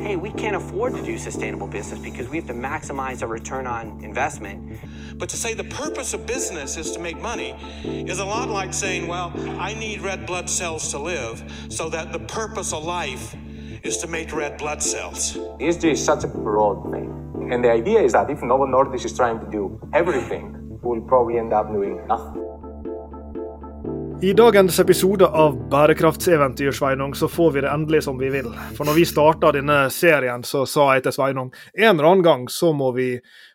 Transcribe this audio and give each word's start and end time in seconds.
hey, 0.00 0.16
we 0.16 0.30
can't 0.30 0.56
afford 0.56 0.94
to 0.94 1.02
do 1.02 1.18
sustainable 1.18 1.66
business 1.66 1.98
because 2.00 2.28
we 2.28 2.36
have 2.36 2.46
to 2.46 2.54
maximize 2.54 3.22
our 3.22 3.28
return 3.28 3.66
on 3.66 4.02
investment. 4.02 4.78
But 5.16 5.28
to 5.30 5.36
say 5.36 5.54
the 5.54 5.64
purpose 5.64 6.14
of 6.14 6.26
business 6.26 6.76
is 6.76 6.92
to 6.92 7.00
make 7.00 7.20
money 7.20 7.56
is 7.84 8.18
a 8.18 8.24
lot 8.24 8.48
like 8.48 8.72
saying, 8.72 9.06
well, 9.08 9.32
I 9.58 9.74
need 9.74 10.00
red 10.00 10.26
blood 10.26 10.48
cells 10.48 10.90
to 10.92 10.98
live, 10.98 11.42
so 11.68 11.88
that 11.88 12.12
the 12.12 12.20
purpose 12.20 12.72
of 12.72 12.84
life 12.84 13.34
is 13.82 13.98
to 13.98 14.06
make 14.06 14.32
red 14.32 14.58
blood 14.58 14.82
cells. 14.82 15.34
ESG 15.60 15.92
is 15.92 16.04
such 16.04 16.24
a 16.24 16.28
broad 16.28 16.92
thing. 16.92 17.50
And 17.50 17.64
the 17.64 17.70
idea 17.70 18.00
is 18.00 18.12
that 18.12 18.30
if 18.30 18.42
Novo 18.42 18.66
Nordisk 18.66 19.04
is 19.04 19.16
trying 19.16 19.40
to 19.40 19.50
do 19.50 19.80
everything, 19.92 20.78
we'll 20.82 21.00
probably 21.00 21.38
end 21.38 21.52
up 21.52 21.72
doing 21.72 22.06
nothing. 22.06 22.57
I 24.22 24.32
dagens 24.32 24.78
episode 24.78 25.26
av 25.26 25.68
Bærekraftseventyr 25.70 26.72
Sveinung, 26.72 27.14
så 27.14 27.28
får 27.28 27.50
vi 27.50 27.60
det 27.60 27.68
endelig 27.70 28.02
som 28.02 28.18
vi 28.18 28.30
vil. 28.34 28.48
For 28.74 28.88
når 28.88 28.96
vi 28.96 29.04
starta 29.06 29.52
denne 29.54 29.76
serien, 29.94 30.42
så 30.42 30.64
sa 30.66 30.88
jeg 30.96 31.04
til 31.04 31.14
Sveinung 31.14 31.52
en 31.76 31.92
eller 31.92 32.08
annen 32.08 32.24
gang 32.26 32.48
så 32.50 32.72
må 32.74 32.90
vi 32.96 33.12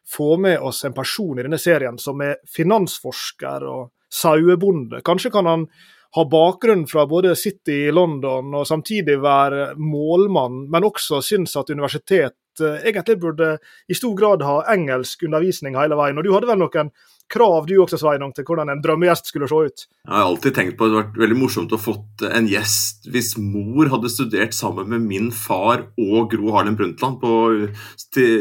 få 0.07 0.37
med 0.39 0.63
oss 0.63 0.85
en 0.87 0.95
person 0.95 1.35
i 1.35 1.43
denne 1.43 1.59
serien 1.59 1.99
som 1.99 2.23
er 2.23 2.37
finansforsker 2.55 3.67
og 3.67 3.89
sauebonde. 4.07 5.03
Kanskje 5.03 5.33
kan 5.35 5.51
han 5.51 5.67
ha 6.15 6.25
bakgrunn 6.31 6.87
fra 6.87 7.03
både 7.11 7.35
City 7.35 7.81
i 7.89 7.91
London 7.91 8.55
og 8.55 8.67
samtidig 8.69 9.19
være 9.19 9.73
målmann, 9.75 10.69
men 10.71 10.87
også 10.87 11.19
synes 11.25 11.57
at 11.59 11.75
universitet 11.75 12.61
eh, 12.61 12.85
egentlig 12.87 13.19
burde 13.19 13.57
i 13.91 13.99
stor 13.99 14.15
grad 14.15 14.47
ha 14.47 14.61
engelsk 14.71 15.27
undervisning 15.27 15.75
hele 15.75 15.99
veien. 15.99 16.15
Og 16.15 16.23
Du 16.23 16.31
hadde 16.37 16.47
vel 16.47 16.63
noen 16.63 16.95
krav 17.31 17.67
du 17.67 17.75
også, 17.81 17.97
Sveinung, 18.01 18.33
til 18.35 18.45
hvordan 18.47 18.71
en 18.71 18.81
drømmegjest 18.83 19.29
skulle 19.31 19.47
se 19.49 19.55
ut? 19.67 19.85
Jeg 20.03 20.13
har 20.13 20.27
alltid 20.27 20.55
tenkt 20.55 20.77
på 20.77 20.85
at 20.85 20.91
det 20.91 20.97
hadde 20.97 21.03
vært 21.03 21.21
veldig 21.23 21.37
morsomt 21.39 21.73
å 21.73 21.79
fått 21.81 22.25
en 22.27 22.47
gjest 22.49 23.07
hvis 23.13 23.33
mor 23.39 23.89
hadde 23.91 24.11
studert 24.11 24.55
sammen 24.55 24.89
med 24.91 25.05
min 25.07 25.29
far 25.33 25.85
og 25.99 26.33
Gro 26.33 26.53
Harlem 26.55 26.75
Brundtland 26.79 27.19
på 27.21 27.31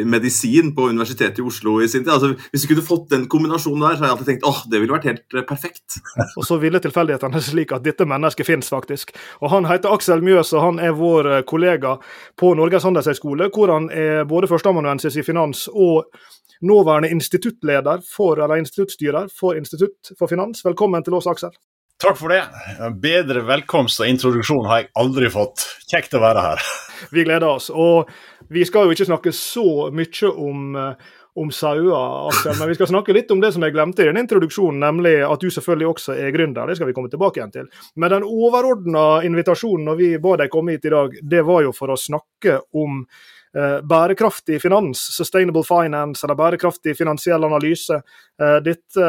medisin 0.08 0.72
på 0.77 0.88
Universitetet 0.91 1.41
i 1.41 1.47
Oslo 1.47 1.78
i 1.83 1.88
sin 1.88 2.05
tid. 2.05 2.12
Altså, 2.12 2.33
hvis 2.50 2.66
vi 2.66 2.72
kunne 2.72 2.86
fått 2.86 3.08
den 3.12 3.28
kombinasjonen 3.33 3.86
der, 3.86 3.97
så 3.97 4.05
har 4.05 4.10
jeg 4.10 4.16
alltid 4.16 4.30
tenkt 4.33 4.48
åh, 4.48 4.60
det 4.70 4.83
ville 4.83 4.97
vært 4.97 5.08
helt 5.10 5.38
eh, 5.38 5.47
perfekt. 5.48 5.98
og 6.38 6.47
så 6.48 6.58
ville 6.62 6.83
tilfeldighetene 6.83 7.42
slik 7.42 7.75
at 7.77 7.86
dette 7.86 8.06
mennesket 8.08 8.48
finnes 8.48 8.69
faktisk. 8.72 9.14
Og 9.41 9.53
Han 9.55 9.69
heter 9.70 9.94
Aksel 9.94 10.25
Mjøs, 10.25 10.53
og 10.56 10.66
han 10.66 10.83
er 10.83 10.97
vår 10.98 11.30
eh, 11.30 11.42
kollega 11.48 11.97
på 12.41 12.55
Norges 12.58 12.86
handelshøyskole, 12.88 13.50
hvor 13.55 13.72
han 13.72 13.88
er 13.91 14.27
både 14.28 14.50
førsteamanuensis 14.50 15.19
i 15.19 15.27
finans 15.27 15.69
og 15.72 16.08
nåværende 16.62 17.10
instituttleder 17.10 18.02
for, 18.06 18.38
eller 18.38 18.62
instituttstyrer 18.62 19.28
for 19.41 19.58
Institutt 19.58 20.14
for 20.18 20.30
finans. 20.30 20.64
Velkommen 20.64 21.04
til 21.04 21.14
oss, 21.19 21.27
Aksel. 21.27 21.54
Takk 22.02 22.19
for 22.19 22.32
det. 22.34 22.42
Bedre 23.02 23.44
velkomst 23.46 24.00
og 24.02 24.08
introduksjon 24.10 24.66
har 24.66 24.82
jeg 24.82 24.92
aldri 24.98 25.28
fått. 25.30 25.62
Kjekt 25.91 26.16
å 26.19 26.22
være 26.22 26.42
her. 26.42 26.70
Vi 27.14 27.22
gleder 27.27 27.46
oss. 27.46 27.69
Og 27.70 28.10
vi 28.50 28.64
skal 28.66 28.88
jo 28.88 28.94
ikke 28.94 29.06
snakke 29.06 29.32
så 29.34 29.91
mye 29.94 30.30
om, 30.30 30.77
eh, 30.77 31.12
om 31.38 31.50
sauer, 31.54 32.28
Aksel, 32.28 32.58
men 32.58 32.69
vi 32.69 32.74
skal 32.74 32.91
snakke 32.91 33.14
litt 33.14 33.30
om 33.30 33.41
det 33.41 33.52
som 33.54 33.62
jeg 33.62 33.72
glemte 33.72 34.02
i 34.02 34.08
den 34.10 34.20
introduksjonen, 34.20 34.82
nemlig 34.82 35.14
at 35.24 35.41
du 35.41 35.48
selvfølgelig 35.48 35.88
også 35.88 36.16
er 36.19 36.34
gründer. 36.34 36.66
Det 36.66 36.76
skal 36.76 36.91
vi 36.91 36.97
komme 36.97 37.10
tilbake 37.10 37.41
igjen 37.41 37.54
til. 37.54 37.70
Men 37.97 38.10
den 38.10 38.26
overordna 38.26 39.22
invitasjonen 39.24 39.86
når 39.86 39.97
vi 39.97 40.10
ba 40.19 40.36
deg 40.42 40.50
komme 40.50 40.74
hit 40.74 40.91
i 40.91 40.94
dag, 40.94 41.14
det 41.22 41.44
var 41.47 41.62
jo 41.62 41.72
for 41.72 41.94
å 41.94 41.98
snakke 41.98 42.58
om 42.74 43.06
bærekraftig 43.84 44.62
finans, 44.62 45.00
sustainable 45.17 45.64
finance, 45.64 46.25
eller 46.25 46.39
bærekraftig 46.39 46.97
finansiell 46.97 47.45
analyse. 47.45 47.98
Eh, 48.41 48.59
dette, 48.64 49.09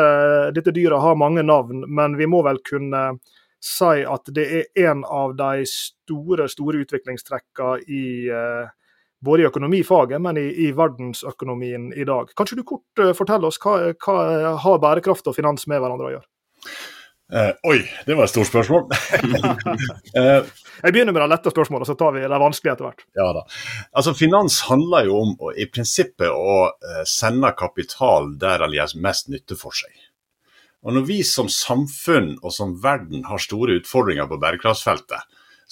dette 0.55 0.73
dyret 0.75 1.01
har 1.01 1.19
mange 1.19 1.43
navn, 1.43 1.85
men 1.87 2.17
vi 2.19 2.27
må 2.27 2.43
vel 2.43 2.59
kunne 2.67 3.05
si 3.63 4.03
at 4.03 4.31
det 4.35 4.47
er 4.57 4.89
en 4.89 5.05
av 5.07 5.37
de 5.39 5.63
store 5.69 6.49
store 6.51 6.83
utviklingstrekkene 6.83 7.85
i 7.87 8.05
eh, 8.27 8.73
både 9.23 9.45
i 9.45 9.47
økonomifaget, 9.47 10.19
men 10.19 10.37
i, 10.41 10.49
i, 10.65 10.71
verdensøkonomien 10.75 11.93
i 11.95 12.03
dag. 12.03 12.33
Kanskje 12.35 12.59
du 12.59 12.65
kort 12.67 13.03
forteller 13.15 13.47
oss 13.47 13.61
hva, 13.63 13.93
hva 13.95 14.17
har 14.59 14.81
bærekraft 14.83 15.29
og 15.31 15.37
finans 15.37 15.63
med 15.71 15.79
hverandre 15.79 16.09
å 16.09 16.13
gjøre? 16.17 16.27
Uh, 17.33 17.49
oi, 17.65 17.79
det 18.05 18.13
var 18.13 18.27
et 18.27 18.29
stort 18.29 18.51
spørsmål. 18.51 18.83
uh, 18.93 20.45
Jeg 20.83 20.93
begynner 20.93 21.15
med 21.15 21.23
det 21.23 21.29
lette 21.31 21.53
spørsmålet, 21.53 21.89
så 21.89 21.95
tar 21.97 22.13
vi 22.13 22.21
det 22.21 22.39
vanskelige 22.43 22.75
etter 22.75 22.85
hvert. 22.85 23.05
Ja 23.17 23.27
da. 23.33 23.41
Altså, 23.95 24.13
Finans 24.17 24.59
handler 24.67 25.07
jo 25.07 25.19
om 25.23 25.31
å, 25.39 25.53
i 25.57 25.65
prinsippet 25.71 26.29
å 26.29 26.57
uh, 26.69 27.03
sende 27.09 27.49
kapital 27.57 28.35
der 28.41 28.61
den 28.61 28.75
gjør 28.77 28.97
mest 29.01 29.31
nytte 29.33 29.57
for 29.57 29.73
seg. 29.73 29.93
Og 30.83 30.93
Når 30.93 31.05
vi 31.07 31.21
som 31.25 31.49
samfunn 31.49 32.35
og 32.43 32.51
som 32.53 32.75
verden 32.83 33.23
har 33.25 33.41
store 33.41 33.79
utfordringer 33.79 34.27
på 34.29 34.37
bærekraftsfeltet, 34.41 35.23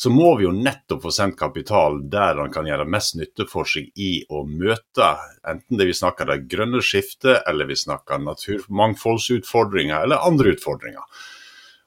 så 0.01 0.09
må 0.09 0.31
vi 0.39 0.47
jo 0.47 0.53
nettopp 0.55 1.03
få 1.03 1.11
sendt 1.13 1.37
kapital 1.37 1.99
der 2.09 2.39
den 2.39 2.49
kan 2.53 2.65
gjøre 2.65 2.87
mest 2.89 3.17
nytte 3.19 3.45
for 3.49 3.69
seg 3.69 3.91
i 4.01 4.23
å 4.33 4.45
møte 4.47 5.11
enten 5.45 5.77
det 5.77 5.89
vi 5.91 5.97
snakker 5.99 6.25
det 6.31 6.39
grønne 6.49 6.81
skiftet, 6.81 7.43
eller 7.45 7.69
vi 7.69 7.77
snakker 7.77 8.23
naturmangfoldsutfordringer 8.23 10.07
eller 10.07 10.25
andre 10.25 10.55
utfordringer. 10.55 11.05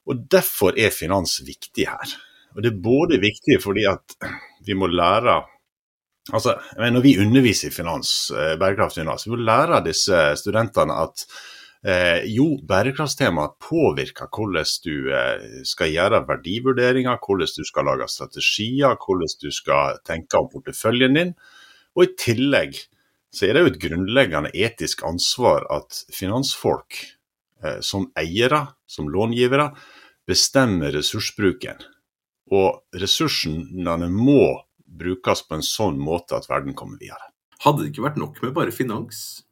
Og 0.06 0.26
Derfor 0.30 0.76
er 0.78 0.94
finans 0.94 1.40
viktig 1.46 1.88
her. 1.88 2.14
Og 2.54 2.62
Det 2.62 2.70
er 2.70 2.84
både 2.84 3.20
viktig 3.22 3.58
fordi 3.62 3.86
at 3.90 4.16
vi 4.64 4.76
må 4.78 4.86
lære 4.86 5.42
altså 6.32 6.54
Når 6.78 7.02
vi 7.04 7.18
underviser 7.20 7.68
i 7.68 7.74
finans, 7.74 8.30
eh, 8.32 8.56
bærekraftig 8.56 9.02
finans, 9.02 9.26
vi 9.26 9.34
må 9.34 9.36
lære 9.36 9.84
disse 9.84 10.20
studentene 10.40 10.94
at 10.96 11.24
eh, 11.84 12.24
jo, 12.32 12.46
bærekraftstema 12.64 13.50
påvirker 13.60 14.30
hvordan 14.32 14.64
du 14.86 15.12
eh, 15.12 15.64
skal 15.68 15.92
gjøre 15.92 16.22
verdivurderinger, 16.28 17.20
hvordan 17.20 17.52
du 17.58 17.64
skal 17.68 17.84
lage 17.84 18.08
strategier, 18.08 18.96
hvordan 18.96 19.36
du 19.42 19.50
skal 19.52 20.00
tenke 20.06 20.40
om 20.40 20.48
porteføljen 20.48 21.20
din. 21.20 21.34
Og 21.94 22.06
i 22.06 22.14
tillegg 22.16 22.80
så 23.34 23.44
er 23.46 23.52
det 23.52 23.64
jo 23.64 23.72
et 23.74 23.82
grunnleggende 23.82 24.54
etisk 24.54 25.04
ansvar 25.04 25.66
at 25.76 26.06
finansfolk 26.14 27.02
som 27.84 28.08
eiere, 28.18 28.66
som 28.86 29.08
långivere, 29.10 29.70
bestemmer 30.28 30.94
ressursbruken. 30.94 31.82
Og 32.52 33.00
ressursene 33.00 34.08
må 34.12 34.44
brukes 34.84 35.42
på 35.48 35.58
en 35.58 35.64
sånn 35.66 35.98
måte 36.00 36.36
at 36.38 36.48
verden 36.50 36.76
kommer 36.76 37.00
videre. 37.00 37.32
Hadde 37.64 37.82
det 37.82 37.92
ikke 37.92 38.04
vært 38.04 38.20
nok 38.20 38.40
med 38.44 38.54
bare 38.56 38.74
finans? 38.74 39.44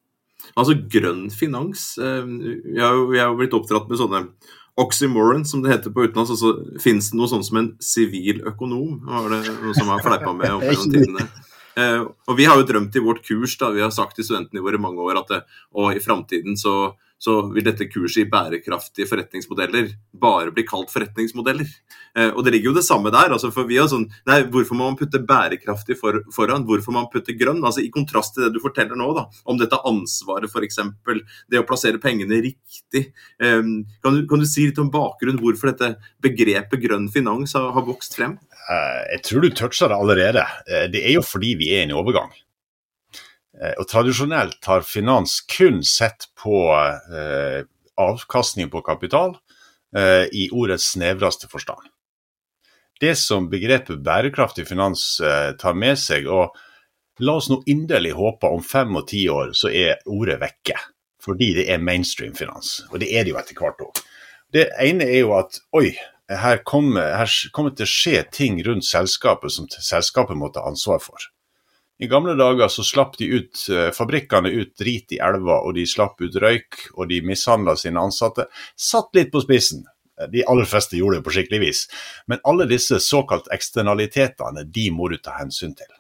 Altså 0.59 0.77
grønn 0.91 1.29
finans. 1.33 1.93
Eh, 2.03 2.27
jeg 2.77 2.83
har 2.83 3.31
jo 3.31 3.39
blitt 3.39 3.57
oppdratt 3.57 3.89
med 3.91 4.01
sånne 4.01 4.27
oxymoron, 4.81 5.45
som 5.49 5.63
det 5.63 5.73
heter 5.73 5.93
på 5.95 6.07
utenlands. 6.07 6.33
Altså, 6.35 6.55
Fins 6.83 7.11
det 7.13 7.19
noe 7.19 7.31
sånt 7.31 7.47
som 7.49 7.61
en 7.61 7.73
sivil 7.83 8.43
økonom? 8.49 9.01
Var 9.09 9.31
det 9.33 9.57
noe 9.61 9.75
som 9.77 9.91
har 9.93 10.05
fleipa 10.05 10.35
med 10.37 10.59
opp 10.59 10.67
gjennom 10.69 10.95
tidene? 10.95 11.29
Uh, 11.73 12.03
og 12.29 12.37
Vi 12.37 12.45
har 12.45 12.59
jo 12.61 12.69
drømt 12.69 12.97
i 12.97 13.01
vårt 13.01 13.23
kurs, 13.25 13.55
da, 13.57 13.71
vi 13.73 13.81
har 13.81 13.93
sagt 13.95 14.19
til 14.19 14.27
studentene 14.27 14.61
våre 14.65 14.77
i 14.77 14.83
mange 14.83 15.01
år 15.01 15.23
at 15.23 15.31
og 15.73 15.97
i 15.97 16.03
framtiden 16.05 16.59
så 16.61 16.93
så 17.23 17.37
vil 17.53 17.63
dette 17.63 17.87
kurset 17.87 18.25
i 18.25 18.31
bærekraftige 18.31 19.07
forretningsmodeller 19.07 19.93
bare 20.19 20.51
bli 20.55 20.65
kalt 20.67 20.91
forretningsmodeller. 20.91 21.69
Eh, 22.19 22.33
og 22.33 22.43
det 22.43 22.57
ligger 22.57 22.73
jo 22.73 22.79
det 22.81 22.87
samme 22.87 23.13
der. 23.15 23.31
Altså 23.37 23.53
for 23.55 23.69
vi 23.69 23.79
har 23.79 23.87
sånn, 23.91 24.09
nei, 24.27 24.41
Hvorfor 24.53 24.75
må 24.75 24.89
man 24.89 24.99
putte 24.99 25.21
bærekraftig 25.29 25.97
for, 26.01 26.19
foran? 26.35 26.67
Hvorfor 26.67 26.91
må 26.91 27.05
man 27.05 27.11
putte 27.13 27.37
grønn? 27.39 27.63
Altså 27.63 27.85
I 27.85 27.93
kontrast 27.95 28.35
til 28.35 28.49
det 28.49 28.57
du 28.57 28.61
forteller 28.65 28.99
nå, 28.99 29.13
da, 29.15 29.29
om 29.47 29.61
dette 29.61 29.79
ansvaret 29.89 30.51
f.eks. 30.51 30.81
Det 31.47 31.63
å 31.63 31.67
plassere 31.69 32.03
pengene 32.03 32.43
riktig. 32.43 33.07
Eh, 33.39 33.63
kan, 33.63 34.19
du, 34.19 34.27
kan, 34.27 34.43
du, 34.43 34.49
si 34.51 34.67
litt 34.67 34.83
om 34.83 34.91
bakgrunnen 34.91 35.39
hvorfor 35.43 35.71
dette 35.71 35.95
begrepet 36.25 36.83
grønn 36.83 37.07
finans 37.15 37.55
har, 37.55 37.71
har 37.77 37.87
vokst 37.87 38.19
frem? 38.19 38.35
Eh, 38.67 39.03
jeg 39.15 39.27
tror 39.29 39.47
du 39.47 39.53
toucha 39.55 39.87
det 39.87 39.99
allerede. 40.03 40.49
Eh, 40.67 40.89
det 40.91 41.07
er 41.07 41.21
jo 41.21 41.27
fordi 41.27 41.55
vi 41.63 41.71
er 41.77 41.85
i 41.85 41.87
en 41.87 42.01
overgang. 42.03 42.35
Eh, 43.63 43.77
og 43.79 43.87
Tradisjonelt 43.91 44.65
har 44.67 44.85
finans 44.87 45.41
kun 45.47 45.83
sett 45.87 46.29
på 46.39 46.67
eh, 46.75 47.63
avkastning 48.01 48.71
på 48.73 48.83
kapital 48.83 49.37
eh, 49.97 50.27
i 50.33 50.49
ordets 50.51 50.93
snevreste 50.97 51.51
forstand. 51.53 51.91
Det 53.03 53.15
som 53.19 53.49
begrepet 53.51 54.03
bærekraftig 54.05 54.67
finans 54.69 55.21
eh, 55.21 55.53
tar 55.59 55.75
med 55.75 55.99
seg, 55.99 56.29
og 56.31 56.55
la 57.23 57.37
oss 57.39 57.51
nå 57.51 57.61
inderlig 57.71 58.15
håpe 58.19 58.51
om 58.51 58.63
fem 58.63 58.95
og 58.99 59.09
ti 59.11 59.25
år 59.31 59.55
så 59.59 59.73
er 59.75 60.03
ordet 60.07 60.39
vekke. 60.43 60.79
Fordi 61.23 61.53
det 61.55 61.69
er 61.71 61.83
mainstream 61.83 62.35
finans, 62.35 62.81
og 62.91 62.99
det 62.99 63.13
er 63.15 63.23
det 63.23 63.31
jo 63.31 63.39
etter 63.39 63.59
hvert 63.59 63.83
òg. 63.85 64.01
Det 64.53 64.65
ene 64.83 65.07
er 65.07 65.23
jo 65.23 65.37
at 65.37 65.61
oi, 65.79 65.93
her 66.29 66.63
kommer, 66.67 67.13
her 67.15 67.31
kommer 67.55 67.71
det 67.71 67.83
til 67.83 67.87
å 67.87 67.93
skje 67.93 68.25
ting 68.35 68.59
rundt 68.67 68.87
selskapet 68.89 69.55
som 69.55 69.69
selskapet 69.71 70.39
må 70.39 70.51
ta 70.53 70.65
ansvar 70.67 70.99
for. 71.03 71.29
I 71.99 72.09
gamle 72.11 72.35
dager 72.35 72.69
så 72.73 72.85
slapp 72.85 73.17
de 73.19 73.29
ut, 73.29 73.67
eh, 73.71 73.91
fabrikkene 73.95 74.51
ut 74.51 74.77
drit 74.79 75.13
i 75.13 75.19
elva, 75.23 75.61
og 75.63 75.75
de 75.75 75.87
slapp 75.87 76.21
ut 76.21 76.35
røyk, 76.35 76.89
og 76.95 77.09
de 77.09 77.21
mishandla 77.23 77.77
sine 77.77 78.01
ansatte. 78.01 78.49
Satt 78.77 79.15
litt 79.15 79.33
på 79.33 79.43
spissen. 79.45 79.85
De 80.33 80.45
aller 80.47 80.69
fleste 80.69 80.97
gjorde 80.97 81.19
det 81.19 81.27
på 81.27 81.35
skikkelig 81.35 81.61
vis. 81.61 81.87
Men 82.27 82.41
alle 82.45 82.67
disse 82.71 82.99
såkalt 83.01 83.49
eksternalitetene, 83.55 84.65
de 84.71 84.91
må 84.91 85.09
du 85.11 85.19
ta 85.19 85.37
hensyn 85.39 85.75
til. 85.77 85.91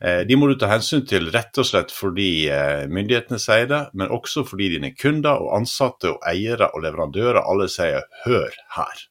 Eh, 0.00 0.22
de 0.24 0.36
må 0.36 0.48
du 0.48 0.56
ta 0.56 0.70
hensyn 0.70 1.02
til 1.08 1.28
rett 1.32 1.58
og 1.60 1.66
slett 1.68 1.92
fordi 1.92 2.48
eh, 2.48 2.86
myndighetene 2.88 3.40
sier 3.40 3.68
det, 3.68 3.82
men 3.92 4.12
også 4.16 4.46
fordi 4.48 4.70
dine 4.76 4.94
kunder 4.96 5.42
og 5.44 5.58
ansatte 5.58 6.14
og 6.14 6.24
eiere 6.28 6.70
og 6.72 6.86
leverandører 6.86 7.42
alle 7.44 7.68
sier 7.68 8.08
'hør 8.24 8.56
her'. 8.78 9.04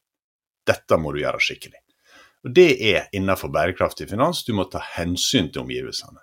Dette 0.66 0.98
må 0.98 1.14
du 1.14 1.22
gjøre 1.22 1.42
skikkelig. 1.42 1.78
Og 2.44 2.54
Det 2.54 2.70
er 2.92 3.08
innenfor 3.12 3.52
bærekraftig 3.52 4.08
finans. 4.10 4.44
Du 4.44 4.54
må 4.56 4.64
ta 4.64 4.80
hensyn 4.96 5.50
til 5.52 5.64
omgivelsene. 5.64 6.22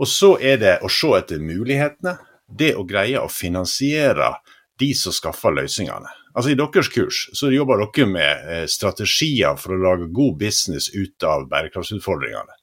Og 0.00 0.08
så 0.08 0.36
er 0.40 0.60
det 0.60 0.74
å 0.84 0.90
se 0.92 1.12
etter 1.16 1.40
mulighetene. 1.40 2.16
Det 2.46 2.74
å 2.76 2.84
greie 2.88 3.20
å 3.20 3.28
finansiere 3.32 4.36
de 4.78 4.92
som 4.94 5.12
skaffer 5.12 5.54
løsningene. 5.56 6.08
Altså 6.36 6.52
I 6.52 6.58
deres 6.58 6.90
kurs 6.92 7.22
så 7.36 7.48
jobber 7.50 7.80
dere 7.80 8.06
med 8.10 8.50
eh, 8.52 8.66
strategier 8.68 9.56
for 9.56 9.72
å 9.72 9.80
lage 9.80 10.10
god 10.12 10.36
business 10.40 10.90
ut 10.92 11.24
av 11.24 11.46
bærekraftsutfordringene. 11.48 12.58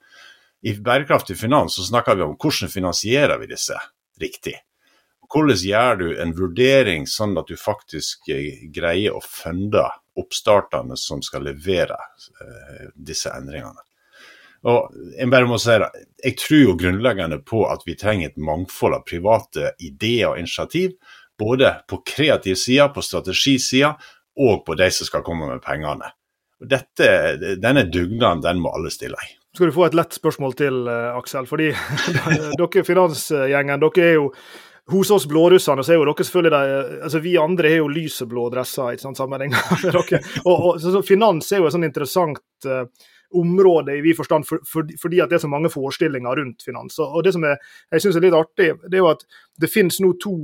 I 0.64 0.76
bærekraftig 0.80 1.36
finans 1.36 1.76
så 1.76 1.88
snakker 1.88 2.16
vi 2.16 2.28
om 2.28 2.38
hvordan 2.38 2.72
finansierer 2.72 3.42
vi 3.42 3.50
disse 3.50 3.80
riktig. 4.22 4.56
Hvordan 5.34 5.58
gjør 5.58 6.00
du 6.00 6.08
en 6.22 6.36
vurdering 6.38 7.08
sånn 7.10 7.34
at 7.42 7.50
du 7.50 7.58
faktisk 7.58 8.30
eh, 8.32 8.62
greier 8.72 9.18
å 9.18 9.24
funde 9.26 9.88
oppstartene 10.20 10.98
som 11.00 11.24
skal 11.26 11.46
levere 11.48 11.98
eh, 11.98 12.86
disse 12.96 13.32
endringene? 13.34 13.82
Og 14.64 14.94
Jeg 15.18 15.28
bare 15.28 15.48
må 15.50 15.58
si 15.60 15.74
det, 15.76 15.90
jeg 16.24 16.38
tror 16.40 16.62
jo 16.62 16.78
grunnleggende 16.80 17.42
på 17.44 17.66
at 17.68 17.82
vi 17.84 17.98
trenger 18.00 18.32
et 18.32 18.40
mangfold 18.40 18.96
av 18.96 19.04
private 19.10 19.74
ideer 19.84 20.30
og 20.30 20.40
initiativ 20.40 20.96
både 21.40 21.76
på 21.90 22.00
kreativ 22.06 22.56
side, 22.56 22.88
på 22.96 23.02
strategisida 23.04 23.96
og 24.40 24.66
på 24.66 24.76
de 24.80 24.90
som 24.94 25.10
skal 25.10 25.24
komme 25.26 25.50
med 25.50 25.62
pengene. 25.66 26.14
Dette, 26.64 27.08
denne 27.60 27.84
dugnaden 27.92 28.44
den 28.44 28.62
må 28.64 28.72
alle 28.72 28.92
stille 28.94 29.20
i. 29.20 29.34
Skal 29.54 29.70
du 29.70 29.76
få 29.76 29.88
et 29.90 29.98
lett 29.98 30.16
spørsmål 30.16 30.56
til, 30.58 30.88
eh, 30.90 31.18
Aksel. 31.18 31.46
Fordi 31.46 31.74
dere 32.60 32.86
finansgjengen, 32.88 33.84
dere 33.84 34.06
er 34.08 34.16
jo 34.16 34.30
hos 34.92 35.12
oss 35.12 35.26
blårusserne 35.28 35.84
så 35.84 35.94
er 35.94 36.00
jo 36.02 36.06
dere 36.10 36.26
selvfølgelig 36.28 36.52
de, 36.52 37.00
altså 37.08 37.20
Vi 37.24 37.38
andre 37.40 37.70
har 37.72 37.78
jo 37.80 37.92
lyseblå 37.92 38.50
dresser. 38.52 38.92
ikke 38.92 39.06
sant, 39.06 39.18
sammenlignet 39.18 39.72
med 39.72 39.94
dere. 39.96 40.22
Og, 40.44 40.54
og, 40.54 40.82
så, 40.82 40.92
så 40.92 41.04
Finans 41.08 41.52
er 41.52 41.62
jo 41.62 41.70
et 41.70 41.76
sånn 41.76 41.88
interessant 41.88 42.68
uh, 42.68 42.84
område 43.40 43.96
i 43.98 44.04
vid 44.04 44.18
forstand 44.18 44.48
for, 44.48 44.62
for, 44.68 44.88
fordi 45.02 45.22
at 45.24 45.32
det 45.32 45.40
er 45.40 45.46
så 45.46 45.52
mange 45.52 45.72
forestillinger 45.74 46.42
rundt 46.42 46.66
finans. 46.66 47.00
Og, 47.00 47.16
og 47.16 47.24
Det 47.26 47.34
som 47.36 47.48
er, 47.48 47.58
jeg 47.96 48.04
synes 48.04 48.20
er 48.20 48.28
litt 48.28 48.38
artig, 48.38 48.74
det 48.84 49.00
er 49.00 49.06
jo 49.06 49.12
at 49.14 49.26
det 49.60 49.72
finnes 49.72 50.02
nå 50.04 50.14
to 50.22 50.36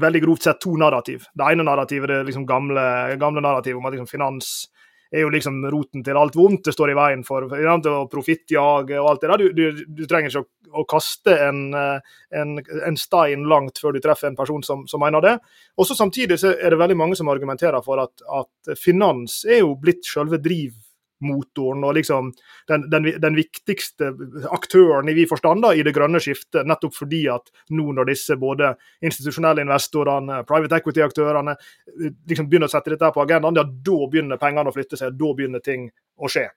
veldig 0.00 0.22
grovt 0.24 0.46
sett 0.46 0.60
to 0.64 0.72
narrativ. 0.80 1.26
Det 1.36 1.46
ene 1.52 1.66
narrativet 1.66 2.08
det 2.08 2.16
er 2.16 2.28
liksom 2.30 2.46
gamle, 2.48 2.84
gamle 3.20 3.42
narrativet 3.44 3.76
om 3.76 3.84
at 3.84 3.92
liksom 3.92 4.08
finans 4.08 4.54
er 5.14 5.22
jo 5.22 5.30
liksom 5.30 5.62
roten 5.70 6.02
til 6.04 6.18
alt 6.18 6.36
vondt. 6.36 6.64
Det 6.66 6.74
står 6.74 6.92
i 6.92 6.96
veien 6.98 7.22
for, 7.26 7.46
for 7.48 8.08
profittjaget 8.10 8.98
og 8.98 9.10
alt 9.10 9.24
det 9.24 9.30
der. 9.30 9.42
Du, 9.44 9.52
du, 9.54 9.82
du 10.00 10.04
trenger 10.10 10.32
ikke 10.32 10.42
å, 10.42 10.48
å 10.82 10.86
kaste 10.90 11.36
en, 11.46 11.60
en, 11.74 12.56
en, 12.58 12.98
stein 12.98 13.46
langt 13.50 13.78
før 13.82 13.94
du 13.94 14.02
treffer 14.02 14.30
en 14.30 14.38
person 14.38 14.64
som, 14.66 14.86
som 14.90 15.02
mener 15.02 15.24
det. 15.24 15.36
Også 15.80 15.96
Samtidig 15.98 16.40
så 16.42 16.52
er 16.54 16.74
det 16.74 16.80
veldig 16.80 16.98
mange 16.98 17.18
som 17.18 17.30
argumenterer 17.30 17.84
for 17.84 18.02
at, 18.02 18.24
at 18.26 18.74
finans 18.80 19.44
er 19.46 19.62
jo 19.62 19.76
blitt 19.80 20.02
selve 20.08 20.42
driv 20.42 20.74
motoren 21.20 21.84
og 21.86 21.94
liksom 21.94 22.32
den, 22.68 22.86
den, 22.90 23.06
den, 23.22 23.36
viktigste 23.38 24.10
aktøren 24.52 25.08
i 25.08 25.14
vi 25.16 25.26
forstand 25.30 25.64
i 25.72 25.84
det 25.86 25.94
grønne 25.94 26.20
skiftet, 26.20 26.66
nettopp 26.66 26.96
fordi 26.96 27.22
at 27.32 27.52
nå 27.70 27.92
når 27.94 28.10
disse 28.10 28.36
både 28.40 28.74
institusjonelle 29.04 29.64
investorene, 29.64 30.42
private 30.48 30.80
equity-aktørene 30.80 31.54
liksom 32.28 32.48
begynner 32.50 32.70
å 32.70 32.74
sette 32.74 32.94
dette 32.94 33.12
på 33.14 33.22
agendaen, 33.22 33.60
ja, 33.60 33.64
da 33.64 33.98
begynner 34.10 34.40
pengene 34.40 34.72
å 34.72 34.74
flytte 34.74 34.98
seg, 35.00 35.14
da 35.18 35.30
begynner 35.36 35.64
ting 35.64 35.86
å 36.18 36.30
skje. 36.30 36.48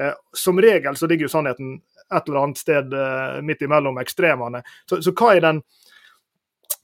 Eh, 0.00 0.14
som 0.36 0.60
regel 0.60 0.96
så 0.96 1.08
ligger 1.10 1.28
jo 1.28 1.32
sannheten 1.32 1.76
et 2.06 2.28
eller 2.28 2.42
annet 2.42 2.60
sted 2.60 2.92
eh, 2.94 3.40
midt 3.44 3.64
imellom 3.66 3.98
ekstremene. 4.02 4.62
Så, 4.88 5.00
så 5.04 5.14
hva 5.16 5.34
er 5.34 5.44
den 5.44 5.62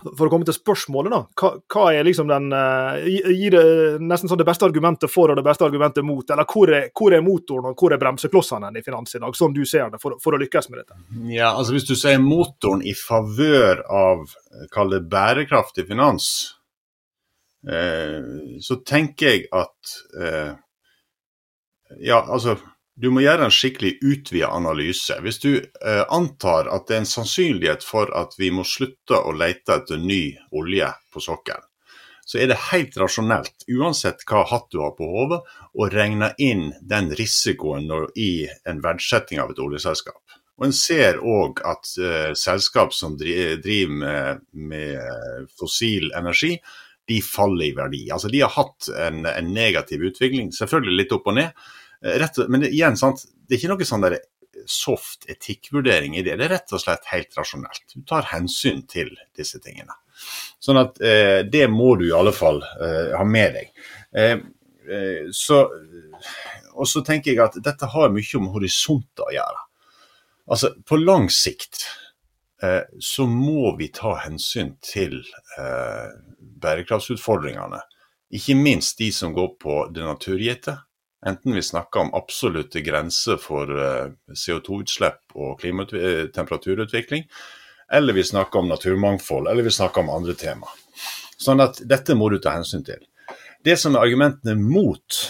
for 0.02 0.26
å 0.26 0.30
komme 0.32 0.46
til 0.46 0.56
spørsmålet, 0.56 1.12
da. 1.12 1.20
Hva, 1.38 1.50
hva 1.72 1.84
er 1.94 2.06
liksom 2.06 2.30
den 2.30 2.48
uh, 2.54 2.98
Gir 3.02 3.54
det 3.54 3.64
nesten 4.02 4.30
sånn 4.30 4.40
det 4.40 4.46
beste 4.48 4.66
argumentet 4.66 5.12
for 5.12 5.32
og 5.32 5.38
det 5.38 5.44
beste 5.46 5.66
argumentet 5.66 6.06
mot? 6.06 6.28
Eller 6.30 6.48
hvor 6.48 6.72
er, 6.72 6.88
hvor 6.96 7.14
er 7.14 7.24
motoren 7.24 7.70
og 7.70 7.78
hvor 7.78 7.94
er 7.94 8.00
bremseklossene 8.02 8.72
i 8.78 8.84
finans 8.84 9.16
i 9.16 9.22
dag, 9.22 9.36
sånn 9.38 9.54
du 9.56 9.62
ser 9.68 9.92
det, 9.92 10.00
for, 10.02 10.18
for, 10.22 10.36
å 10.36 10.42
lykkes 10.42 10.70
med 10.72 10.82
dette? 10.82 10.98
Ja, 11.32 11.52
altså 11.52 11.76
Hvis 11.76 11.88
du 11.88 11.94
sier 11.98 12.22
motoren 12.22 12.84
i 12.86 12.94
favør 12.98 13.84
av 13.86 14.26
kall 14.72 14.92
det 14.96 15.04
bærekraftig 15.12 15.86
finans, 15.88 16.28
eh, 17.68 18.20
så 18.62 18.80
tenker 18.86 19.32
jeg 19.32 19.48
at 19.52 19.96
eh, 20.18 20.52
Ja, 22.00 22.22
altså 22.24 22.56
du 22.94 23.08
må 23.12 23.22
gjøre 23.24 23.46
en 23.46 23.54
skikkelig 23.54 23.96
utvida 24.04 24.50
analyse. 24.52 25.16
Hvis 25.24 25.40
du 25.42 25.52
eh, 25.56 26.04
antar 26.12 26.68
at 26.72 26.88
det 26.88 26.96
er 26.96 27.04
en 27.04 27.08
sannsynlighet 27.08 27.86
for 27.86 28.12
at 28.16 28.36
vi 28.38 28.52
må 28.52 28.66
slutte 28.68 29.16
å 29.16 29.32
lete 29.36 29.78
etter 29.80 30.00
ny 30.00 30.24
olje 30.52 30.90
på 31.12 31.22
sokkelen, 31.24 31.64
så 32.28 32.38
er 32.38 32.52
det 32.52 32.60
helt 32.70 32.94
rasjonelt, 33.00 33.64
uansett 33.66 34.22
hva 34.28 34.44
hatt 34.46 34.68
du 34.70 34.78
har 34.80 34.92
på 34.96 35.08
hodet, 35.08 35.40
å 35.74 35.88
regne 35.90 36.30
inn 36.40 36.68
den 36.80 37.10
risikoen 37.18 37.90
i 38.14 38.46
en 38.68 38.78
verdsetting 38.84 39.42
av 39.42 39.50
et 39.52 39.60
oljeselskap. 39.60 40.20
Og 40.60 40.68
En 40.68 40.76
ser 40.76 41.18
òg 41.18 41.64
at 41.66 41.88
eh, 41.98 42.30
selskap 42.38 42.92
som 42.94 43.16
driver 43.18 43.88
med, 43.90 44.46
med, 44.52 45.48
fossil 45.58 46.12
energi, 46.14 46.58
de 47.08 47.18
faller 47.24 47.72
i 47.72 47.74
verdi. 47.74 48.04
Altså 48.14 48.30
De 48.30 48.44
har 48.44 48.52
hatt 48.54 48.86
en, 48.94 49.24
en 49.26 49.48
negativ 49.52 50.04
utvikling, 50.12 50.52
selvfølgelig 50.54 51.00
litt 51.00 51.16
opp 51.16 51.32
og 51.32 51.40
ned 51.40 51.64
rett, 52.02 52.38
men 52.48 52.66
igjen, 52.66 52.96
sant, 52.98 53.24
det 53.46 53.56
er 53.56 53.60
ikke 53.60 53.74
noe 53.74 53.86
sånn 53.88 54.04
der 54.04 54.18
soft 54.66 55.24
etikkvurdering 55.30 56.16
i 56.16 56.22
det. 56.22 56.36
Det 56.36 56.46
er 56.46 56.54
rett 56.56 56.74
og 56.74 56.82
slett 56.82 57.08
helt 57.12 57.36
rasjonelt. 57.38 57.84
Du 57.94 58.02
tar 58.08 58.28
hensyn 58.32 58.84
til 58.90 59.12
disse 59.38 59.60
tingene. 59.62 59.94
Sånn 60.62 60.80
at 60.80 61.00
eh, 61.02 61.40
det 61.48 61.66
må 61.72 61.94
du 61.98 62.06
i 62.08 62.16
alle 62.16 62.34
fall 62.36 62.62
eh, 62.62 63.14
ha 63.16 63.24
med 63.26 63.56
deg. 63.58 63.72
Eh, 64.14 64.36
eh 64.82 65.30
så, 65.34 65.64
og 66.72 66.88
så 66.88 67.02
tenker 67.06 67.32
jeg 67.32 67.42
at 67.44 67.58
dette 67.64 67.88
har 67.94 68.14
mye 68.14 68.38
om 68.38 68.50
horisonter 68.54 69.26
å 69.26 69.34
gjøre. 69.34 69.66
Altså, 70.52 70.72
på 70.86 70.98
lang 71.00 71.28
sikt 71.32 71.86
eh, 72.62 72.84
så 73.00 73.26
må 73.30 73.74
vi 73.78 73.90
ta 73.94 74.16
hensyn 74.24 74.76
til 74.84 75.20
bærekraftsutfordringene. 76.62 77.82
Ikke 78.32 78.56
minst 78.56 78.98
de 78.98 79.10
som 79.12 79.34
går 79.36 79.54
på 79.60 79.74
det 79.92 80.04
naturgitte 80.06 80.78
Enten 81.26 81.54
vi 81.54 81.62
snakker 81.62 82.00
om 82.00 82.14
absolutte 82.14 82.80
grenser 82.80 83.36
for 83.38 83.70
eh, 83.78 84.10
CO2-utslipp 84.34 85.36
og 85.38 85.64
eh, 85.64 86.26
temperaturutvikling, 86.34 87.28
eller 87.92 88.16
vi 88.16 88.24
snakker 88.24 88.58
om 88.58 88.68
naturmangfold, 88.68 89.48
eller 89.48 89.62
vi 89.62 89.70
snakker 89.70 90.02
om 90.02 90.10
andre 90.10 90.34
tema. 90.34 90.66
Sånn 91.38 91.62
at 91.62 91.78
dette 91.86 92.16
må 92.18 92.28
du 92.32 92.40
ta 92.42 92.56
hensyn 92.56 92.82
til. 92.86 93.04
Det 93.62 93.76
som 93.78 93.94
er 93.94 94.02
argumentene 94.02 94.56
mot, 94.58 95.20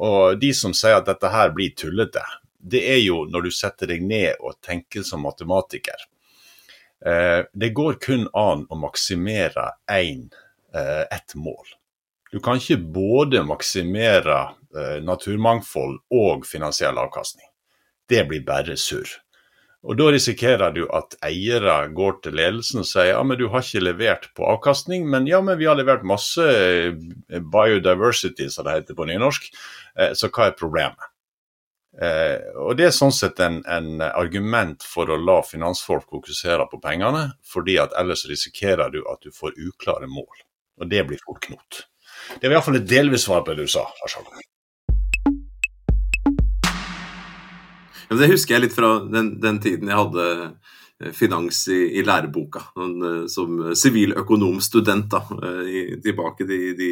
og 0.00 0.40
de 0.40 0.54
som 0.56 0.72
sier 0.72 0.96
at 0.96 1.10
dette 1.10 1.28
her 1.28 1.52
blir 1.52 1.76
tullete, 1.76 2.24
det 2.56 2.80
er 2.94 3.02
jo 3.02 3.26
når 3.28 3.48
du 3.48 3.52
setter 3.52 3.92
deg 3.92 4.06
ned 4.06 4.40
og 4.40 4.56
tenker 4.64 5.04
som 5.04 5.20
matematiker. 5.26 6.06
Eh, 7.04 7.44
det 7.52 7.74
går 7.76 8.00
kun 8.00 8.24
an 8.32 8.64
å 8.72 8.80
maksimere 8.80 9.68
én, 9.92 10.30
ett 10.72 11.34
mål. 11.36 11.66
Du 12.32 12.38
kan 12.40 12.56
ikke 12.56 12.78
både 12.94 13.42
maksimere 13.44 14.38
naturmangfold 15.04 15.98
og 16.16 16.46
finansiell 16.48 16.96
avkastning. 16.98 17.46
Det 18.08 18.24
blir 18.28 18.44
bare 18.46 18.76
surr. 18.80 19.10
Og 19.82 19.96
Da 19.98 20.10
risikerer 20.14 20.70
du 20.74 20.84
at 20.94 21.16
eiere 21.26 21.88
går 21.90 22.20
til 22.22 22.36
ledelsen 22.38 22.84
og 22.84 22.86
sier 22.86 23.16
ja, 23.16 23.22
men 23.26 23.38
du 23.38 23.48
har 23.50 23.64
ikke 23.64 23.82
levert 23.82 24.28
på 24.36 24.46
avkastning, 24.46 25.08
men 25.10 25.26
ja, 25.26 25.40
men 25.42 25.58
vi 25.58 25.66
har 25.66 25.78
levert 25.78 26.04
masse 26.06 26.44
eh, 26.46 26.92
biodiversity, 27.40 28.46
som 28.50 28.68
det 28.68 28.76
heter 28.76 28.98
på 28.98 29.08
nynorsk, 29.10 29.48
eh, 29.98 30.14
så 30.14 30.30
hva 30.30 30.46
er 30.48 30.60
problemet? 30.60 31.08
Eh, 31.98 32.38
og 32.62 32.76
Det 32.78 32.86
er 32.86 32.94
sånn 32.94 33.12
sett 33.12 33.42
en, 33.42 33.58
en, 33.66 34.06
argument 34.06 34.86
for 34.86 35.10
å 35.10 35.18
la 35.18 35.40
finansfolk 35.44 36.06
fokusere 36.14 36.68
på 36.70 36.80
pengene, 36.80 37.32
fordi 37.42 37.76
at 37.82 37.98
ellers 37.98 38.22
risikerer 38.30 38.94
du 38.94 39.02
at 39.10 39.26
du 39.26 39.34
får 39.34 39.58
uklare 39.58 40.06
mål. 40.06 40.46
Og 40.78 40.88
det 40.94 41.02
blir 41.10 41.20
fort 41.26 41.42
knot. 41.42 41.84
Det 42.38 42.46
var 42.46 42.60
iallfall 42.60 42.78
et 42.78 42.88
delvis 42.88 43.26
svar 43.26 43.42
på 43.42 43.52
det 43.52 43.66
du 43.66 43.74
sa. 43.74 43.88
Ja, 48.12 48.18
det 48.20 48.28
husker 48.28 48.58
jeg 48.58 48.66
litt 48.66 48.74
fra 48.76 48.88
den, 49.08 49.38
den 49.40 49.56
tiden 49.64 49.88
jeg 49.88 49.96
hadde 49.96 50.24
eh, 50.44 51.12
finans 51.16 51.62
i, 51.72 51.78
i 51.96 52.02
læreboka 52.04 52.60
eh, 52.76 53.22
som 53.32 53.62
siviløkonomstudent. 53.72 55.06
da, 55.14 55.22
I, 55.64 55.96
Tilbake 56.04 56.44
til 56.44 56.74
de 56.76 56.90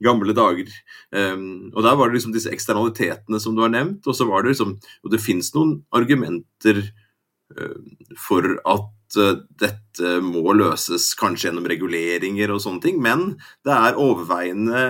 gamle 0.00 0.32
dager. 0.32 0.70
Um, 1.12 1.68
og 1.74 1.84
Der 1.84 1.98
var 2.00 2.08
det 2.08 2.16
liksom 2.16 2.32
disse 2.32 2.54
eksternalitetene 2.54 3.42
som 3.44 3.52
du 3.52 3.60
har 3.60 3.74
nevnt. 3.74 4.08
Og 4.08 4.16
så 4.16 4.24
var 4.24 4.40
det 4.40 4.54
liksom, 4.54 4.78
og 5.04 5.12
det 5.12 5.20
fins 5.20 5.52
noen 5.52 5.82
argumenter 5.92 6.80
uh, 6.80 7.76
for 8.16 8.56
at 8.64 8.88
Eh, 9.20 9.40
dette 9.60 10.18
må 10.24 10.54
løses 10.56 11.12
kanskje 11.18 11.48
gjennom 11.48 11.66
reguleringer 11.70 12.52
og 12.54 12.62
sånne 12.64 12.82
ting, 12.82 13.00
men 13.02 13.26
det 13.66 13.74
er 13.74 14.00
overveiende 14.00 14.84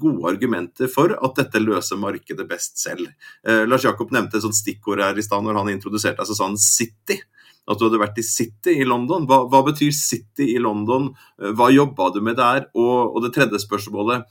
gode 0.00 0.30
argumenter 0.30 0.90
for 0.92 1.14
at 1.14 1.38
dette 1.40 1.62
løser 1.62 2.00
markedet 2.00 2.46
best 2.50 2.78
selv. 2.82 3.10
Eh, 3.46 3.64
Lars 3.68 3.86
Jakob 3.86 4.14
nevnte 4.14 4.38
et 4.38 4.46
sånt 4.46 4.58
stikkord 4.58 5.02
her 5.02 5.18
i 5.18 5.26
stad 5.26 5.44
når 5.44 5.60
han 5.62 5.72
introduserte 5.74 6.22
deg, 6.22 6.30
så 6.30 6.38
sa 6.38 6.48
han 6.50 6.60
City. 6.60 7.20
At 7.64 7.80
du 7.80 7.86
hadde 7.86 8.02
vært 8.02 8.18
i 8.20 8.26
City 8.26 8.74
i 8.82 8.84
London. 8.84 9.24
Hva, 9.28 9.46
hva 9.48 9.62
betyr 9.64 9.94
City 9.96 10.50
i 10.52 10.60
London? 10.60 11.08
Eh, 11.40 11.54
hva 11.56 11.70
jobba 11.72 12.10
du 12.14 12.20
med 12.24 12.38
der? 12.40 12.68
Og, 12.76 13.14
og 13.16 13.24
det 13.24 13.34
tredje 13.36 13.62
spørsmålet, 13.64 14.28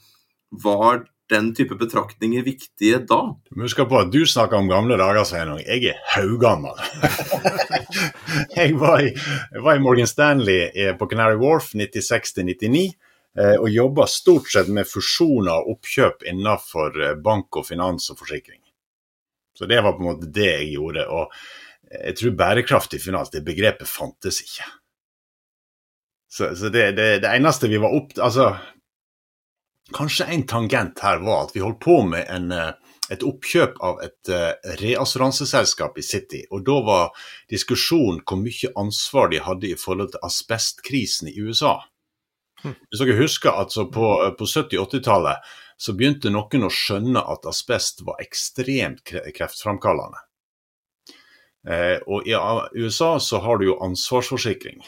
var 0.64 1.02
den 1.30 1.54
type 1.56 1.76
betraktninger 1.80 2.44
viktige 2.44 2.98
da? 3.08 3.20
Du 3.48 3.56
må 3.56 3.68
huske 3.68 3.86
på 3.88 4.00
at 4.02 4.12
du 4.12 4.22
snakker 4.28 4.60
om 4.60 4.68
gamle 4.68 4.98
dager, 5.00 5.24
Sveinung. 5.28 5.62
Jeg 5.64 5.94
er 5.94 6.02
haugammel. 6.14 6.76
jeg, 8.58 8.74
var 8.80 9.00
i, 9.04 9.14
jeg 9.14 9.64
var 9.64 9.78
i 9.78 9.82
Morgan 9.84 10.10
Stanley 10.10 10.68
eh, 10.68 10.92
på 10.98 11.08
Canary 11.10 11.38
Wharf 11.40 11.72
96-99 11.72 12.84
eh, 12.84 13.56
og 13.56 13.70
jobba 13.72 14.08
stort 14.10 14.52
sett 14.52 14.68
med 14.68 14.88
fusjoner 14.90 15.56
og 15.56 15.78
oppkjøp 15.78 16.26
innenfor 16.28 17.00
eh, 17.00 17.18
bank 17.24 17.60
og 17.60 17.68
finans 17.70 18.10
og 18.12 18.20
forsikring. 18.20 18.60
Så 19.54 19.70
det 19.70 19.80
var 19.80 19.96
på 19.96 20.04
en 20.04 20.10
måte 20.12 20.32
det 20.34 20.50
jeg 20.50 20.72
gjorde. 20.74 21.06
Og 21.08 21.92
jeg 21.94 22.16
tror 22.18 22.38
bærekraftig 22.38 23.00
finans, 23.02 23.30
det 23.30 23.44
begrepet 23.46 23.88
fantes 23.88 24.42
ikke. 24.42 24.66
Så, 26.34 26.56
så 26.58 26.68
det, 26.68 26.88
det, 26.98 27.20
det, 27.22 27.30
eneste 27.30 27.70
vi 27.70 27.78
var 27.78 27.94
opp... 27.94 28.16
Altså, 28.18 28.48
kanskje 29.92 30.24
en 30.24 30.46
tangent 30.46 31.00
her 31.04 31.20
var 31.24 31.44
at 31.44 31.54
vi 31.56 31.62
holdt 31.64 31.80
på 31.84 32.00
med 32.08 32.26
en, 32.32 32.52
eh, 32.52 32.72
et 33.12 33.24
oppkjøp 33.26 33.74
av 33.84 33.98
et 34.00 34.30
uh, 34.32 34.54
reassuranseselskap 34.80 35.98
i 36.00 36.02
City. 36.02 36.38
Og 36.48 36.62
da 36.64 36.78
var 36.86 37.26
diskusjonen 37.52 38.22
hvor 38.24 38.40
mye 38.40 38.70
ansvar 38.80 39.28
de 39.28 39.42
hadde 39.44 39.68
i 39.68 39.76
forhold 39.76 40.14
til 40.14 40.24
asbestkrisen 40.24 41.28
i 41.28 41.36
USA. 41.36 41.74
Hm. 42.62 42.72
Hvis 42.88 43.02
dere 43.02 43.18
husker 43.18 43.60
at 43.60 43.76
på, 43.76 44.08
på 44.38 44.48
70-80-tallet 44.48 45.52
så 45.76 45.92
begynte 45.92 46.32
noen 46.32 46.64
å 46.64 46.72
skjønne 46.72 47.20
at 47.20 47.44
asbest 47.50 48.00
var 48.06 48.22
ekstremt 48.24 49.04
kreftframkallende. 49.04 50.24
Eh, 51.68 51.98
og 52.06 52.28
i 52.28 52.36
USA 52.80 53.18
så 53.20 53.40
har 53.44 53.58
du 53.58 53.68
jo 53.68 53.80
ansvarsforsikring. 53.84 54.80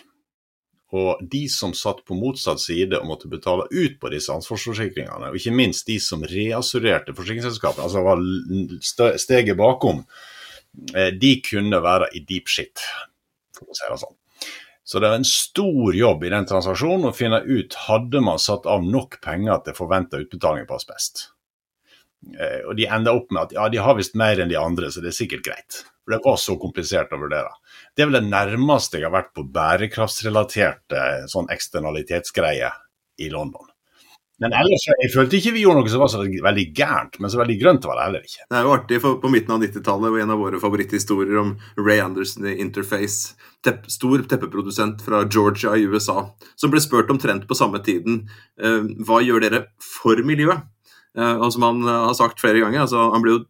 Og 0.95 1.23
de 1.27 1.47
som 1.51 1.73
satt 1.75 2.05
på 2.07 2.15
motsatt 2.15 2.61
side 2.63 3.01
og 3.01 3.09
måtte 3.09 3.31
betale 3.31 3.67
ut 3.73 3.97
på 3.99 4.11
disse 4.13 4.31
ansvarsforsikringene, 4.31 5.33
og 5.33 5.39
ikke 5.39 5.55
minst 5.57 5.89
de 5.91 5.99
som 6.03 6.23
reassurerte 6.23 7.15
forsikringsselskapene, 7.17 7.89
altså 7.89 8.05
var 8.07 9.19
steget 9.19 9.59
bakom, 9.59 10.05
eh, 10.95 11.11
de 11.11 11.33
kunne 11.43 11.83
være 11.83 12.13
i 12.15 12.23
deep 12.29 12.47
shit, 12.47 12.85
for 13.57 13.67
å 13.67 13.75
si 13.75 13.91
det 13.91 13.99
sånn. 14.05 14.17
Så 14.87 15.01
det 15.03 15.09
er 15.09 15.19
en 15.19 15.27
stor 15.27 15.97
jobb 15.99 16.23
i 16.23 16.31
den 16.31 16.47
transaksjonen 16.47 17.09
å 17.09 17.17
finne 17.17 17.41
ut 17.43 17.75
hadde 17.89 18.21
man 18.23 18.39
satt 18.39 18.69
av 18.71 18.85
nok 18.87 19.19
penger 19.25 19.65
til 19.67 19.75
forventa 19.75 20.21
utbetaling 20.23 20.69
på 20.69 20.79
asbest. 20.79 21.33
Eh, 22.35 22.63
og 22.67 22.75
de 22.79 22.89
enda 22.91 23.15
opp 23.15 23.31
med 23.31 23.47
at 23.47 23.55
ja, 23.57 23.69
de 23.71 23.83
har 23.83 23.99
visst 23.99 24.17
mer 24.19 24.41
enn 24.43 24.51
de 24.51 24.59
andre, 24.59 24.91
så 24.91 25.03
det 25.05 25.13
er 25.13 25.21
sikkert 25.21 25.47
greit. 25.47 25.85
For 26.05 26.15
det 26.15 26.23
var 26.25 26.41
så 26.41 26.57
komplisert 26.63 27.15
å 27.15 27.21
vurdere. 27.21 27.55
Det 27.95 28.05
er 28.05 28.11
vel 28.11 28.21
det 28.21 28.33
nærmeste 28.33 29.01
jeg 29.01 29.09
har 29.09 29.15
vært 29.15 29.33
på 29.37 29.47
bærekraftsrelaterte 29.55 31.07
sånn 31.33 31.51
eksternalitetsgreier 31.55 32.77
i 33.23 33.31
London. 33.33 33.73
Men 34.37 34.53
ellers, 34.53 34.83
jeg 34.85 35.09
følte 35.15 35.39
ikke 35.39 35.55
vi 35.55 35.63
gjorde 35.63 35.81
noe 35.81 35.89
som 35.89 36.03
var 36.03 36.11
så 36.13 36.19
veldig 36.21 36.65
gærent, 36.77 37.15
men 37.25 37.33
så 37.33 37.39
veldig 37.41 37.55
grønt 37.57 37.87
var 37.89 37.97
det 37.97 38.05
heller 38.05 38.27
ikke. 38.27 38.43
Det 38.45 38.59
er 38.59 38.67
jo 38.67 38.75
artig, 38.75 38.99
for 39.01 39.17
på 39.23 39.31
midten 39.33 39.55
av 39.55 39.63
90-tallet 39.65 40.13
var 40.13 40.25
en 40.27 40.35
av 40.35 40.43
våre 40.43 40.61
favoritthistorier 40.61 41.41
om 41.41 41.55
Ray 41.81 42.03
Anderson 42.05 42.51
i 42.51 42.53
Interface, 42.61 43.33
tepp, 43.65 43.89
stor 43.89 44.27
teppeprodusent 44.29 45.01
fra 45.07 45.23
Georgia 45.25 45.73
i 45.73 45.89
USA, 45.89 46.27
som 46.53 46.75
ble 46.75 46.85
spurt 46.85 47.15
omtrent 47.15 47.49
på 47.49 47.57
samme 47.57 47.81
tiden 47.87 48.27
hva 49.09 49.23
gjør 49.25 49.47
dere 49.47 49.63
for 49.81 50.21
miljøet? 50.29 50.69
Uh, 51.17 51.37
og 51.41 51.51
som 51.55 51.65
han 51.69 51.85
uh, 51.87 52.09
har 52.09 52.19
sagt 52.19 52.43
flere 52.43 52.61
ganger, 52.63 52.85
altså, 52.85 53.09
han 53.15 53.25
ble 53.25 53.39
jo 53.39 53.45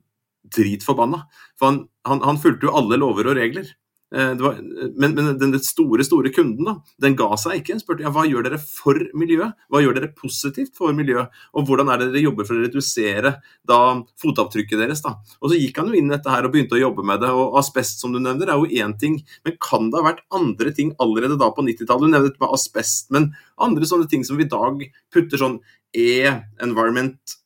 dritforbanna. 0.57 1.25
For 1.59 1.71
han, 1.71 1.83
han, 2.07 2.23
han 2.27 2.41
fulgte 2.43 2.69
jo 2.69 2.77
alle 2.79 3.01
lover 3.03 3.33
og 3.33 3.39
regler. 3.39 3.73
Eh, 4.15 4.35
var, 4.39 4.59
men, 4.95 5.15
men, 5.15 5.33
den 5.39 5.57
store 5.59 6.05
store 6.07 6.31
kunden 6.31 6.69
da, 6.69 6.77
den 7.03 7.17
ga 7.19 7.27
seg 7.41 7.59
ikke. 7.59 7.75
spurte 7.83 8.05
ja, 8.05 8.13
hva 8.15 8.23
gjør 8.29 8.45
dere 8.47 8.59
for 8.63 9.01
miljøet, 9.19 9.57
hva 9.67 9.81
gjør 9.83 9.97
dere 9.99 10.13
positivt 10.15 10.77
for 10.79 10.95
miljøet, 10.95 11.33
og 11.59 11.67
hvordan 11.67 11.91
er 11.91 11.99
det 11.99 12.13
dere 12.13 12.23
jobber 12.29 12.47
for 12.47 12.55
å 12.55 12.63
redusere 12.69 13.33
da, 13.67 13.79
fotavtrykket 14.23 14.79
deres. 14.85 15.03
da. 15.03 15.17
Og 15.41 15.51
Så 15.51 15.59
gikk 15.59 15.81
han 15.83 15.91
jo 15.91 15.99
inn 15.99 16.13
dette 16.13 16.31
her 16.31 16.47
og 16.47 16.55
begynte 16.55 16.79
å 16.79 16.85
jobbe 16.85 17.03
med 17.07 17.25
det. 17.25 17.33
og 17.35 17.59
Asbest 17.59 18.05
som 18.05 18.15
du 18.15 18.21
nevner, 18.23 18.53
er 18.53 18.63
jo 18.63 18.85
én 18.85 18.95
ting, 19.01 19.19
men 19.45 19.59
kan 19.59 19.91
det 19.91 19.99
ha 19.99 20.07
vært 20.07 20.23
andre 20.31 20.71
ting 20.77 20.95
allerede 21.03 21.41
da 21.41 21.51
på 21.51 21.67
90-tallet? 21.67 22.07
Du 22.07 22.15
nevnte 22.15 22.31
dette 22.31 22.45
med 22.45 22.55
asbest, 22.55 23.11
men 23.11 23.33
andre 23.59 23.91
sånne 23.91 24.07
ting 24.13 24.23
som 24.25 24.39
vi 24.39 24.47
i 24.47 24.55
dag 24.55 24.87
putter 25.11 25.43
sånn 25.43 25.59
E, 25.97 26.29
environment 26.61 27.37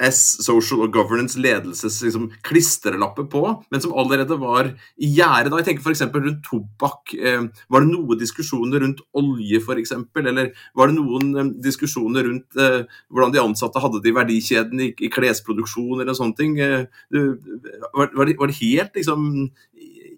S, 0.00 0.20
Social 0.44 0.84
og 0.86 0.94
Governance 0.94 1.38
ledelses 1.40 1.98
liksom, 2.04 2.28
klistrelapper 2.46 3.26
på, 3.30 3.42
men 3.70 3.82
som 3.84 3.94
allerede 3.98 4.38
var 4.40 4.72
i 4.96 5.10
gjære. 5.18 5.52
Jeg 5.52 5.66
tenker 5.68 5.84
f.eks. 5.84 6.04
rundt 6.14 6.42
tobakk. 6.46 7.14
Eh, 7.16 7.46
var 7.72 7.84
det 7.84 7.92
noen 7.92 8.20
diskusjoner 8.20 8.84
rundt 8.84 9.02
olje 9.18 9.60
f.eks., 9.60 9.94
eller 10.20 10.52
var 10.78 10.90
det 10.90 10.98
noen 10.98 11.32
eh, 11.34 11.52
diskusjoner 11.64 12.28
rundt 12.28 12.60
eh, 12.60 12.82
hvordan 13.12 13.34
de 13.34 13.42
ansatte 13.42 13.82
hadde 13.82 14.02
det 14.02 14.12
i 14.12 14.16
verdikjeden 14.16 14.86
i, 14.88 14.92
klesproduksjon 15.12 16.00
eller 16.00 16.16
sånne 16.16 16.38
ting? 16.38 16.56
Var, 16.60 16.86
det, 17.12 18.38
var, 18.38 18.48
det, 18.48 18.58
helt 18.60 18.96
liksom 18.96 19.28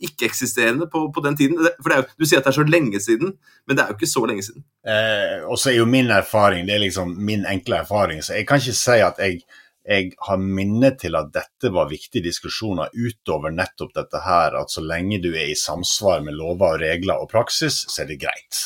ikke-eksisterende 0.02 0.86
på, 0.90 1.12
på, 1.14 1.20
den 1.24 1.36
tiden? 1.36 1.58
For 1.82 1.94
jo, 1.94 2.04
Du 2.18 2.26
sier 2.26 2.40
at 2.40 2.46
det 2.46 2.52
er 2.52 2.58
så 2.60 2.66
lenge 2.66 3.00
siden, 3.00 3.34
men 3.66 3.78
det 3.78 3.84
er 3.84 3.92
jo 3.92 3.98
ikke 3.98 4.10
så 4.10 4.24
lenge 4.28 4.46
siden. 4.46 4.64
Eh, 4.86 5.42
og 5.46 5.58
så 5.58 5.72
er 5.72 5.78
jo 5.78 5.88
min 5.90 6.10
erfaring, 6.10 6.66
det 6.66 6.76
er 6.76 6.84
liksom 6.86 7.14
min 7.18 7.46
enkle 7.48 7.82
erfaring, 7.82 8.22
så 8.22 8.38
jeg 8.38 8.46
kan 8.48 8.62
ikke 8.62 8.78
si 8.78 8.98
at 9.02 9.20
jeg 9.22 9.42
jeg 9.82 10.12
har 10.28 10.38
minnet 10.38 11.00
til 11.02 11.16
at 11.18 11.32
dette 11.34 11.72
var 11.74 11.90
viktige 11.90 12.22
diskusjoner 12.28 12.92
utover 12.94 13.50
nettopp 13.54 13.94
dette 13.96 14.20
her, 14.22 14.54
at 14.60 14.70
så 14.70 14.82
lenge 14.84 15.18
du 15.22 15.32
er 15.32 15.50
i 15.50 15.58
samsvar 15.58 16.22
med 16.22 16.38
lover 16.38 16.76
og 16.76 16.84
regler 16.84 17.22
og 17.22 17.30
praksis, 17.32 17.82
så 17.90 18.04
er 18.04 18.12
det 18.12 18.20
greit. 18.22 18.62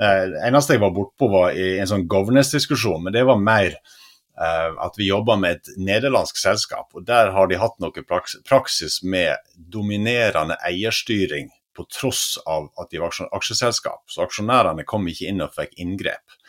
Eh, 0.00 0.24
det 0.32 0.42
eneste 0.48 0.76
jeg 0.76 0.82
var 0.82 0.94
bortpå, 0.96 1.30
var 1.30 1.54
i 1.54 1.76
en 1.78 1.90
sånn 1.90 2.08
governance-diskusjon, 2.10 3.04
men 3.04 3.14
det 3.14 3.22
var 3.28 3.38
mer 3.38 3.76
eh, 3.76 4.70
at 4.82 4.98
vi 4.98 5.12
jobba 5.12 5.38
med 5.38 5.60
et 5.60 5.72
nederlandsk 5.78 6.42
selskap. 6.42 6.90
og 6.94 7.06
Der 7.06 7.30
har 7.36 7.50
de 7.50 7.60
hatt 7.62 7.78
noe 7.82 8.06
praksis 8.48 9.02
med 9.02 9.38
dominerende 9.54 10.58
eierstyring 10.66 11.52
på 11.76 11.86
tross 11.88 12.34
av 12.46 12.68
at 12.80 12.90
de 12.90 13.00
var 13.00 13.14
aksjeselskap. 13.32 14.02
Så 14.10 14.26
aksjonærene 14.26 14.84
kom 14.84 15.06
ikke 15.08 15.30
inn 15.30 15.44
og 15.44 15.54
fikk 15.56 15.78
inngrep. 15.80 16.41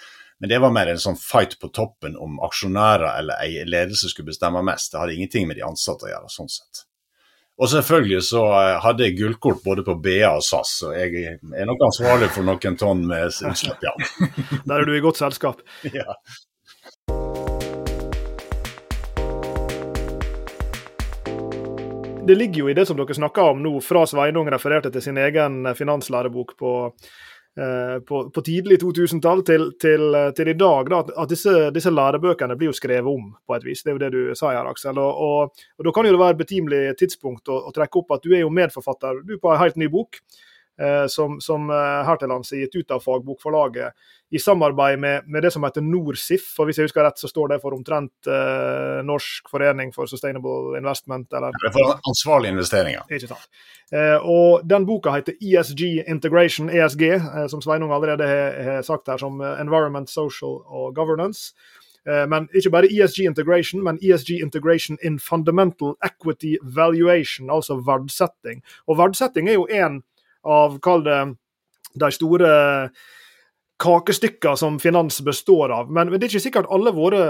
Men 0.43 0.50
det 0.50 0.57
var 0.59 0.71
mer 0.75 0.89
en 0.91 0.97
sånn 1.00 1.15
fight 1.15 1.53
på 1.55 1.69
toppen 1.71 2.17
om 2.19 2.33
aksjonærer 2.43 3.13
eller 3.21 3.63
ledelse 3.63 4.09
skulle 4.12 4.27
bestemme 4.27 4.59
mest. 4.67 4.89
Det 4.91 5.00
hadde 5.00 5.15
ingenting 5.15 5.47
med 5.47 5.55
de 5.55 5.63
ansatte 5.63 6.03
å 6.03 6.09
gjøre, 6.09 6.31
sånn 6.33 6.51
sett. 6.51 6.81
Og 7.63 7.71
selvfølgelig 7.71 8.19
så 8.27 8.41
eh, 8.57 8.73
hadde 8.83 9.07
jeg 9.07 9.15
gullkort 9.21 9.63
både 9.63 9.88
på 9.88 9.95
BA 10.03 10.33
og 10.33 10.43
SAS, 10.43 10.73
så 10.81 10.91
jeg 10.97 11.38
er 11.39 11.69
nok 11.71 11.88
ansvarlig 11.88 12.27
for 12.35 12.43
noen 12.43 12.75
tonn 12.75 13.07
med 13.07 13.31
utslipp, 13.31 13.88
ja. 13.88 13.95
Der 14.67 14.81
er 14.81 14.83
du 14.83 14.91
i 14.91 15.03
godt 15.07 15.23
selskap. 15.23 15.63
Ja. 15.95 16.19
Det 22.27 22.35
ligger 22.35 22.65
jo 22.65 22.71
i 22.71 22.75
det 22.75 22.83
som 22.88 23.00
dere 23.00 23.15
snakker 23.15 23.55
om 23.55 23.63
nå, 23.63 23.77
fra 23.83 24.03
Sveinung 24.07 24.51
refererte 24.51 24.91
til 24.91 25.07
sin 25.07 25.23
egen 25.23 25.71
finanslærebok 25.75 26.57
på 26.59 26.73
Eh, 26.88 27.00
på, 28.07 28.19
på, 28.33 28.41
tidlig 28.41 28.79
2000-tall 28.81 29.43
til, 29.45 29.67
til, 29.81 30.15
til, 30.33 30.50
i 30.50 30.55
dag, 30.57 30.88
da, 30.89 31.01
at 31.22 31.29
disse, 31.29 31.51
disse, 31.75 31.91
lærebøkene 31.93 32.55
blir 32.57 32.72
jo 32.72 32.77
skrevet 32.77 33.10
om 33.10 33.27
på 33.45 33.57
et 33.57 33.67
vis. 33.67 33.83
Det 33.83 33.91
er 33.91 33.98
jo 33.98 34.01
det 34.01 34.12
du 34.15 34.22
sa 34.38 34.55
her, 34.55 34.69
Aksel. 34.69 34.98
Og, 34.98 35.22
og, 35.27 35.65
og 35.77 35.86
Da 35.86 35.93
kan 35.93 36.10
jo 36.10 36.15
det 36.15 36.24
være 36.24 36.38
et 36.38 36.41
betimelig 36.41 36.81
tidspunkt 37.03 37.51
å, 37.53 37.60
å, 37.69 37.75
trekke 37.75 38.01
opp 38.01 38.15
at 38.17 38.25
du 38.25 38.33
er 38.33 38.41
jo 38.41 38.53
medforfatter 38.53 39.22
du 39.27 39.36
på 39.38 39.53
en 39.53 39.62
helt 39.62 39.77
ny 39.77 39.91
bok. 39.93 40.17
Eh, 40.82 41.08
som, 41.08 41.38
som 41.42 41.70
eh, 41.70 42.01
her 42.08 42.18
til 42.18 42.32
lands 42.32 42.50
er 42.50 42.63
gitt 42.63 42.80
ut 42.80 42.94
av 42.96 43.03
Fagbokforlaget 43.03 43.94
i 44.34 44.39
samarbeid 44.42 44.98
med, 44.98 45.27
med, 45.30 45.44
det 45.46 45.51
som 45.53 45.62
heter 45.68 45.86
NorSIF. 45.86 46.48
og 46.58 46.65
Hvis 46.65 46.80
jeg 46.82 46.89
husker 46.89 47.06
rett, 47.06 47.22
så 47.22 47.30
står 47.30 47.51
det 47.51 47.60
for 47.62 47.75
omtrent 47.77 48.30
eh, 48.30 49.03
Norsk 49.06 49.51
forening 49.53 49.94
for 49.94 50.10
sustainable 50.10 50.74
investment. 50.80 51.30
Eller, 51.30 51.53
det 51.62 51.70
er 51.70 51.75
for 51.77 51.94
ansvarlige 52.10 52.56
investeringer. 52.56 53.06
Ikke 53.13 53.30
sant. 53.30 53.46
Eh, 53.94 54.18
og 54.18 54.65
Den 54.65 54.89
boka 54.89 55.13
heter 55.13 55.38
ESG 55.38 56.10
Integration, 56.10 56.74
ESG, 56.74 57.06
eh, 57.20 57.46
som 57.53 57.62
Sveinung 57.62 57.94
allerede 57.94 58.25
har 58.25 58.82
sagt 58.82 59.13
her, 59.13 59.22
som 59.22 59.38
Environment, 59.53 60.10
Social 60.10 60.63
og 60.65 60.96
Governance. 60.98 61.53
Eh, 62.10 62.25
men 62.27 62.50
ikke 62.56 62.72
bare 62.74 62.89
ESG 62.92 63.20
integration, 63.25 63.84
men 63.84 64.00
ESG 64.01 64.42
integration 64.42 64.98
in 65.03 65.20
fundamental 65.20 65.96
equity 66.06 66.56
valuation, 66.63 67.50
altså 67.50 67.80
verdsetting. 67.80 68.63
Og 68.88 68.98
verdsetting 68.98 69.50
er 69.50 69.53
jo 69.53 69.68
en 69.72 70.01
av, 70.43 70.79
kall 70.83 71.03
det, 71.05 71.19
de 71.93 72.09
store 72.12 72.53
kakestykker 73.83 74.55
som 74.55 74.77
finans 74.79 75.21
består 75.21 75.69
av. 75.69 75.91
Men, 75.91 76.12
det 76.13 76.21
er 76.21 76.29
ikke 76.31 76.43
sikkert 76.45 76.69
alle 76.71 76.93
våre, 76.95 77.23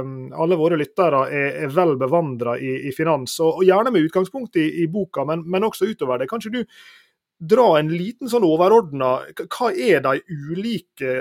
um, 0.00 0.30
alle 0.32 0.56
våre 0.58 0.78
lyttere 0.80 1.24
er, 1.28 1.50
er 1.66 1.74
vel 1.74 1.96
bevandra 2.00 2.56
i, 2.58 2.78
i, 2.88 2.94
finans, 2.96 3.34
og, 3.42 3.60
og, 3.60 3.66
gjerne 3.68 3.92
med 3.94 4.08
utgangspunkt 4.08 4.56
i, 4.60 4.68
i 4.84 4.88
boka, 4.92 5.26
men, 5.28 5.44
men, 5.50 5.66
også 5.68 5.90
utover 5.90 6.22
det. 6.22 6.30
Kanskje 6.30 6.54
du 6.54 6.60
dra 7.38 7.66
en 7.78 7.90
liten 7.92 8.30
sånn 8.30 8.46
overordna 8.46 9.10
Hva 9.46 9.70
er 9.70 10.00
de 10.02 10.18
ulike 10.26 11.12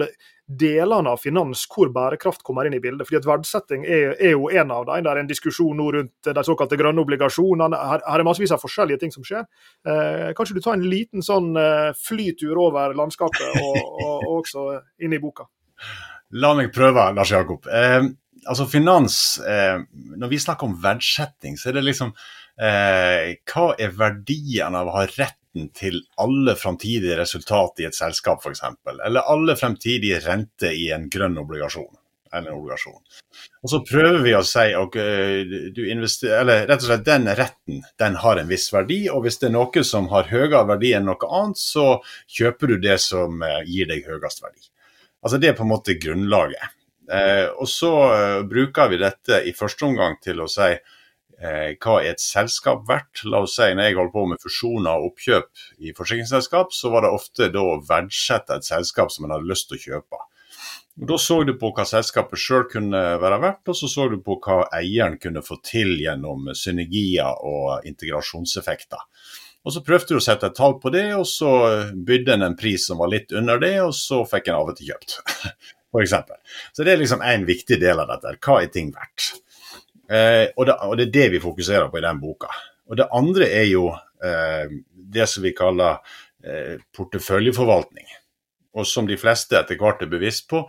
det, 0.00 0.08
delene 0.50 1.12
av 1.12 1.20
finans 1.22 1.66
hvor 1.70 1.92
bærekraft 1.94 2.42
kommer 2.46 2.66
inn 2.66 2.74
i 2.74 2.82
bildet? 2.82 3.06
Fordi 3.06 3.20
at 3.20 3.28
Verdsetting 3.28 3.84
er, 3.84 4.14
er 4.18 4.34
jo 4.34 4.48
en 4.50 4.72
av 4.74 4.86
dem. 4.88 5.04
Det 5.04 5.12
er 5.12 5.20
en 5.22 5.30
diskusjon 5.30 5.76
nå 5.78 5.90
rundt 5.96 6.30
de 6.30 6.44
såkalte 6.46 6.78
grønne 6.80 7.04
obligasjonene. 7.04 7.82
Her, 7.92 8.04
her 8.06 8.24
er 8.24 8.26
massevis 8.26 8.54
av 8.56 8.62
forskjellige 8.62 9.02
ting 9.04 9.14
som 9.14 9.26
skjer. 9.26 9.46
Eh, 9.86 10.30
kanskje 10.38 10.56
du 10.58 10.62
tar 10.64 10.78
en 10.78 10.88
liten 10.90 11.24
sånn 11.24 11.52
eh, 11.60 11.90
flytur 11.98 12.58
over 12.68 12.96
landskapet, 12.98 13.60
og, 13.60 13.78
og, 13.78 14.08
og, 14.16 14.32
også 14.40 14.66
inn 15.04 15.14
i 15.14 15.22
boka? 15.22 15.46
La 16.40 16.54
meg 16.58 16.72
prøve, 16.74 17.10
Lars 17.14 17.30
Jakob. 17.34 17.68
Eh, 17.70 18.02
altså 18.46 18.66
finans 18.70 19.38
eh, 19.44 19.80
Når 20.16 20.30
vi 20.30 20.38
snakker 20.40 20.68
om 20.68 20.76
verdsetting, 20.82 21.58
så 21.58 21.70
er 21.70 21.78
det 21.78 21.86
liksom 21.88 22.12
eh, 22.60 23.36
Hva 23.46 23.72
er 23.78 23.94
verdien 23.96 24.76
av 24.78 24.88
å 24.90 24.98
ha 24.98 25.06
retten 25.50 25.72
til 25.74 26.02
alle 26.16 26.56
framtidige 26.56 27.16
resultat 27.18 27.80
i 27.80 27.86
et 27.86 27.94
selskap, 27.94 28.42
f.eks.? 28.44 28.62
Eller 29.04 29.22
alle 29.22 29.56
fremtidige 29.56 30.20
renter 30.20 30.72
i 30.72 30.90
en 30.92 31.08
grønn 31.10 31.38
obligasjon? 31.38 31.96
Eller 32.32 32.50
en 32.50 32.58
obligasjon. 32.60 33.02
Og 33.62 33.70
så 33.70 33.80
prøver 33.82 34.22
vi 34.22 34.34
å 34.34 34.44
si 34.46 34.72
at 34.72 34.96
rett 34.96 36.76
og 36.76 36.86
slett 36.86 37.04
den 37.04 37.26
retten 37.26 37.82
den 37.98 38.16
har 38.22 38.38
en 38.38 38.48
viss 38.48 38.72
verdi, 38.72 39.08
og 39.10 39.24
hvis 39.24 39.40
det 39.40 39.48
er 39.48 39.56
noe 39.56 39.82
som 39.84 40.08
har 40.10 40.30
høyere 40.30 40.66
verdi 40.66 40.92
enn 40.94 41.06
noe 41.06 41.30
annet, 41.30 41.58
så 41.58 42.00
kjøper 42.28 42.68
du 42.68 42.78
det 42.78 43.00
som 43.00 43.42
eh, 43.42 43.64
gir 43.66 43.88
deg 43.90 44.06
høyest 44.06 44.42
verdi. 44.42 44.62
Altså 45.22 45.38
Det 45.38 45.50
er 45.50 45.56
på 45.58 45.66
en 45.66 45.74
måte 45.74 45.98
grunnlaget. 46.00 46.78
Eh, 47.10 47.50
og 47.58 47.66
så 47.68 47.92
eh, 48.14 48.42
bruker 48.46 48.88
vi 48.88 49.02
dette 49.02 49.42
i 49.42 49.52
første 49.52 49.88
omgang 49.88 50.14
til 50.22 50.40
å 50.40 50.48
si 50.48 50.70
eh, 51.42 51.76
hva 51.80 51.98
er 52.00 52.14
et 52.14 52.22
selskap 52.22 52.86
verdt? 52.88 53.24
La 53.24 53.42
oss 53.44 53.56
si 53.58 53.68
når 53.74 53.88
jeg 53.88 53.98
holdt 53.98 54.14
på 54.14 54.26
med 54.30 54.42
fusjoner 54.42 55.00
og 55.00 55.12
oppkjøp 55.12 55.64
i 55.80 55.94
forsikringsselskap, 55.96 56.74
så 56.76 56.92
var 56.92 57.06
det 57.06 57.14
ofte 57.16 57.50
da 57.54 57.64
å 57.64 57.80
verdsette 57.88 58.60
et 58.60 58.68
selskap 58.68 59.12
som 59.12 59.26
en 59.26 59.36
hadde 59.36 59.50
lyst 59.50 59.70
til 59.70 59.80
å 59.80 59.84
kjøpe. 59.86 60.22
Og 61.00 61.06
Da 61.08 61.16
så 61.22 61.38
du 61.46 61.54
på 61.56 61.70
hva 61.72 61.86
selskapet 61.88 62.40
sjøl 62.40 62.66
kunne 62.68 63.00
være 63.22 63.40
verdt, 63.40 63.68
og 63.72 63.76
så 63.78 63.88
så 63.88 64.08
du 64.12 64.18
på 64.24 64.36
hva 64.44 64.66
eieren 64.76 65.16
kunne 65.22 65.42
få 65.44 65.56
til 65.64 65.94
gjennom 66.02 66.50
synergier 66.52 67.40
og 67.46 67.86
integrasjonseffekter. 67.88 69.00
Og 69.64 69.72
Så 69.72 69.82
prøvde 69.84 70.14
du 70.14 70.20
å 70.20 70.24
sette 70.24 70.48
et 70.48 70.56
tall 70.56 70.78
på 70.80 70.92
det, 70.92 71.10
og 71.14 71.26
så 71.28 71.50
bydde 71.94 72.34
en 72.34 72.42
en 72.48 72.56
pris 72.56 72.86
som 72.86 72.98
var 72.98 73.12
litt 73.12 73.32
under 73.32 73.60
det, 73.60 73.76
og 73.80 73.92
så 73.96 74.24
fikk 74.28 74.48
en 74.48 74.60
av 74.60 74.72
og 74.72 74.76
til 74.76 74.92
kjøpt. 74.92 75.20
f.eks. 75.92 76.14
Så 76.72 76.84
det 76.84 76.92
er 76.92 77.00
liksom 77.00 77.22
en 77.22 77.46
viktig 77.46 77.80
del 77.80 78.00
av 78.00 78.08
dette. 78.12 78.36
Hva 78.40 78.60
er 78.62 78.72
ting 78.72 78.92
verdt? 78.94 79.40
Eh, 80.10 80.48
og, 80.56 80.66
det, 80.66 80.74
og, 80.74 80.96
det, 80.98 81.08
er 81.08 81.14
det 81.14 81.28
vi 81.36 81.42
fokuserer 81.42 81.90
på 81.90 82.00
i 82.00 82.04
den 82.04 82.20
boka. 82.22 82.50
Og 82.90 82.98
det 82.98 83.06
andre 83.14 83.46
er 83.54 83.68
jo 83.70 83.90
eh, 83.94 84.72
det 84.92 85.28
som 85.30 85.44
vi 85.44 85.54
kaller 85.56 86.00
eh, 86.42 86.80
porteføljeforvaltning. 86.96 88.08
Og 88.74 88.86
som 88.86 89.06
de 89.06 89.18
fleste 89.18 89.58
etter 89.58 89.78
hvert 89.78 90.02
er 90.02 90.10
bevisst 90.10 90.48
på, 90.50 90.64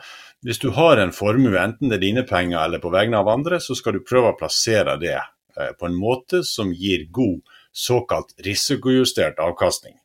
hvis 0.46 0.62
du 0.62 0.72
har 0.74 0.98
en 0.98 1.14
formue, 1.14 1.58
enten 1.58 1.90
det 1.90 2.00
er 2.00 2.06
dine 2.06 2.26
penger 2.26 2.64
eller 2.64 2.82
på 2.82 2.94
vegne 2.94 3.20
av 3.22 3.30
andre, 3.30 3.60
så 3.62 3.78
skal 3.78 3.98
du 3.98 4.06
prøve 4.06 4.34
å 4.34 4.38
plassere 4.38 4.98
det 5.02 5.18
eh, 5.18 5.74
på 5.78 5.90
en 5.90 5.98
måte 5.98 6.42
som 6.48 6.74
gir 6.74 7.08
god 7.14 7.42
såkalt 7.72 8.34
risikojustert 8.46 9.42
avkastning. 9.42 9.98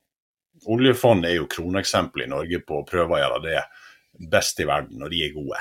Oljefondet 0.67 1.31
er 1.31 1.41
jo 1.41 1.49
kroneksempelet 1.51 2.27
i 2.27 2.33
Norge 2.33 2.61
på 2.65 2.81
å 2.81 2.87
prøve 2.89 3.17
å 3.17 3.21
gjøre 3.21 3.41
det 3.45 3.65
best 4.33 4.61
i 4.61 4.69
verden, 4.69 5.03
og 5.05 5.13
de 5.13 5.25
er 5.27 5.35
gode. 5.35 5.61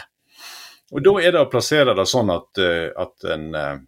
Og 0.95 1.03
Da 1.03 1.11
er 1.19 1.33
det 1.35 1.43
å 1.43 1.51
plassere 1.51 1.93
det 1.97 2.05
sånn 2.07 2.31
at, 2.31 2.61
eh, 2.63 2.87
at 2.95 3.27
en 3.27 3.49
eh, 3.59 3.79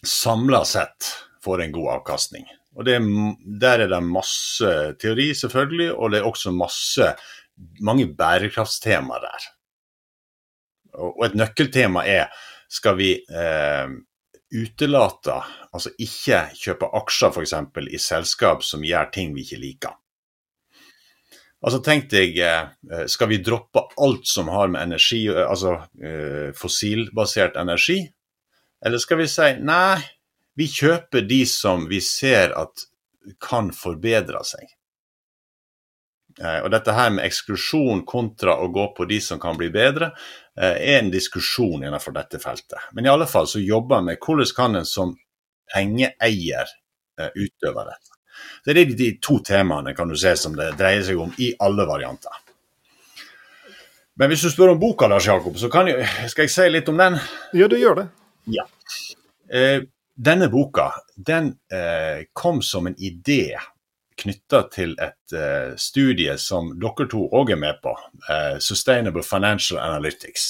samla 0.00 0.62
sett 0.64 1.10
får 1.44 1.62
en 1.62 1.74
god 1.74 1.90
avkastning. 1.98 2.46
Og 2.72 2.86
det, 2.88 2.96
Der 3.60 3.84
er 3.84 3.90
det 3.92 4.00
masse 4.00 4.70
teori, 5.02 5.32
selvfølgelig, 5.36 5.90
og 5.92 6.12
det 6.12 6.22
er 6.22 6.28
også 6.30 6.54
masse, 6.56 7.10
mange 7.84 8.06
bærekraftstema 8.16 9.20
der. 9.20 9.50
Og, 10.96 11.10
og 11.10 11.26
et 11.28 11.36
nøkkeltema 11.36 12.06
er 12.08 12.32
skal 12.72 12.96
vi 12.96 13.12
eh, 13.28 13.92
utelate, 14.56 15.36
altså 15.72 15.92
ikke 16.00 16.46
kjøpe 16.56 16.88
aksjer 16.96 17.36
f.eks. 17.36 17.54
i 17.92 18.00
selskap 18.00 18.64
som 18.64 18.84
gjør 18.84 19.12
ting 19.12 19.36
vi 19.36 19.44
ikke 19.44 19.60
liker. 19.60 19.98
Altså 21.62 21.78
tenk 21.78 22.08
deg, 22.10 22.38
eh, 22.42 23.04
skal 23.06 23.30
vi 23.30 23.38
droppe 23.38 23.84
alt 24.02 24.26
som 24.26 24.50
har 24.50 24.68
med 24.68 24.82
energi, 24.82 25.28
eh, 25.30 25.46
altså 25.46 25.76
eh, 26.02 26.50
fossilbasert 26.58 27.56
energi? 27.56 28.00
Eller 28.84 28.98
skal 28.98 29.20
vi 29.20 29.28
si 29.30 29.52
nei, 29.62 30.00
vi 30.58 30.66
kjøper 30.66 31.22
de 31.22 31.44
som 31.46 31.86
vi 31.90 32.00
ser 32.02 32.54
at 32.58 32.88
kan 33.40 33.70
forbedre 33.70 34.42
seg? 34.44 34.66
Og 36.42 36.70
dette 36.72 36.94
her 36.96 37.10
med 37.12 37.26
eksklusjon 37.26 38.06
kontra 38.08 38.54
å 38.64 38.70
gå 38.72 38.86
på 38.96 39.04
de 39.04 39.18
som 39.20 39.38
kan 39.38 39.54
bli 39.60 39.68
bedre, 39.70 40.08
er 40.56 40.78
en 40.96 41.10
diskusjon 41.12 41.84
innenfor 41.84 42.16
dette 42.16 42.40
feltet. 42.40 42.88
Men 42.96 43.04
i 43.04 43.12
alle 43.12 43.28
fall 43.28 43.44
så 43.46 43.60
jobber 43.60 44.00
vi 44.00 44.08
med 44.08 44.24
hvordan 44.24 44.54
kan 44.56 44.80
en 44.80 44.88
som 44.88 45.12
pengeeier 45.74 46.72
utøve 47.36 47.84
dette. 47.92 48.11
Så 48.64 48.72
Det 48.72 48.80
er 48.80 48.94
de 48.94 49.10
to 49.20 49.40
temaene 49.42 49.94
kan 49.94 50.08
du 50.08 50.16
se 50.16 50.36
som 50.38 50.54
det 50.56 50.72
dreier 50.78 51.02
seg 51.02 51.18
om 51.18 51.32
i 51.38 51.52
alle 51.58 51.86
varianter. 51.86 52.30
Men 54.14 54.30
hvis 54.30 54.44
du 54.44 54.50
spør 54.52 54.74
om 54.74 54.78
boka, 54.80 55.08
Lars 55.08 55.26
Jakob, 55.26 55.56
så 55.58 55.70
jeg, 55.72 56.06
skal 56.30 56.46
jeg 56.46 56.52
si 56.52 56.68
litt 56.70 56.88
om 56.92 57.00
den? 57.00 57.18
Ja, 57.56 57.66
du 57.66 57.78
gjør 57.80 58.02
det. 58.02 58.06
Ja. 58.52 58.66
Eh, 59.50 59.82
denne 60.14 60.48
boka 60.52 60.92
den 61.16 61.56
eh, 61.72 62.28
kom 62.32 62.60
som 62.62 62.86
en 62.86 62.96
idé 63.00 63.56
knytta 64.22 64.62
til 64.70 64.94
et 65.00 65.34
eh, 65.34 65.72
studie 65.80 66.36
som 66.38 66.70
dere 66.80 67.08
to 67.10 67.24
òg 67.34 67.54
er 67.54 67.60
med 67.60 67.80
på, 67.82 67.96
eh, 68.28 68.58
Sustainable 68.62 69.24
Financial 69.26 69.80
Analytics. 69.80 70.46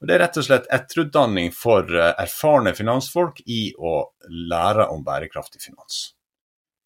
Og 0.00 0.08
det 0.08 0.16
er 0.16 0.24
rett 0.24 0.38
og 0.40 0.46
slett 0.46 0.70
etterutdanning 0.72 1.52
for 1.54 1.86
eh, 1.90 2.14
erfarne 2.22 2.72
finansfolk 2.78 3.42
i 3.46 3.64
å 3.78 3.98
lære 4.30 4.88
om 4.94 5.04
bærekraftig 5.04 5.62
finans. 5.66 6.12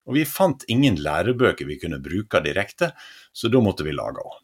Og 0.07 0.17
vi 0.19 0.25
fant 0.29 0.65
ingen 0.71 0.99
lærebøker 1.03 1.67
vi 1.67 1.79
kunne 1.83 2.03
bruke 2.03 2.41
direkte, 2.45 2.93
så 3.35 3.51
da 3.51 3.63
måtte 3.63 3.87
vi 3.87 3.95
lage 3.95 4.23
òg. 4.23 4.37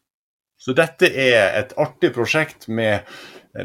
Så 0.62 0.74
dette 0.78 1.08
er 1.10 1.56
et 1.58 1.74
artig 1.80 2.12
prosjekt 2.14 2.68
med 2.68 3.06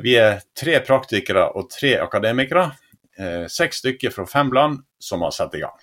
Vi 0.03 0.17
er 0.19 0.41
tre 0.57 0.81
praktikere 0.83 1.45
og 1.55 1.69
tre 1.71 1.93
akademikere. 2.03 2.71
Eh, 3.17 3.45
seks 3.47 3.79
stykker 3.79 4.11
fra 4.11 4.25
fem 4.27 4.49
land 4.51 4.81
som 4.99 5.21
har 5.23 5.31
satt 5.31 5.55
i 5.55 5.61
gang. 5.61 5.77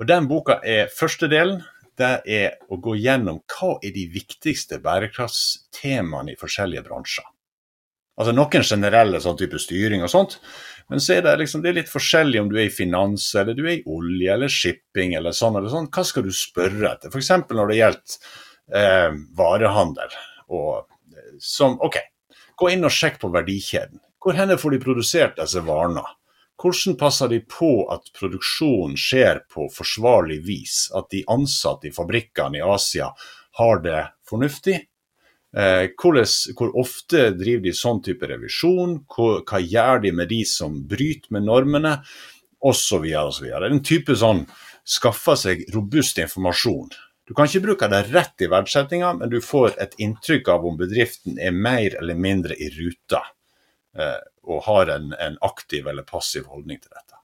Og 0.00 0.06
Den 0.06 0.28
boka 0.28 0.60
er 0.64 0.88
første 0.88 1.28
delen. 1.28 1.60
Det 1.94 2.22
er 2.26 2.56
å 2.70 2.78
gå 2.80 2.96
gjennom 2.96 3.42
hva 3.44 3.76
er 3.84 3.92
de 3.94 4.06
viktigste 4.10 4.80
bærekraftstemaene 4.82 6.32
i 6.32 6.40
forskjellige 6.40 6.82
bransjer. 6.88 7.26
Altså 8.18 8.32
Noen 8.34 8.62
generelle 8.62 9.20
sånn 9.22 9.38
type 9.38 9.58
styring 9.58 10.02
og 10.06 10.10
sånt, 10.10 10.38
men 10.92 11.00
så 11.00 11.16
er 11.16 11.22
det, 11.24 11.36
liksom, 11.40 11.62
det 11.64 11.70
er 11.70 11.78
litt 11.80 11.92
forskjellig 11.92 12.40
om 12.42 12.48
du 12.50 12.58
er 12.58 12.68
i 12.68 12.72
finans, 12.72 13.30
eller 13.40 13.56
du 13.56 13.62
er 13.64 13.78
i 13.78 13.84
olje 13.90 14.34
eller 14.34 14.52
shipping 14.52 15.14
eller 15.18 15.36
sånn 15.36 15.56
eller 15.58 15.72
sånn. 15.72 15.90
Hva 15.94 16.04
skal 16.06 16.26
du 16.26 16.32
spørre 16.34 16.90
etter? 16.90 17.12
F.eks. 17.12 17.30
når 17.50 17.70
det 17.70 17.78
gjelder 17.78 18.18
eh, 18.80 19.20
varehandel. 19.38 20.18
Og, 20.52 20.84
eh, 21.14 21.30
som, 21.40 21.78
ok, 21.82 22.02
Gå 22.56 22.70
inn 22.70 22.86
og 22.86 22.92
sjekk 22.94 23.18
på 23.22 23.32
verdikjeden. 23.34 23.98
Hvor 24.22 24.36
henne 24.38 24.56
får 24.60 24.76
de 24.76 24.82
produsert 24.82 25.40
disse 25.40 25.62
varene? 25.66 26.04
Hvordan 26.60 26.94
passer 26.96 27.30
de 27.32 27.40
på 27.50 27.88
at 27.90 28.12
produksjonen 28.14 28.94
skjer 28.98 29.42
på 29.50 29.66
forsvarlig 29.74 30.38
vis? 30.46 30.84
At 30.94 31.10
de 31.10 31.24
ansatte 31.30 31.90
i 31.90 31.94
fabrikkene 31.94 32.60
i 32.60 32.62
Asia 32.64 33.10
har 33.58 33.82
det 33.82 34.04
fornuftig? 34.30 34.78
Eh, 35.54 35.92
hvor 35.94 36.72
ofte 36.80 37.28
driver 37.38 37.62
de 37.68 37.72
sånn 37.78 38.02
type 38.02 38.26
revisjon? 38.26 38.98
Hva, 39.06 39.38
hva 39.46 39.60
gjør 39.62 40.02
de 40.02 40.14
med 40.18 40.32
de 40.32 40.42
som 40.48 40.80
bryter 40.90 41.30
med 41.36 41.46
normene? 41.46 41.98
Osv. 42.64 43.04
osv. 43.20 43.50
En 43.60 43.82
type 43.84 44.16
sånn 44.16 44.46
skaffe 44.88 45.36
seg 45.38 45.66
robust 45.74 46.18
informasjon. 46.18 46.88
Du 47.24 47.32
kan 47.36 47.48
ikke 47.48 47.64
bruke 47.64 47.88
det 47.88 48.02
rett 48.10 48.44
i 48.44 48.50
verdsettinga, 48.52 49.14
men 49.20 49.30
du 49.32 49.38
får 49.44 49.78
et 49.80 49.94
inntrykk 50.02 50.50
av 50.52 50.66
om 50.68 50.76
bedriften 50.80 51.38
er 51.40 51.54
mer 51.56 51.96
eller 52.00 52.18
mindre 52.18 52.56
i 52.56 52.68
ruta 52.74 53.22
eh, 53.96 54.20
og 54.44 54.64
har 54.66 54.92
en, 54.92 55.14
en, 55.16 55.38
aktiv 55.40 55.86
eller 55.88 56.04
passiv 56.04 56.50
holdning 56.52 56.82
til 56.82 56.90
dette. 56.90 57.20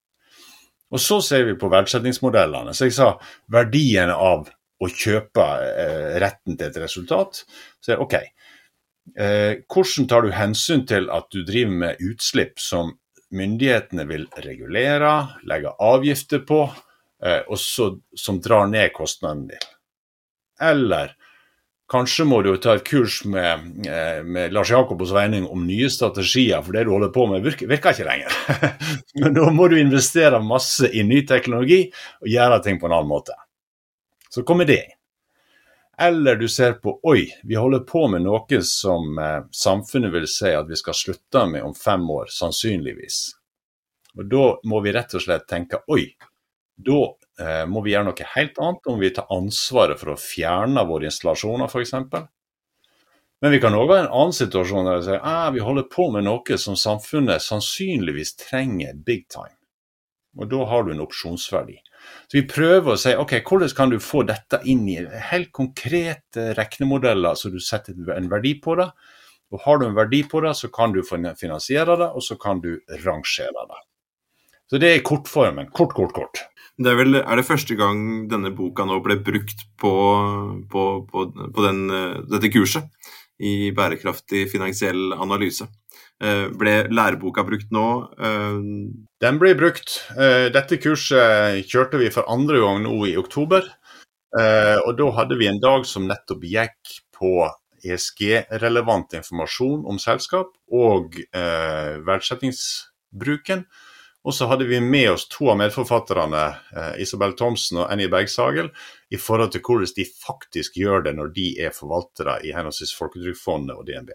Og 0.91 1.01
Så 1.01 1.21
ser 1.23 1.45
vi 1.49 1.59
på 1.59 1.69
verdsettingsmodellene. 1.71 2.73
Så 2.75 2.89
jeg 2.89 2.97
sa 2.97 3.13
verdien 3.53 4.11
av 4.11 4.49
å 4.81 4.89
kjøpe 4.89 5.47
eh, 5.67 6.19
retten 6.23 6.57
til 6.57 6.71
et 6.71 6.79
resultat. 6.81 7.43
Så 7.85 7.99
OK, 8.01 8.17
eh, 9.17 9.61
hvordan 9.69 10.09
tar 10.11 10.25
du 10.25 10.35
hensyn 10.35 10.87
til 10.89 11.11
at 11.13 11.29
du 11.35 11.43
driver 11.45 11.77
med 11.85 12.05
utslipp 12.05 12.61
som 12.63 12.95
myndighetene 13.31 14.07
vil 14.09 14.27
regulere, 14.43 15.15
legge 15.47 15.75
avgifter 15.85 16.43
på, 16.47 16.65
eh, 17.23 17.43
og 17.47 17.61
så, 17.61 17.93
som 18.17 18.41
drar 18.43 18.71
ned 18.71 18.93
kostnaden 18.97 19.49
din? 19.53 19.69
Eller 20.61 21.15
kanskje 21.91 22.25
må 22.29 22.41
du 22.47 22.53
ta 22.63 22.77
et 22.77 22.87
kurs 22.87 23.21
med, 23.25 23.87
eh, 23.89 24.23
med 24.23 24.55
Lars 24.55 24.71
Jakobs 24.71 25.13
veining 25.15 25.47
om 25.49 25.67
nye 25.67 25.91
strategier, 25.91 26.63
for 26.63 26.73
det 26.73 26.87
du 26.87 26.95
holder 26.95 27.13
på 27.15 27.27
med 27.31 27.45
virker, 27.45 27.71
virker 27.71 27.95
ikke 27.95 28.09
lenger. 28.09 28.41
Men 29.21 29.37
da 29.37 29.51
må 29.51 29.69
du 29.69 29.79
investere 29.81 30.43
masse 30.43 30.89
i 30.89 31.05
ny 31.07 31.25
teknologi 31.27 31.85
og 32.23 32.29
gjøre 32.31 32.63
ting 32.65 32.81
på 32.81 32.89
en 32.89 32.99
annen 32.99 33.11
måte. 33.11 33.37
Så 34.31 34.45
kommer 34.47 34.69
det 34.69 34.79
inn. 34.85 34.97
Eller 36.01 36.37
du 36.41 36.47
ser 36.49 36.79
på 36.81 36.95
oi, 37.05 37.27
vi 37.45 37.59
holder 37.61 37.83
på 37.85 38.07
med 38.09 38.25
noe 38.25 38.63
som 38.65 39.19
eh, 39.21 39.43
samfunnet 39.53 40.15
vil 40.15 40.25
si 40.31 40.49
at 40.57 40.71
vi 40.71 40.79
skal 40.81 40.97
slutte 40.97 41.43
med 41.51 41.67
om 41.67 41.75
fem 41.77 42.07
år, 42.11 42.31
sannsynligvis. 42.33 43.19
Og 44.17 44.25
Da 44.31 44.47
må 44.65 44.81
vi 44.81 44.95
rett 44.97 45.13
og 45.15 45.23
slett 45.27 45.45
tenke 45.51 45.83
oi, 45.93 46.07
da 46.81 47.01
eh, 47.41 47.67
må 47.69 47.83
vi 47.85 47.93
gjøre 47.93 48.09
noe 48.09 48.29
helt 48.35 48.59
annet. 48.59 48.89
Om 48.89 49.01
vi 49.03 49.13
tar 49.15 49.29
ansvaret 49.35 50.01
for 50.01 50.15
å 50.15 50.21
fjerne 50.21 50.87
våre 50.89 51.11
installasjoner 51.11 51.69
f.eks. 51.69 51.95
Men 53.41 53.55
vi 53.55 53.61
kan 53.61 53.77
òg 53.77 53.93
ha 53.93 54.01
en 54.03 54.11
annen 54.11 54.37
situasjon 54.37 54.89
der 54.89 54.99
vi 55.01 55.07
sier 55.07 55.23
ah, 55.25 55.49
vi 55.53 55.63
holder 55.65 55.89
på 55.93 56.11
med 56.13 56.27
noe 56.27 56.59
som 56.61 56.77
samfunnet 56.77 57.45
sannsynligvis 57.45 58.37
trenger 58.41 58.97
big 58.97 59.29
time. 59.33 59.57
Og 60.39 60.49
da 60.49 60.65
har 60.69 60.85
du 60.85 60.93
en 60.95 61.05
opsjonsverdi. 61.05 61.81
Så 62.31 62.39
vi 62.39 62.45
prøver 62.47 62.95
å 62.95 62.99
si 63.01 63.15
ok, 63.19 63.41
hvordan 63.47 63.73
kan 63.77 63.93
du 63.93 63.99
få 64.03 64.23
dette 64.29 64.61
inn 64.71 64.85
i 64.89 64.99
helt 65.31 65.51
konkrete 65.57 66.53
regnemodeller, 66.59 67.35
så 67.35 67.51
du 67.51 67.59
setter 67.63 67.97
en 68.15 68.31
verdi 68.31 68.55
på 68.63 68.77
det. 68.79 68.91
Og 69.51 69.65
Har 69.65 69.81
du 69.81 69.89
en 69.89 69.97
verdi 69.97 70.23
på 70.31 70.43
det, 70.45 70.55
så 70.55 70.71
kan 70.71 70.95
du 70.95 71.03
finansiere 71.03 71.97
det, 71.99 72.11
og 72.15 72.23
så 72.23 72.37
kan 72.39 72.63
du 72.63 72.77
rangere 73.03 73.67
det. 73.73 73.81
Så 74.71 74.79
det 74.79 74.93
er 74.95 75.03
kortformen. 75.03 75.73
Kort, 75.75 75.97
kort, 75.99 76.15
kort. 76.15 76.45
Det 76.81 76.93
er, 76.93 76.97
vel, 76.97 77.19
er 77.19 77.37
det 77.37 77.49
første 77.49 77.75
gang 77.77 78.29
denne 78.31 78.53
boka 78.57 78.87
nå 78.87 79.01
ble 79.05 79.19
brukt 79.21 79.67
på, 79.81 79.91
på, 80.71 80.85
på, 81.11 81.25
på 81.35 81.67
den, 81.67 81.83
dette 82.31 82.53
kurset 82.55 82.87
i 83.43 83.73
bærekraftig 83.75 84.47
finansiell 84.53 85.11
analyse? 85.19 85.67
Eh, 86.21 86.51
ble 86.53 86.85
læreboka 86.93 87.47
brukt 87.49 87.71
nå? 87.73 87.87
Eh, 88.21 88.59
den 89.25 89.39
ble 89.41 89.55
brukt. 89.57 90.03
Eh, 90.21 90.51
dette 90.53 90.77
kurset 90.83 91.65
kjørte 91.71 92.01
vi 92.03 92.11
for 92.13 92.29
andre 92.29 92.61
gang 92.61 92.83
nå 92.85 92.97
i 93.09 93.17
oktober. 93.21 93.65
Og 94.31 94.93
da 94.95 95.07
hadde 95.17 95.35
vi 95.41 95.49
en 95.51 95.59
dag 95.59 95.83
som 95.91 96.05
nettopp 96.07 96.45
gikk 96.47 97.01
på 97.19 97.51
ESG-relevant 97.83 99.17
informasjon 99.19 99.83
om 99.91 99.99
selskap 99.99 100.53
og 100.71 101.19
verdsettingsbruken. 102.07 103.65
Og 104.23 104.37
så 104.37 104.47
hadde 104.47 104.71
vi 104.71 104.79
med 104.79 105.17
oss 105.17 105.27
to 105.35 105.51
av 105.51 105.59
medforfatterne, 105.59 106.45
Isabel 107.03 107.35
Thomsen 107.35 107.83
og 107.83 107.91
Annie 107.91 108.07
Bergsagel, 108.13 108.71
i 109.11 109.19
forhold 109.19 109.51
til 109.51 109.67
hvordan 109.67 109.99
de 109.99 110.07
faktisk 110.15 110.79
gjør 110.79 111.09
det 111.11 111.19
når 111.19 111.35
de 111.35 111.51
er 111.67 111.75
forvaltere 111.75 112.39
i 112.47 112.55
henholdsvis 112.55 112.95
Folketrygdfondet 113.03 113.75
og 113.75 113.91
DNB. 113.91 114.15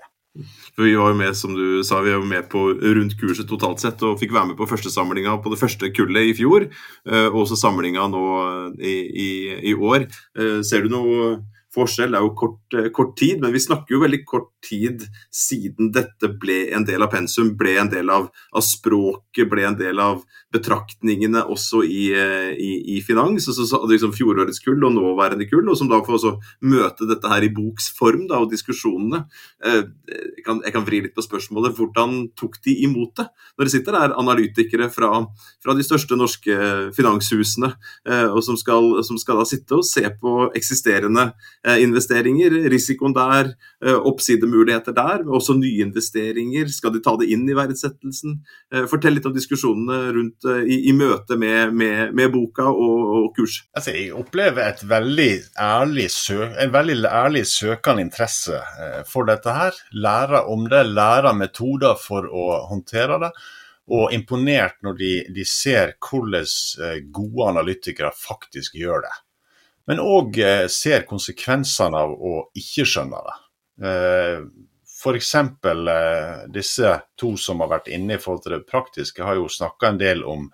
For 0.76 0.84
Vi 0.84 0.96
var 1.00 1.14
jo 1.14 1.20
med 1.20 1.38
som 1.40 1.56
du 1.56 1.84
sa, 1.88 2.02
vi 2.04 2.12
var 2.12 2.26
med 2.28 2.50
på 2.52 2.68
rundt 2.76 3.16
kurset 3.20 3.48
totalt 3.48 3.80
sett, 3.84 4.02
og 4.04 4.20
fikk 4.20 4.34
være 4.36 4.52
med 4.52 4.60
på 4.60 4.68
første 4.68 4.92
samlinga 4.92 5.38
på 5.44 5.54
det 5.54 5.62
første 5.62 5.92
kullet 5.96 6.32
i 6.32 6.36
fjor. 6.38 6.68
Eh, 7.08 7.28
og 7.32 7.46
også 7.46 7.60
samlinga 7.60 8.08
nå 8.12 8.24
i, 8.80 8.96
i, 9.28 9.30
i 9.72 9.76
år. 9.76 10.10
Eh, 10.36 10.60
ser 10.68 10.84
du 10.84 10.92
noe 10.92 11.36
forskjell. 11.76 12.14
Det 12.14 12.20
er 12.20 12.26
jo 12.26 12.34
kort, 12.38 12.78
eh, 12.78 12.90
kort, 12.96 13.16
tid, 13.20 13.42
men 13.42 13.54
vi 13.54 13.62
snakker 13.64 13.96
jo 13.96 14.02
veldig 14.04 14.22
kort 14.28 14.52
tid 14.66 15.04
siden 15.34 15.92
dette 15.94 16.30
ble 16.42 16.72
en 16.76 16.86
del 16.88 17.04
av 17.06 17.12
pensum, 17.14 17.54
ble 17.58 17.76
en 17.80 17.92
del 17.92 18.10
av, 18.10 18.30
av 18.56 18.66
språket, 18.66 19.48
ble 19.50 19.66
en 19.68 19.78
del 19.80 20.00
av 20.02 20.24
betraktningene 20.56 21.44
også 21.52 21.84
i, 21.86 22.08
eh, 22.16 22.52
i, 22.56 22.72
i 22.96 23.02
finans. 23.06 23.46
Så, 23.46 23.68
så, 23.68 23.82
liksom 23.90 24.14
fjorårets 24.16 24.62
kull 24.64 24.84
og 24.88 24.96
nåværende 24.96 25.48
kull, 25.50 25.68
og 25.70 25.78
som 25.80 25.92
da 25.92 26.02
får 26.06 26.20
også 26.20 26.34
møte 26.66 27.10
dette 27.10 27.32
her 27.32 27.46
i 27.46 27.52
boks 27.54 27.92
form 27.98 28.28
da, 28.32 28.42
og 28.42 28.52
diskusjonene. 28.54 29.26
Eh, 29.66 29.84
jeg 30.16 30.46
kan, 30.46 30.62
jeg 30.66 30.76
kan, 30.76 30.86
vri 30.86 31.02
litt 31.06 31.16
på 31.18 31.26
spørsmålet. 31.26 31.76
Hvordan 31.78 32.18
tok 32.38 32.60
de 32.66 32.78
imot 32.86 33.16
det? 33.20 33.28
Når 33.56 33.68
det 33.68 33.76
sitter 33.76 33.98
der 33.98 34.18
analytikere 34.20 34.90
fra, 34.94 35.12
fra 35.64 35.76
de 35.78 35.86
største 35.86 36.18
norske 36.20 36.56
finanshusene, 36.96 37.72
og 38.36 38.42
som 38.46 38.58
skal, 38.60 39.00
som 39.08 39.18
skal 39.20 39.40
da 39.40 39.46
sitte 39.48 39.78
og 39.80 39.88
se 39.88 40.04
på 40.22 40.34
eksisterende 40.58 41.30
investeringer, 41.82 42.52
risikoen 42.70 43.14
der, 43.16 43.54
eh, 43.86 43.96
oppsidemuligheter 43.96 44.94
der, 44.94 45.24
også 45.26 45.56
nyinvesteringer. 45.58 46.68
Skal 46.70 46.94
de 46.94 47.02
ta 47.02 47.16
det 47.18 47.30
inn 47.34 47.48
i 47.50 47.58
verdsettelsen? 47.58 48.38
Eh, 48.74 48.86
fortell 48.86 49.18
litt 49.18 49.26
om 49.26 49.34
diskusjonene 49.34 50.14
rundt 50.14 50.46
i, 50.68 50.90
i 50.90 50.94
møte 50.94 51.38
med, 51.38 51.74
med, 51.74 52.14
med, 52.14 52.32
boka 52.32 52.68
og, 52.70 53.02
og 53.18 53.28
kurs. 53.36 53.64
Altså, 53.74 53.96
jeg 53.98 54.14
opplever 54.14 54.86
veldig 54.86 55.32
ærlig 55.58 56.10
en 56.36 56.72
veldig 56.74 56.96
ærlig 57.10 57.46
søkende 57.50 58.06
interesse 58.06 58.62
for 59.10 59.26
dette 59.26 59.54
her. 59.54 59.78
Lærer 59.94 60.50
om 60.52 60.68
det, 60.70 60.86
lærer 60.86 61.34
metoder 61.34 61.98
for 62.00 62.30
å 62.30 62.66
håndtere 62.70 63.20
det 63.26 63.32
og 63.96 64.14
imponert 64.14 64.80
når 64.82 64.96
de, 64.98 65.12
de, 65.30 65.44
ser 65.46 65.94
hvordan 66.02 67.12
gode 67.14 67.50
analytikere 67.52 68.10
faktisk 68.18 68.78
gjør 68.82 69.06
det 69.06 69.14
men 69.90 70.02
òg 70.02 70.40
eh, 70.42 70.66
ser 70.72 71.06
konsekvensene 71.10 72.00
av 72.06 72.14
å 72.14 72.38
ikke 72.58 72.88
skjønne 72.90 73.20
det. 73.28 73.36
Eh, 73.90 74.40
F.eks. 74.96 75.34
Eh, 75.38 76.32
disse 76.54 76.96
to 77.20 77.36
som 77.42 77.62
har 77.62 77.72
vært 77.76 77.92
inne 77.94 78.18
i 78.18 78.22
forhold 78.22 78.46
til 78.46 78.58
det 78.58 78.66
praktiske, 78.70 79.26
har 79.26 79.38
jo 79.38 79.52
snakka 79.52 79.94
en 79.94 80.02
del 80.02 80.26
om 80.26 80.50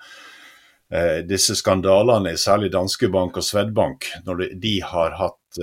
disse 1.23 1.53
skandalene 1.55 2.33
særlig 2.35 2.67
Danske 2.73 3.07
Bank 3.07 3.37
og 3.39 3.45
Svedbank, 3.47 4.09
når 4.25 4.41
de 4.59 4.73
har 4.83 5.13
hatt 5.15 5.59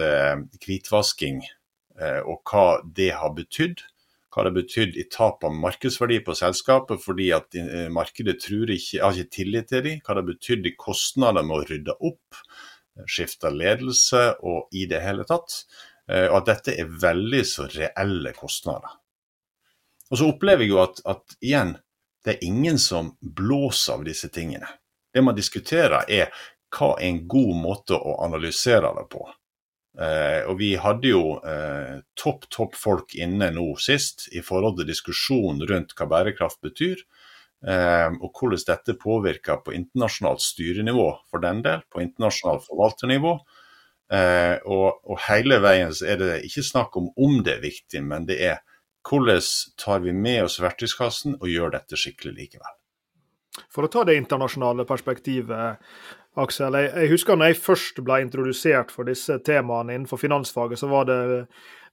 hvitvasking, 0.63 1.43
og 2.25 2.49
hva 2.49 2.63
det 2.97 3.11
har 3.13 3.35
betydd. 3.37 3.83
Hva 4.33 4.47
det 4.47 4.55
betydd 4.57 4.97
i 4.97 5.05
tap 5.13 5.45
av 5.45 5.53
markedsverdi 5.53 6.23
på 6.25 6.33
selskapet 6.39 7.05
fordi 7.05 7.29
at 7.37 7.61
markedet 7.93 8.39
ikke, 8.41 9.03
har 9.03 9.21
ikke 9.21 9.35
tillit 9.37 9.69
til 9.69 9.85
dem. 9.85 10.01
Hva 10.01 10.17
det 10.17 10.25
betydd 10.31 10.73
i 10.73 10.77
kostnader 10.81 11.45
med 11.45 11.59
å 11.59 11.69
rydde 11.75 11.99
opp 12.09 12.41
skifta 13.07 13.51
ledelse 13.55 14.25
og 14.43 14.73
i 14.75 14.87
det 14.91 15.03
hele 15.05 15.27
tatt. 15.29 15.63
Eh, 16.11 16.27
og 16.31 16.41
at 16.41 16.51
dette 16.53 16.77
er 16.81 16.91
veldig 17.03 17.45
så 17.47 17.69
reelle 17.73 18.33
kostnader. 18.37 18.97
Og 20.09 20.21
så 20.21 20.29
opplever 20.33 20.65
jeg 20.65 20.73
jo 20.73 20.83
at, 20.83 21.03
at 21.05 21.37
igjen, 21.45 21.75
det 22.25 22.37
er 22.37 22.47
ingen 22.49 22.79
som 22.81 23.13
blåser 23.21 23.99
av 23.99 24.07
disse 24.09 24.31
tingene. 24.33 24.69
Det 25.13 25.23
man 25.25 25.37
diskuterer 25.37 26.09
er 26.09 26.33
hva 26.75 26.95
er 26.99 27.09
en 27.09 27.21
god 27.29 27.55
måte 27.57 27.97
å 27.97 28.19
analysere 28.25 28.91
det 28.97 29.05
på. 29.13 29.23
Eh, 29.99 30.43
og 30.47 30.59
vi 30.61 30.75
hadde 30.79 31.11
jo 31.11 31.23
eh, 31.43 32.01
topp, 32.19 32.47
topp 32.55 32.77
folk 32.79 33.15
inne 33.19 33.51
nå 33.55 33.71
sist 33.83 34.29
i 34.37 34.43
forhold 34.45 34.79
til 34.79 34.91
diskusjon 34.91 35.65
rundt 35.69 35.95
hva 35.99 36.09
bærekraft 36.11 36.61
betyr. 36.65 37.01
Ehm, 37.67 38.21
og 38.23 38.31
hvordan 38.39 38.61
dette 38.69 38.95
påvirker 38.95 39.63
på 39.65 39.75
internasjonalt 39.75 40.43
styrenivå 40.45 41.09
for 41.31 41.43
den 41.43 41.63
del, 41.65 41.83
på 41.91 42.03
internasjonalt 42.05 42.67
forvalternivå. 42.69 43.35
Ehm, 44.15 44.61
og, 44.71 45.01
og, 45.03 45.19
hele 45.27 45.59
veien 45.65 45.95
så 45.95 46.13
er 46.13 46.23
det 46.23 46.35
ikke 46.47 46.67
snakk 46.67 46.97
om 47.01 47.11
om 47.19 47.41
det 47.43 47.57
er 47.57 47.65
viktig, 47.67 48.05
men 48.05 48.29
det 48.31 48.39
er 48.53 48.63
hvordan 49.09 49.43
tar 49.81 50.05
vi 50.05 50.13
med 50.15 50.45
oss 50.45 50.61
verktøyskassen 50.63 51.39
og 51.41 51.51
gjør 51.51 51.75
dette 51.75 51.99
skikkelig 51.99 52.37
likevel. 52.37 52.75
For 53.75 53.87
å 53.87 53.91
ta 53.91 54.05
det 54.07 54.19
internasjonale 54.21 54.85
perspektivet, 54.87 55.83
Aksel. 56.39 56.77
Jeg, 56.79 56.93
jeg 56.95 57.11
husker 57.11 57.35
når 57.35 57.51
jeg 57.51 57.59
først 57.65 57.97
ble 58.07 58.21
introdusert 58.23 58.93
for 58.95 59.09
disse 59.09 59.41
temaene 59.43 59.97
innenfor 59.97 60.21
finansfaget, 60.23 60.79
så 60.79 60.87
var 60.87 61.09
det 61.09 61.19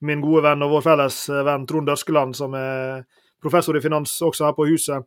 min 0.06 0.22
gode 0.22 0.44
venn 0.46 0.62
og 0.62 0.76
vår 0.76 0.84
felles 0.86 1.18
venn 1.48 1.66
Trond 1.66 1.90
Øskeland, 1.90 2.36
som 2.38 2.54
er 2.60 3.08
professor 3.42 3.78
i 3.78 3.82
finans 3.82 4.14
også 4.26 4.48
her 4.48 4.56
på 4.58 4.68
huset, 4.70 5.06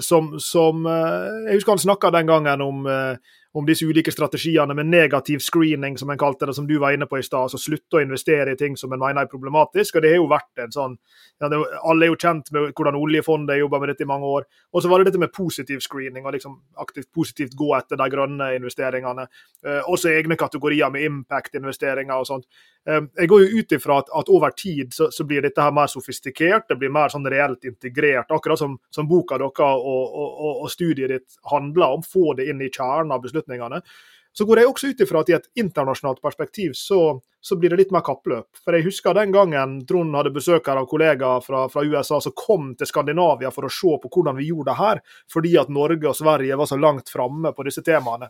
som, 0.00 0.34
som, 0.40 0.86
eh, 0.86 1.26
Jeg 1.46 1.58
husker 1.60 1.76
han 1.76 1.82
snakka 1.82 2.10
den 2.14 2.26
gangen 2.26 2.62
om, 2.64 2.86
eh, 2.86 3.16
om, 3.58 3.66
disse 3.66 3.86
ulike 3.86 4.12
strategiene 4.12 4.74
med 4.76 4.90
negativ 4.90 5.40
screening, 5.44 5.96
som 5.98 6.10
en 6.10 6.18
kalte 6.20 6.46
det, 6.46 6.54
som 6.54 6.66
du 6.66 6.76
var 6.78 6.94
inne 6.96 7.08
på 7.08 7.18
i 7.18 7.24
stad. 7.24 7.48
Altså 7.48 7.60
slutte 7.60 7.98
å 7.98 8.02
investere 8.04 8.52
i 8.52 8.58
ting 8.60 8.76
som 8.76 8.92
en 8.92 9.00
mener 9.00 9.22
er 9.22 9.30
problematisk. 9.32 9.96
og 9.96 10.02
det 10.02 10.12
har 10.12 10.20
jo 10.20 10.28
vært 10.30 10.64
en 10.64 10.74
sånn, 10.74 10.96
ja, 11.40 11.48
det, 11.48 11.62
Alle 11.82 12.06
er 12.06 12.12
jo 12.12 12.20
kjent 12.20 12.52
med 12.52 12.72
hvordan 12.76 12.98
oljefondet 13.00 13.58
jobber 13.58 13.80
med 13.80 13.92
dette 13.92 14.04
i 14.04 14.10
mange 14.12 14.26
år. 14.26 14.46
Og 14.72 14.82
så 14.82 14.88
var 14.88 15.00
det 15.00 15.10
dette 15.10 15.22
med 15.22 15.32
positiv 15.32 15.80
screening, 15.80 16.26
og 16.26 16.36
liksom 16.36 16.56
aktivt 16.76 17.10
positivt 17.14 17.56
gå 17.56 17.72
etter 17.76 17.96
de 18.00 18.08
grønne 18.12 18.52
investeringene. 18.56 19.26
Eh, 19.66 19.82
også 19.88 20.12
egne 20.12 20.36
kategorier 20.36 20.90
med 20.90 21.04
impact-investeringer 21.08 22.16
og 22.16 22.26
sånt. 22.26 22.46
Eh, 22.88 23.00
jeg 23.18 23.28
går 23.28 23.42
jo 23.42 23.60
ut 23.60 23.72
ifra 23.72 23.98
at, 24.02 24.10
at 24.14 24.28
over 24.30 24.52
tid 24.56 24.94
så, 24.94 25.08
så, 25.10 25.24
blir 25.26 25.42
dette 25.42 25.62
her 25.62 25.72
mer 25.74 25.90
sofistikert, 25.90 26.68
det 26.68 26.78
blir 26.78 26.92
mer 26.94 27.10
sånn 27.10 27.26
reelt 27.26 27.64
integrert. 27.66 28.30
Akkurat 28.30 28.60
som, 28.60 28.76
som 28.94 29.08
boka 29.10 29.38
deres 29.40 29.64
og, 29.66 30.14
og, 30.14 30.62
og, 30.62 30.68
studiet 30.70 31.10
ditt 31.10 31.40
handler 31.50 31.96
om. 31.96 32.04
Få 32.06 32.34
det 32.38 32.46
inn 32.50 32.62
i 32.62 32.70
kjernen 32.70 33.14
av 33.16 33.24
beslutningene. 33.46 33.82
Så 34.32 34.44
går 34.44 34.58
jeg 34.58 34.68
også 34.68 34.88
ut 34.92 35.00
ifra 35.00 35.20
at 35.22 35.30
i 35.30 35.34
et 35.38 35.46
internasjonalt 35.56 36.20
perspektiv 36.20 36.74
så, 36.76 37.20
så, 37.40 37.56
blir 37.56 37.70
det 37.70 37.78
litt 37.78 37.92
mer 37.94 38.02
kappløp. 38.04 38.50
For 38.60 38.76
jeg 38.76 38.84
husker 38.84 39.14
den 39.16 39.32
gangen 39.32 39.78
Trond 39.88 40.12
hadde 40.14 40.34
besøkere 40.34 40.82
av 40.82 40.88
kollegaer 40.90 41.40
fra, 41.40 41.62
fra, 41.72 41.84
USA 41.84 42.20
som 42.20 42.34
kom 42.36 42.74
til 42.76 42.86
Skandinavia 42.86 43.50
for 43.50 43.64
å 43.64 43.72
se 43.72 43.96
på 44.02 44.10
hvordan 44.12 44.36
vi 44.36 44.50
gjorde 44.50 44.74
det 44.74 44.76
her, 44.82 45.00
fordi 45.32 45.56
at 45.56 45.72
Norge 45.72 46.10
og 46.10 46.18
Sverige 46.18 46.58
var 46.60 46.68
så 46.68 46.76
langt 46.76 47.08
framme 47.08 47.54
på 47.56 47.64
disse 47.64 47.84
temaene. 47.86 48.28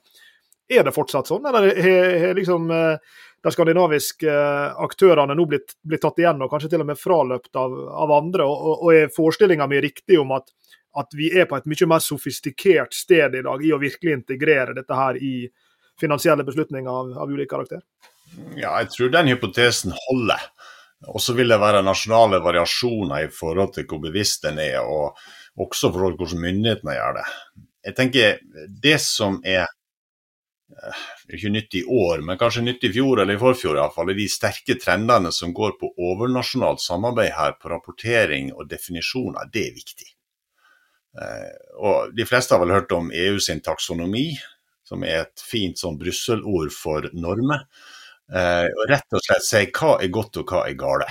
Er 0.70 0.86
det 0.86 0.94
fortsatt 0.94 1.26
sånn, 1.26 1.46
eller 1.46 1.74
har 1.74 2.38
liksom 2.38 2.70
eh, 2.74 3.18
de 3.42 3.50
skandinaviske 3.54 4.30
eh, 4.30 4.78
aktørene 4.82 5.34
nå 5.34 5.44
blitt, 5.46 5.76
blitt, 5.86 6.02
tatt 6.02 6.18
igjen 6.18 6.42
og 6.42 6.50
kanskje 6.50 6.72
til 6.72 6.82
og 6.82 6.88
med 6.88 6.98
fraløpt 6.98 7.58
av, 7.58 7.74
av 8.06 8.14
andre? 8.14 8.46
Og, 8.46 8.72
og, 8.76 8.88
er 8.94 9.12
forestillinga 9.14 9.66
mi 9.70 9.82
riktig 9.82 10.18
om 10.22 10.34
at 10.38 10.50
at 10.96 11.16
vi 11.16 11.30
er 11.36 11.48
på 11.48 11.58
et 11.58 11.68
mye 11.68 11.88
mer 11.90 12.02
sofistikert 12.04 12.94
sted 12.96 13.36
i 13.36 13.44
dag 13.44 13.64
i 13.64 13.72
å 13.74 13.80
virkelig 13.80 14.14
integrere 14.16 14.76
dette 14.76 14.96
her 14.96 15.18
i 15.20 15.34
finansielle 16.00 16.44
beslutninger 16.44 16.90
av, 16.90 17.12
av 17.24 17.32
ulik 17.32 17.50
karakter? 17.50 17.84
Ja, 18.56 18.74
jeg 18.80 18.90
tror 18.92 19.12
den 19.12 19.30
hypotesen 19.32 19.94
holder. 20.06 20.42
Og 21.12 21.20
så 21.20 21.36
vil 21.36 21.52
det 21.52 21.60
være 21.60 21.84
nasjonale 21.84 22.40
variasjoner 22.44 23.26
i 23.26 23.32
forhold 23.32 23.74
til 23.74 23.86
hvor 23.88 24.00
bevisst 24.02 24.46
den 24.46 24.60
er, 24.62 24.80
og 24.80 25.16
også 25.60 25.90
i 25.90 25.96
forhold 25.96 26.16
til 26.16 26.24
hvordan 26.24 26.44
myndighetene 26.46 26.96
gjør 26.96 27.18
det. 27.18 27.26
Jeg 27.86 27.96
tenker 28.00 28.38
Det 28.82 28.96
som 29.00 29.36
er 29.44 29.66
eh, 29.68 31.04
ikke 31.36 31.52
nytt 31.52 31.76
i 31.78 31.84
år, 31.84 32.24
men 32.24 32.40
kanskje 32.40 32.64
nytt 32.64 32.88
i 32.88 32.92
fjor 32.96 33.22
eller 33.22 33.36
i 33.36 33.42
forfjor 33.44 33.78
iallfall, 33.78 34.10
er 34.10 34.18
de 34.18 34.28
sterke 34.32 34.78
trendene 34.80 35.30
som 35.32 35.54
går 35.54 35.76
på 35.80 35.92
overnasjonalt 36.08 36.82
samarbeid 36.82 37.34
her, 37.36 37.54
på 37.60 37.70
rapportering 37.70 38.50
og 38.56 38.66
definisjoner. 38.72 39.52
Det 39.52 39.68
er 39.68 39.76
viktig. 39.76 40.15
Eh, 41.22 41.52
og 41.80 42.14
De 42.16 42.26
fleste 42.28 42.54
har 42.54 42.62
vel 42.62 42.74
hørt 42.76 42.92
om 42.92 43.10
EU 43.14 43.38
sin 43.40 43.62
taksonomi, 43.64 44.30
som 44.86 45.04
er 45.04 45.24
et 45.24 45.42
fint 45.42 45.78
sånn 45.78 45.98
Brussel-ord 46.00 46.72
for 46.74 47.08
normer. 47.16 47.66
Eh, 48.32 48.66
og 48.66 48.90
rett 48.90 49.14
og 49.14 49.22
slett 49.22 49.46
si 49.46 49.62
hva 49.70 49.96
er 50.02 50.12
godt 50.12 50.42
og 50.42 50.50
hva 50.50 50.66
er 50.66 50.78
gale. 50.78 51.08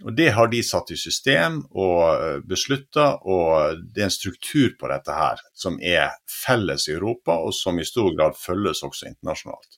Og 0.00 0.14
Det 0.16 0.30
har 0.32 0.48
de 0.48 0.62
satt 0.64 0.90
i 0.94 0.96
system 0.96 1.60
og 1.76 2.04
eh, 2.14 2.38
beslutta, 2.40 3.18
og 3.20 3.82
det 3.84 4.00
er 4.00 4.08
en 4.08 4.14
struktur 4.14 4.72
på 4.80 4.88
dette 4.88 5.12
her 5.12 5.42
som 5.52 5.76
er 5.76 6.16
felles 6.24 6.88
i 6.88 6.94
Europa, 6.96 7.36
og 7.36 7.52
som 7.54 7.78
i 7.78 7.84
stor 7.84 8.08
grad 8.16 8.38
følges 8.40 8.82
også 8.86 9.10
internasjonalt. 9.12 9.76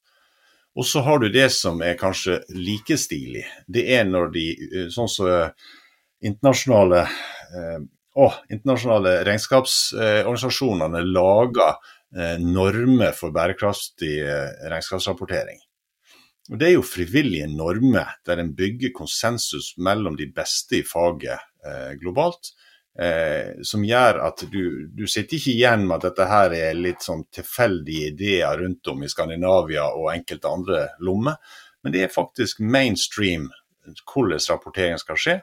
Og 0.79 0.87
så 0.89 1.03
har 1.05 1.19
du 1.21 1.27
det 1.29 1.51
som 1.53 1.83
er 1.85 1.99
kanskje 2.01 2.39
like 2.55 2.97
stilig. 2.97 3.43
Det 3.69 3.83
er 3.93 4.07
når 4.09 4.31
de, 4.33 4.45
sånn 4.95 5.11
som 5.11 5.27
så 5.29 5.35
internasjonale 6.23 7.03
å, 8.13 8.29
internasjonale 8.53 9.19
regnskapsorganisasjonene 9.27 11.03
lager 11.09 11.77
eh, 12.17 12.41
normer 12.41 13.15
for 13.17 13.35
bærekraftig 13.35 14.17
eh, 14.21 14.51
regnskapsrapportering. 14.73 15.61
Og 16.51 16.59
Det 16.59 16.69
er 16.69 16.75
jo 16.75 16.85
frivillige 16.85 17.47
normer 17.49 18.19
der 18.27 18.43
en 18.43 18.53
bygger 18.57 18.93
konsensus 18.97 19.73
mellom 19.79 20.19
de 20.19 20.27
beste 20.35 20.81
i 20.81 20.85
faget 20.87 21.39
eh, 21.65 21.95
globalt. 22.01 22.53
Eh, 22.93 23.63
som 23.65 23.85
gjør 23.87 24.19
at 24.27 24.43
du, 24.53 24.89
du, 24.93 25.07
sitter 25.09 25.39
ikke 25.39 25.55
igjen 25.55 25.87
med 25.87 25.97
at 25.97 26.11
dette 26.11 26.27
her 26.29 26.53
er 26.53 26.77
litt 26.77 27.01
sånn 27.01 27.23
tilfeldige 27.33 28.11
ideer 28.11 28.59
rundt 28.61 28.91
om 28.93 29.01
i 29.01 29.09
Skandinavia 29.09 29.87
og 29.97 30.11
enkelte 30.13 30.51
andre 30.51 30.83
lommer, 31.01 31.39
men 31.81 31.95
det 31.95 32.03
er 32.05 32.13
faktisk 32.13 32.61
mainstream 32.61 33.49
hvordan 33.83 34.45
rapportering 34.51 35.01
skal 35.01 35.19
skje. 35.19 35.39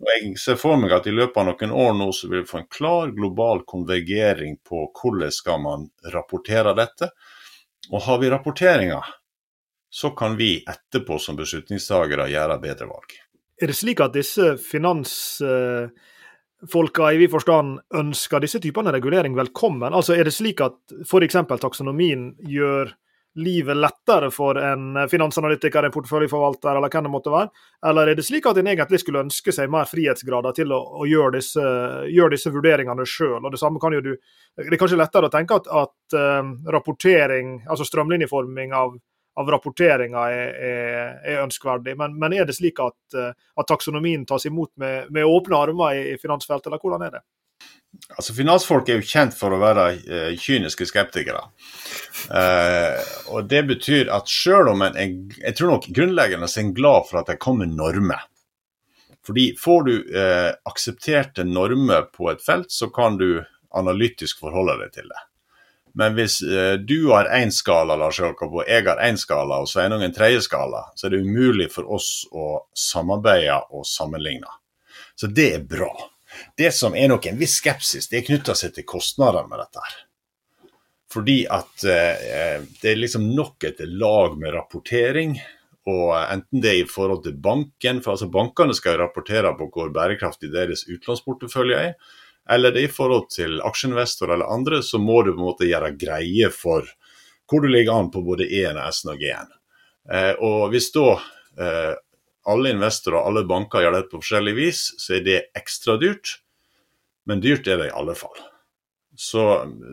Og 0.00 0.08
Jeg 0.10 0.38
ser 0.40 0.56
for 0.58 0.76
meg 0.80 0.92
at 0.94 1.06
i 1.06 1.14
løpet 1.14 1.36
av 1.40 1.46
noen 1.48 1.72
år 1.74 1.92
nå 1.98 2.08
så 2.12 2.28
vil 2.30 2.42
vi 2.42 2.50
få 2.50 2.58
en 2.62 2.72
klar 2.72 3.12
global 3.14 3.62
konvergering 3.68 4.56
på 4.66 4.90
hvordan 4.90 5.32
skal 5.32 5.60
man 5.62 5.86
rapportere 6.14 6.74
dette. 6.76 7.06
Og 7.92 8.02
har 8.06 8.18
vi 8.18 8.30
rapporteringa, 8.32 9.00
så 9.94 10.10
kan 10.16 10.36
vi 10.36 10.64
etterpå 10.66 11.18
som 11.22 11.36
beslutningstagere 11.38 12.28
gjøre 12.32 12.58
bedre 12.62 12.86
valg. 12.90 13.12
Er 13.62 13.66
det 13.70 13.76
slik 13.78 14.00
at 14.02 14.16
disse 14.16 14.56
finansfolka 14.58 15.92
i 17.12 17.20
vid 17.20 17.30
forstand 17.30 17.78
ønsker 17.94 18.40
disse 18.42 18.58
typene 18.62 18.92
regulering 18.94 19.36
velkommen? 19.38 19.94
Altså 19.94 20.14
Er 20.18 20.24
det 20.26 20.34
slik 20.34 20.60
at 20.64 20.74
f.eks. 21.06 21.36
taksonomien 21.62 22.34
gjør 22.42 22.90
livet 23.34 23.76
lettere 23.76 24.30
for 24.30 24.58
en 24.58 25.08
finansanalytiker, 25.10 25.82
en 25.82 25.92
porteføljeforvalter 25.94 26.76
eller 26.76 26.92
hvem 26.92 27.06
det 27.06 27.12
måtte 27.12 27.32
være? 27.32 27.50
Eller 27.86 28.10
er 28.10 28.18
det 28.18 28.26
slik 28.26 28.46
at 28.46 28.60
en 28.60 28.70
egentlig 28.70 29.00
skulle 29.02 29.24
ønske 29.24 29.54
seg 29.54 29.72
mer 29.72 29.88
frihetsgrader 29.90 30.54
til 30.54 30.74
å, 30.74 30.78
å 31.02 31.08
gjøre, 31.08 31.34
disse, 31.38 31.64
gjøre, 32.14 32.34
disse, 32.36 32.52
vurderingene 32.54 33.06
sjøl? 33.08 33.40
Det 33.50 33.60
samme 33.60 33.82
kan 33.82 33.96
jo 33.96 34.04
du 34.04 34.12
Det 34.14 34.68
er 34.70 34.78
kanskje 34.78 35.00
lettere 35.00 35.26
å 35.26 35.34
tenke 35.34 35.58
at, 35.58 35.66
at 35.66 36.14
uh, 36.14 36.52
rapportering, 36.70 37.56
altså 37.66 37.86
strømlinjeforming 37.88 38.74
av, 38.78 38.94
av 39.40 39.50
rapporteringa 39.50 40.28
er, 40.30 40.52
er, 40.54 41.16
er, 41.24 41.40
ønskverdig, 41.42 41.96
men, 41.98 42.14
men, 42.20 42.36
er 42.38 42.46
det 42.46 42.54
slik 42.54 42.78
at, 42.84 43.00
uh, 43.18 43.32
at 43.34 43.66
taksonomien 43.66 44.22
tas 44.30 44.46
imot 44.46 44.70
med, 44.78 45.10
med 45.10 45.26
åpne 45.26 45.58
armer 45.58 45.98
i, 45.98 46.04
i 46.12 46.20
finansfeltet, 46.22 46.70
eller 46.70 46.82
hvordan 46.82 47.08
er 47.08 47.16
det? 47.18 47.24
Altså, 48.14 48.34
Finansfolk 48.36 48.88
er 48.88 49.00
jo 49.00 49.08
kjent 49.08 49.34
for 49.36 49.54
å 49.54 49.60
være 49.62 49.86
eh, 49.94 50.30
kyniske 50.40 50.86
skeptikere. 50.88 51.42
Eh, 52.30 53.00
og 53.32 53.48
Det 53.50 53.62
betyr 53.68 54.12
at 54.14 54.30
selv 54.30 54.74
om 54.74 54.84
en, 54.86 54.96
jeg 55.38 55.56
tror 55.56 55.74
nok 55.74 55.90
grunnleggende 55.94 56.48
er 56.48 56.62
en 56.62 56.74
glad 56.76 57.08
for 57.10 57.22
at 57.22 57.32
det 57.32 57.40
kommer 57.42 57.70
normer. 57.70 58.26
Fordi 59.24 59.50
Får 59.56 59.86
du 59.86 59.94
eh, 60.12 60.50
aksepterte 60.68 61.46
normer 61.48 62.10
på 62.12 62.28
et 62.32 62.42
felt, 62.44 62.70
så 62.72 62.90
kan 62.92 63.18
du 63.20 63.44
analytisk 63.74 64.44
forholde 64.44 64.76
deg 64.84 64.92
til 64.98 65.08
det. 65.10 65.22
Men 65.94 66.16
hvis 66.18 66.40
du 66.82 66.96
har 67.12 67.28
én 67.30 67.52
skala, 67.54 67.94
Lars 67.94 68.18
Jakob, 68.18 68.56
og 68.58 68.66
jeg 68.66 68.82
har 68.82 68.98
én 68.98 69.14
skala, 69.18 69.60
og 69.62 69.70
er 69.78 69.86
det 69.86 69.94
noen 69.94 70.14
tredje 70.14 70.40
skala, 70.42 70.88
så 70.98 71.06
er 71.06 71.14
det 71.14 71.20
umulig 71.22 71.68
for 71.70 71.86
oss 71.94 72.24
å 72.34 72.64
samarbeide 72.74 73.60
og 73.70 73.86
sammenligne. 73.86 74.50
Så 75.14 75.30
det 75.30 75.46
er 75.54 75.62
bra. 75.70 75.92
Det 76.58 76.70
som 76.74 76.96
er 76.96 77.10
nok 77.12 77.26
en 77.30 77.38
viss 77.40 77.58
skepsis, 77.60 78.08
det 78.10 78.20
er 78.20 78.26
knytta 78.28 78.56
seg 78.58 78.74
til 78.76 78.86
kostnadene 78.88 79.50
med 79.50 79.62
dette. 79.64 79.84
her. 79.84 80.02
Fordi 81.14 81.38
at 81.46 81.84
eh, 81.86 82.64
det 82.80 82.90
er 82.90 82.98
liksom 82.98 83.28
nok 83.36 83.64
et 83.68 83.82
lag 83.86 84.38
med 84.38 84.54
rapportering. 84.56 85.36
Og 85.90 86.14
enten 86.16 86.62
det 86.64 86.70
er 86.70 86.80
i 86.80 86.88
forhold 86.88 87.22
til 87.26 87.36
banken, 87.44 88.00
for 88.02 88.14
altså 88.14 88.30
bankene 88.32 88.74
skal 88.76 88.98
rapportere 89.02 89.52
på 89.58 89.68
hvor 89.72 89.92
bærekraftig 89.92 90.48
deres 90.54 90.86
utlånsportefølje 90.88 91.80
er, 91.90 91.96
eller 92.50 92.72
det 92.72 92.82
er 92.82 92.88
i 92.88 92.92
forhold 92.92 93.28
til 93.32 93.60
aksjeinvestorer 93.64 94.34
eller 94.36 94.52
andre, 94.52 94.80
så 94.84 95.00
må 95.00 95.22
du 95.22 95.32
på 95.32 95.40
en 95.40 95.46
måte 95.46 95.68
gjøre 95.68 95.94
greie 96.00 96.50
for 96.52 96.88
hvor 97.48 97.60
du 97.60 97.68
ligger 97.68 97.98
an 97.98 98.10
på 98.12 98.22
både 98.24 98.48
E-en, 98.48 98.80
S-en 98.88 99.12
og 99.12 99.20
G-en. 99.20 99.52
Eh, 100.12 100.32
og 100.40 100.72
hvis 100.72 100.90
da 100.92 101.06
eh, 101.60 101.92
alle 102.50 102.74
investorer 102.74 103.20
og 103.20 103.30
alle 103.30 103.44
banker 103.48 103.84
gjør 103.84 103.96
dette 103.96 104.12
på 104.12 104.20
forskjellig 104.20 104.54
vis, 104.56 104.82
så 105.00 105.18
er 105.18 105.24
det 105.26 105.38
ekstra 105.56 105.96
dyrt. 106.00 106.38
Men 107.24 107.40
dyrt 107.40 107.68
er 107.68 107.80
det 107.80 107.88
i 107.88 107.96
alle 107.96 108.16
fall. 108.18 108.36
Så, 109.16 109.42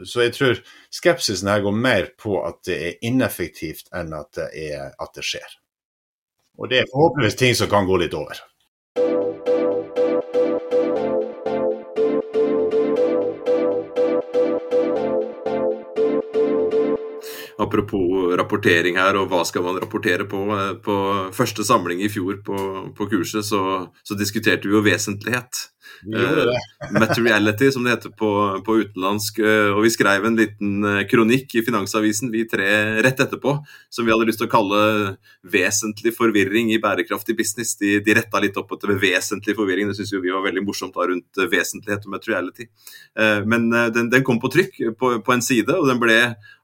så 0.05 0.23
jeg 0.25 0.33
tror 0.35 0.61
skepsisen 0.93 1.49
her 1.51 1.61
går 1.63 1.75
mer 1.77 2.09
på 2.19 2.39
at 2.43 2.63
det 2.67 2.77
er 2.87 3.03
ineffektivt 3.05 3.91
enn 3.95 4.15
at 4.17 4.33
det, 4.37 4.49
er, 4.73 4.95
at 4.97 5.13
det 5.15 5.25
skjer. 5.25 5.57
Og 6.57 6.71
det 6.71 6.81
er 6.81 6.89
forhåpentligvis 6.91 7.39
ting 7.39 7.55
som 7.57 7.69
kan 7.71 7.87
gå 7.87 8.01
litt 8.01 8.17
over. 8.17 8.41
Apropos 17.71 18.35
rapportering 18.35 18.99
her, 18.99 19.15
og 19.15 19.31
hva 19.31 19.41
skal 19.47 19.63
man 19.65 19.79
rapportere 19.79 20.27
på? 20.29 20.43
Eh, 20.57 20.73
på 20.83 20.95
første 21.35 21.65
samling 21.67 22.03
i 22.03 22.11
fjor 22.11 22.41
på, 22.45 22.57
på 22.97 23.09
kurset 23.11 23.47
så, 23.47 23.63
så, 24.03 24.17
diskuterte 24.19 24.67
vi 24.67 24.75
jo 24.75 24.83
vesentlighet. 24.85 25.67
Uh, 26.01 26.49
materiality, 26.91 27.71
som 27.71 27.83
det 27.85 27.95
heter 27.95 28.13
på, 28.17 28.29
på 28.65 28.77
utenlandsk. 28.81 29.41
Uh, 29.43 29.71
og 29.75 29.83
vi 29.85 29.91
skrev 29.93 30.25
en 30.25 30.37
liten 30.39 30.87
kronikk 31.11 31.55
i 31.59 31.63
Finansavisen, 31.65 32.31
vi 32.33 32.45
tre, 32.49 32.69
rett 33.05 33.21
etterpå, 33.25 33.57
som 33.93 34.07
vi 34.07 34.13
hadde 34.13 34.27
lyst 34.29 34.41
til 34.41 34.49
å 34.49 34.53
kalle 34.53 34.81
'vesentlig 35.41 36.13
forvirring 36.17 36.71
i 36.73 36.79
bærekraftig 36.81 37.37
business'. 37.37 37.77
De, 37.81 37.99
de 38.03 38.17
retta 38.17 38.41
litt 38.41 38.57
opp 38.57 38.73
etter 38.75 38.95
vesentlig 39.01 39.57
forvirring, 39.57 39.89
det 39.91 39.99
syns 39.99 40.13
vi 40.15 40.33
var 40.33 40.45
veldig 40.47 40.65
morsomt 40.65 40.95
da, 40.97 41.07
rundt 41.11 41.43
vesentlighet 41.51 42.07
og 42.07 42.15
materiality. 42.15 42.67
Men 43.45 43.69
den, 43.71 44.09
den, 44.11 44.23
kom 44.23 44.39
på 44.39 44.51
trykk 44.53 44.77
på, 44.99 45.13
på 45.25 45.33
en 45.33 45.43
side, 45.43 45.73
og 45.73 45.89
den 45.89 45.99
ble 46.01 46.17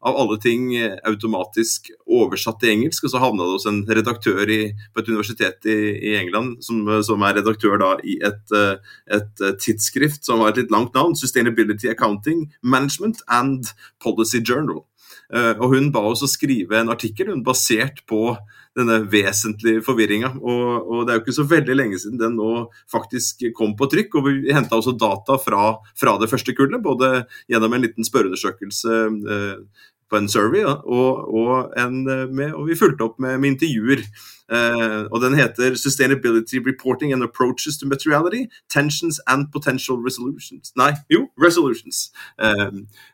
av 0.07 0.15
alle 0.15 0.37
ting 0.39 0.69
automatisk 1.09 1.89
oversatt 2.05 2.59
til 2.61 2.75
engelsk, 2.75 3.07
og 3.07 3.11
så 3.11 3.21
havna 3.21 3.47
det 3.47 3.55
hos 3.57 3.67
en 3.69 3.81
redaktør 3.89 4.49
i, 4.53 4.61
på 4.93 5.01
et 5.01 5.09
universitet 5.09 5.67
i, 5.69 5.77
i 6.11 6.15
England, 6.19 6.57
som, 6.65 6.83
som, 7.05 7.23
er 7.25 7.39
redaktør 7.39 7.79
da 7.81 7.93
i 8.03 8.17
et, 8.25 8.53
eh, 8.55 8.95
et, 9.17 9.32
eh, 9.41 9.56
tidsskrift 9.60 10.25
som 10.25 10.43
har 10.43 10.53
et 10.53 10.63
litt 10.63 10.73
langt 10.73 10.93
navn, 10.93 11.15
Sustainability 11.15 11.89
Accounting 11.89 12.47
Management 12.62 13.21
and 13.27 13.73
Policy 13.99 14.41
Journal. 14.41 14.86
Uh, 15.27 15.60
og 15.60 15.73
Hun 15.73 15.89
ba 15.91 16.06
oss 16.08 16.23
å 16.23 16.30
skrive 16.32 16.77
en 16.80 16.91
artikkel 16.93 17.27
hun, 17.27 17.41
basert 17.43 17.99
på 18.08 18.38
denne 18.77 19.01
vesentlige 19.12 19.82
forvirringa. 19.84 20.30
Og, 20.38 20.88
og, 20.88 21.01
det 21.03 21.12
er 21.12 21.19
jo 21.19 21.23
ikke 21.25 21.36
så 21.36 21.47
veldig 21.49 21.75
lenge 21.75 21.99
siden 21.99 22.21
den 22.21 22.38
nå 22.39 22.51
faktisk 22.91 23.43
kom 23.58 23.73
på 23.75 23.89
trykk. 23.91 24.15
Og 24.19 24.30
vi 24.30 24.56
henta 24.56 24.80
også 24.80 24.95
data 24.95 25.36
fra, 25.41 25.73
fra, 25.99 26.15
det 26.21 26.30
første 26.32 26.56
kullet, 26.56 26.80
både 26.84 27.25
gjennom 27.51 27.75
en 27.75 27.84
liten 27.84 28.08
spørreundersøkelse 28.08 29.01
uh, 29.27 29.84
på 30.09 30.17
en 30.17 30.29
survey, 30.29 30.61
ja, 30.61 30.77
og, 30.85 31.27
og, 31.35 31.73
en, 31.79 32.01
eh, 32.09 32.25
med, 32.31 32.53
og, 32.53 32.67
vi 32.69 32.77
fulgte 32.79 33.03
opp 33.03 33.19
med, 33.19 33.39
med 33.43 33.55
intervjuer. 33.55 34.03
Eh, 34.47 35.01
og 35.11 35.21
Den 35.21 35.35
heter 35.35 35.75
'Sustainability 35.75 36.59
Reporting 36.63 37.13
and 37.13 37.23
Approaches 37.23 37.77
to 37.77 37.87
Materiality. 37.87 38.45
Tensions 38.69 39.19
and 39.27 39.51
Potential 39.51 39.97
Resolutions'. 39.97 40.71
Nei, 40.75 40.93
jo, 41.09 41.27
Resolutions. 41.41 42.11
Eh, 42.39 42.71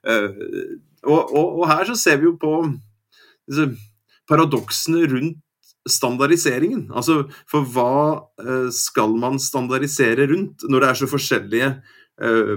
eh, 0.08 0.29
og, 1.03 1.36
og, 1.36 1.67
her 1.67 1.86
så 1.86 1.95
ser 1.95 2.17
vi 2.17 2.29
jo 2.29 2.38
på 2.41 2.53
disse 3.49 3.75
paradoksene 4.29 5.08
rundt 5.12 5.41
standardiseringen. 5.89 6.91
Altså, 6.95 7.23
for 7.51 7.67
hva 7.73 8.23
eh, 8.39 8.69
skal 8.71 9.17
man 9.19 9.39
standardisere 9.41 10.29
rundt 10.32 10.63
når 10.69 10.79
det 10.79 10.89
er 10.89 10.99
så 11.01 11.10
forskjellige 11.12 11.73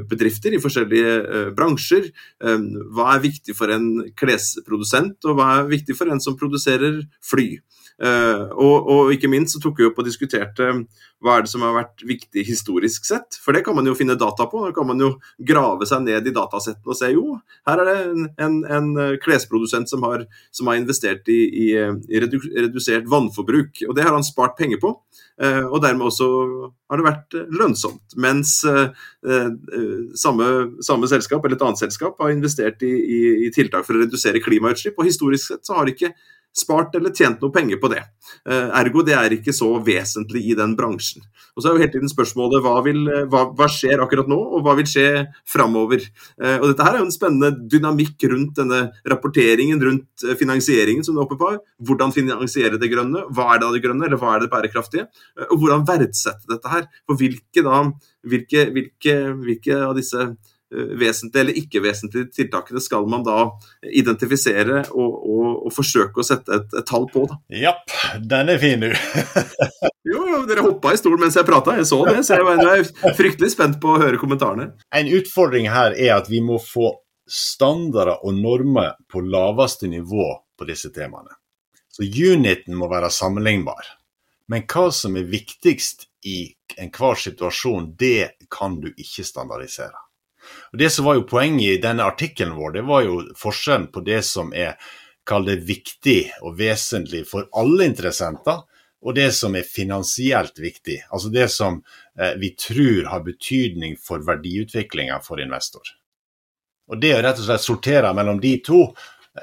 bedrifter 0.08 0.54
i 0.54 0.60
forskjellige 0.60 1.12
eh, 1.22 1.48
bransjer. 1.56 2.10
Eh, 2.44 2.66
hva 2.92 3.14
er 3.14 3.24
viktig 3.24 3.56
for 3.56 3.72
en 3.72 3.88
klesprodusent, 4.18 5.18
og 5.24 5.38
hva 5.38 5.52
er 5.60 5.70
viktig 5.72 5.96
for 5.96 6.12
en 6.12 6.20
som 6.22 6.36
produserer 6.38 7.02
fly? 7.24 7.56
Uh, 7.96 8.52
og, 8.52 8.88
og, 8.92 9.10
ikke 9.14 9.30
minst 9.32 9.54
så 9.54 9.60
tok 9.62 9.78
vi 9.80 9.86
opp 9.88 9.96
og 10.02 10.04
diskuterte 10.04 10.66
hva 11.24 11.38
er 11.38 11.46
det 11.46 11.48
som 11.48 11.62
har 11.64 11.72
vært 11.78 12.02
viktig 12.04 12.42
historisk 12.44 13.06
sett. 13.08 13.38
For 13.40 13.56
det 13.56 13.62
kan 13.64 13.76
man 13.78 13.88
jo 13.88 13.96
finne 13.96 14.18
data 14.20 14.44
på. 14.50 14.66
Da 14.66 14.74
kan 14.76 14.88
man 14.90 15.00
jo 15.00 15.14
grave 15.48 15.88
seg 15.88 16.04
ned 16.04 16.28
i 16.28 16.34
datasettene 16.36 16.92
og 16.92 16.98
se 16.98 17.08
jo, 17.14 17.38
her 17.68 17.80
er 17.80 17.88
det 17.88 17.96
en, 18.04 18.28
en, 18.44 18.58
en 18.76 19.16
klesprodusent 19.22 19.88
som 19.88 20.04
har, 20.04 20.26
som 20.52 20.68
har 20.68 20.76
investert 20.82 21.24
i, 21.32 21.40
i, 21.48 21.66
i, 21.72 22.20
redusert 22.20 23.08
vannforbruk. 23.08 23.80
Og 23.88 23.96
det 23.96 24.04
har 24.04 24.12
han 24.12 24.26
spart 24.26 24.58
penger 24.60 24.82
på. 24.82 24.92
Og 25.36 25.80
dermed 25.84 26.08
også 26.08 26.26
har 26.88 27.00
det 27.00 27.04
vært 27.04 27.34
lønnsomt. 27.52 28.14
Mens 28.20 28.54
samme, 30.16 30.46
samme, 30.84 31.10
selskap 31.10 31.44
eller 31.44 31.58
et 31.58 31.64
annet 31.66 31.80
selskap 31.80 32.20
har 32.22 32.32
investert 32.32 32.84
i, 32.84 32.94
i 33.48 33.50
tiltak 33.52 33.84
for 33.88 33.96
å 33.96 34.04
redusere 34.04 34.40
klimautslipp. 34.44 34.96
Og 34.96 35.08
historisk 35.08 35.52
sett 35.52 35.68
så 35.68 35.76
har 35.80 35.92
ikke 35.92 36.12
spart 36.56 36.94
eller 36.96 37.12
tjent 37.14 37.42
noe 37.42 37.52
penger 37.54 37.80
på 37.82 37.90
det. 37.92 38.02
Eh, 38.48 38.70
ergo 38.80 39.04
det 39.06 39.14
er 39.16 39.34
ikke 39.36 39.54
så 39.54 39.68
vesentlig 39.84 40.42
i 40.50 40.56
den 40.58 40.74
bransjen. 40.78 41.24
Og 41.56 41.62
så 41.62 41.68
er 41.68 41.76
jo 41.76 41.82
hele 41.82 41.92
tiden 41.92 42.10
spørsmålet 42.10 42.64
hva, 42.64 42.74
vil, 42.84 43.02
eh, 43.12 43.26
hva, 43.32 43.46
hva 43.56 43.68
skjer 43.70 44.02
akkurat 44.02 44.28
nå, 44.30 44.38
og 44.56 44.64
hva 44.64 44.76
vil 44.78 44.88
skje 44.88 45.06
framover. 45.48 46.04
Eh, 46.40 46.56
og 46.56 46.68
dette 46.70 46.86
her 46.86 46.96
er 46.96 47.02
jo 47.02 47.08
en 47.08 47.14
spennende 47.14 47.52
dynamikk 47.72 48.26
rundt 48.32 48.56
denne 48.60 48.80
rapporteringen, 49.08 49.82
rundt 49.82 50.26
finansieringen 50.40 51.06
som 51.06 51.16
du 51.16 51.22
er 51.22 51.26
oppe 51.26 51.38
på. 51.40 51.52
Hvordan 51.86 52.14
finansiere 52.16 52.80
det 52.80 52.90
grønne, 52.92 53.26
hva 53.36 53.52
er 53.52 53.62
det 53.62 53.70
av 53.70 53.76
det 53.76 53.84
grønne, 53.84 54.08
eller 54.08 54.20
hva 54.20 54.34
er 54.34 54.44
det 54.44 54.52
bærekraftige? 54.52 55.08
Og 55.50 55.60
hvordan 55.60 55.86
verdsette 55.88 56.48
dette 56.50 56.72
her. 56.72 56.88
For 57.06 57.20
hvilke, 57.20 57.64
da, 57.66 57.84
hvilke, 58.26 58.68
hvilke, 58.74 59.16
hvilke 59.44 59.80
av 59.86 59.96
disse 59.98 60.30
vesentlige 60.70 61.42
eller 61.44 61.58
ikke-vesentlige 61.60 62.30
tiltakene 62.34 62.80
skal 62.82 63.06
man 63.10 63.22
da 63.26 63.44
identifisere 63.86 64.82
og, 64.90 65.14
og, 65.14 65.48
og 65.68 65.74
forsøke 65.74 66.22
å 66.22 66.26
sette 66.26 66.58
et, 66.58 66.76
et 66.80 66.88
tall 66.88 67.06
på. 67.12 67.26
Japp, 67.54 67.92
den 68.20 68.50
er 68.52 68.60
fin, 68.62 68.82
du. 68.82 68.90
jo, 70.10 70.22
jo, 70.32 70.42
dere 70.48 70.66
hoppa 70.66 70.94
i 70.94 71.00
stolen 71.00 71.22
mens 71.22 71.38
jeg 71.38 71.48
prata, 71.48 71.76
jeg 71.78 71.88
så 71.88 72.02
det. 72.08 72.18
Så 72.26 72.38
jeg 72.40 72.70
er 72.82 73.18
fryktelig 73.18 73.52
spent 73.54 73.78
på 73.82 73.94
å 73.94 74.00
høre 74.02 74.20
kommentarene. 74.20 74.72
En 74.94 75.10
utfordring 75.18 75.70
her 75.70 75.94
er 75.94 76.16
at 76.18 76.30
vi 76.32 76.42
må 76.44 76.58
få 76.62 76.92
standarder 77.26 78.22
og 78.22 78.38
normer 78.38 78.94
på 79.10 79.22
laveste 79.22 79.90
nivå 79.90 80.28
på 80.58 80.66
disse 80.68 80.92
temaene. 80.94 81.34
Så 81.90 82.04
uniten 82.04 82.76
må 82.76 82.90
være 82.90 83.10
sammenlignbar. 83.10 83.94
Men 84.52 84.66
hva 84.70 84.90
som 84.94 85.16
er 85.18 85.26
viktigst 85.26 86.06
i 86.26 86.52
enhver 86.78 87.18
situasjon, 87.18 87.94
det 87.98 88.36
kan 88.52 88.76
du 88.82 88.92
ikke 88.92 89.24
standardisere. 89.26 90.05
Det 90.78 90.90
som 90.90 91.04
var 91.04 91.16
jo 91.16 91.26
poenget 91.28 91.78
i 91.78 91.82
denne 91.82 92.04
artikkelen 92.04 92.56
vår, 92.56 92.72
det 92.76 92.86
var 92.86 93.04
jo 93.06 93.20
forskjellen 93.38 93.88
på 93.92 94.02
det 94.06 94.22
som 94.26 94.52
er 94.54 94.76
det 95.46 95.56
viktig 95.66 96.20
og 96.42 96.58
vesentlig 96.58 97.24
for 97.26 97.48
alle 97.56 97.88
interessenter, 97.88 98.62
og 99.06 99.14
det 99.14 99.30
som 99.34 99.54
er 99.56 99.66
finansielt 99.66 100.58
viktig. 100.58 100.98
Altså 101.10 101.30
det 101.30 101.48
som 101.52 101.80
eh, 102.18 102.34
vi 102.40 102.52
tror 102.58 103.10
har 103.10 103.24
betydning 103.26 103.96
for 104.02 104.24
verdiutviklinga 104.26 105.20
for 105.22 105.40
investor. 105.42 105.82
Og 106.90 107.00
Det 107.00 107.14
å 107.16 107.22
rett 107.22 107.40
og 107.40 107.48
slett 107.48 107.64
sortere 107.64 108.12
mellom 108.14 108.40
de 108.40 108.56
to 108.64 108.82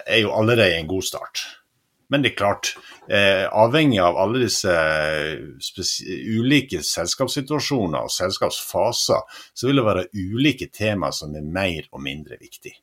er 0.08 0.24
jo 0.24 0.34
allerede 0.34 0.80
en 0.80 0.88
god 0.88 1.04
start. 1.04 1.44
Men 2.12 2.24
det 2.24 2.34
er 2.34 2.38
klart, 2.38 2.74
eh, 3.10 3.46
avhengig 3.48 4.00
av 4.04 4.18
alle 4.20 4.44
disse 4.44 4.74
ulike 6.38 6.84
selskapssituasjoner 6.86 8.06
og 8.06 8.12
selskapsfaser, 8.14 9.22
så 9.54 9.68
vil 9.68 9.80
det 9.80 9.86
være 9.88 10.08
ulike 10.14 10.70
tema 10.74 11.12
som 11.16 11.36
er 11.36 11.48
mer 11.48 11.88
og 11.92 12.04
mindre 12.04 12.38
viktig. 12.42 12.76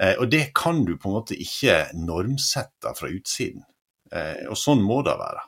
Eh, 0.00 0.14
og 0.18 0.30
det 0.30 0.48
kan 0.56 0.84
du 0.86 0.96
på 0.96 1.10
en 1.10 1.18
måte 1.18 1.38
ikke 1.38 1.88
normsette 1.98 2.94
fra 2.96 3.10
utsiden. 3.12 3.64
Eh, 4.12 4.46
og 4.48 4.58
sånn 4.58 4.82
må 4.84 5.02
det 5.06 5.16
være. 5.18 5.44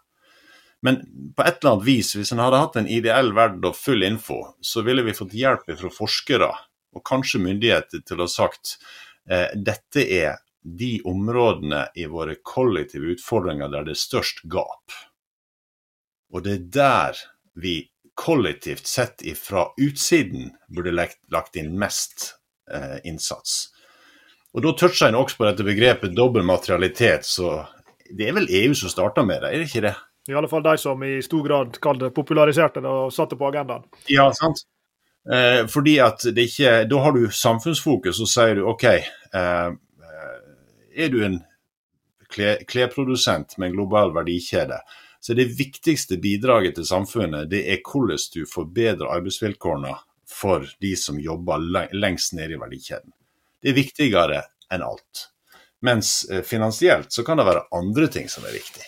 Men 0.83 1.01
på 1.37 1.45
et 1.45 1.61
eller 1.61 1.75
annet 1.75 1.87
vis, 1.87 2.15
hvis 2.17 2.33
en 2.33 2.41
hadde 2.41 2.61
hatt 2.63 2.79
en 2.81 2.89
ideell 2.89 3.35
verden 3.37 3.65
og 3.69 3.77
full 3.77 4.05
info, 4.07 4.41
så 4.65 4.85
ville 4.85 5.05
vi 5.05 5.17
fått 5.17 5.37
hjelp 5.37 5.69
fra 5.69 5.93
forskere 5.93 6.51
og 6.97 7.05
kanskje 7.07 7.43
myndigheter 7.45 8.03
til 8.07 8.21
å 8.21 8.27
ha 8.27 8.33
sagt 8.33 8.79
eh, 9.31 9.53
dette 9.55 10.05
er 10.05 10.41
de 10.62 11.01
områdene 11.09 11.87
i 11.96 12.07
våre 12.11 12.37
kollektive 12.44 13.14
utfordringer 13.14 13.70
der 13.73 13.87
det 13.88 13.96
er 13.96 14.03
størst 14.03 14.42
gap. 14.53 14.96
Og 16.31 16.44
det 16.44 16.57
er 16.57 16.66
der 16.77 17.23
vi 17.61 17.75
kollektivt 18.20 18.87
sett 18.87 19.23
fra 19.38 19.70
utsiden 19.81 20.51
burde 20.68 20.92
lagt 20.92 21.57
inn 21.57 21.73
mest 21.79 22.35
eh, 22.73 22.99
innsats. 23.05 23.70
Og 24.53 24.62
Da 24.62 24.73
toucher 24.77 25.09
en 25.09 25.18
også 25.20 25.38
på 25.38 25.46
dette 25.46 25.64
begrepet 25.64 26.14
dobbel 26.16 26.42
materialitet, 26.42 27.25
så 27.25 27.64
det 28.11 28.29
er 28.29 28.37
vel 28.37 28.51
EU 28.51 28.75
som 28.75 28.90
starta 28.90 29.25
med 29.25 29.42
det, 29.42 29.53
er 29.53 29.62
det 29.62 29.68
ikke 29.70 29.85
det? 29.87 29.94
I 30.29 30.35
alle 30.37 30.51
fall 30.51 30.62
de 30.62 30.77
som 30.79 31.03
i 31.07 31.20
stor 31.25 31.46
grad 31.46 31.79
kalte 31.83 32.11
populariserte 32.14 32.83
det 32.83 32.90
og 32.90 33.14
satte 33.14 33.38
på 33.38 33.49
agendaen. 33.49 33.87
Ja, 34.11 34.29
sant. 34.37 34.66
Eh, 35.31 35.66
fordi 35.68 35.99
at 36.01 36.25
det 36.35 36.46
ikke 36.49 36.85
Da 36.88 37.01
har 37.05 37.12
du 37.12 37.31
samfunnsfokus, 37.31 38.20
og 38.20 38.29
sier 38.29 38.57
du 38.57 38.66
OK, 38.68 38.85
eh, 38.85 39.70
er 40.94 41.12
du 41.12 41.22
en 41.24 41.40
klesprodusent 42.31 43.57
med 43.59 43.70
en 43.70 43.79
global 43.79 44.14
verdikjede, 44.14 44.79
så 45.20 45.35
det 45.37 45.50
viktigste 45.59 46.16
bidraget 46.16 46.79
til 46.79 46.87
samfunnet 46.88 47.50
det 47.50 47.64
er 47.68 47.83
hvordan 47.85 48.22
du 48.35 48.46
forbedrer 48.48 49.11
arbeidsvilkårene 49.18 49.92
for 50.31 50.64
de 50.81 50.94
som 50.96 51.18
jobber 51.20 51.61
lengst 51.92 52.33
nede 52.38 52.55
i 52.55 52.61
verdikjeden. 52.61 53.12
Det 53.61 53.72
er 53.72 53.76
viktigere 53.76 54.42
enn 54.72 54.85
alt. 54.87 55.26
Mens 55.85 56.31
eh, 56.31 56.42
finansielt 56.46 57.12
så 57.12 57.24
kan 57.24 57.40
det 57.40 57.48
være 57.48 57.66
andre 57.76 58.09
ting 58.12 58.29
som 58.33 58.44
er 58.48 58.55
viktig. 58.57 58.87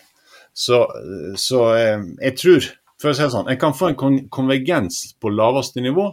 Så, 0.53 0.83
eh, 0.83 1.35
så 1.37 1.63
eh, 1.77 2.05
jeg 2.21 2.39
tror, 2.39 2.69
for 3.01 3.13
å 3.13 3.17
si 3.17 3.27
det 3.27 3.33
sånn, 3.35 3.51
en 3.53 3.61
kan 3.61 3.77
få 3.77 3.93
en 3.93 4.21
konvergens 4.33 5.03
på 5.21 5.33
laveste 5.33 5.85
nivå. 5.85 6.07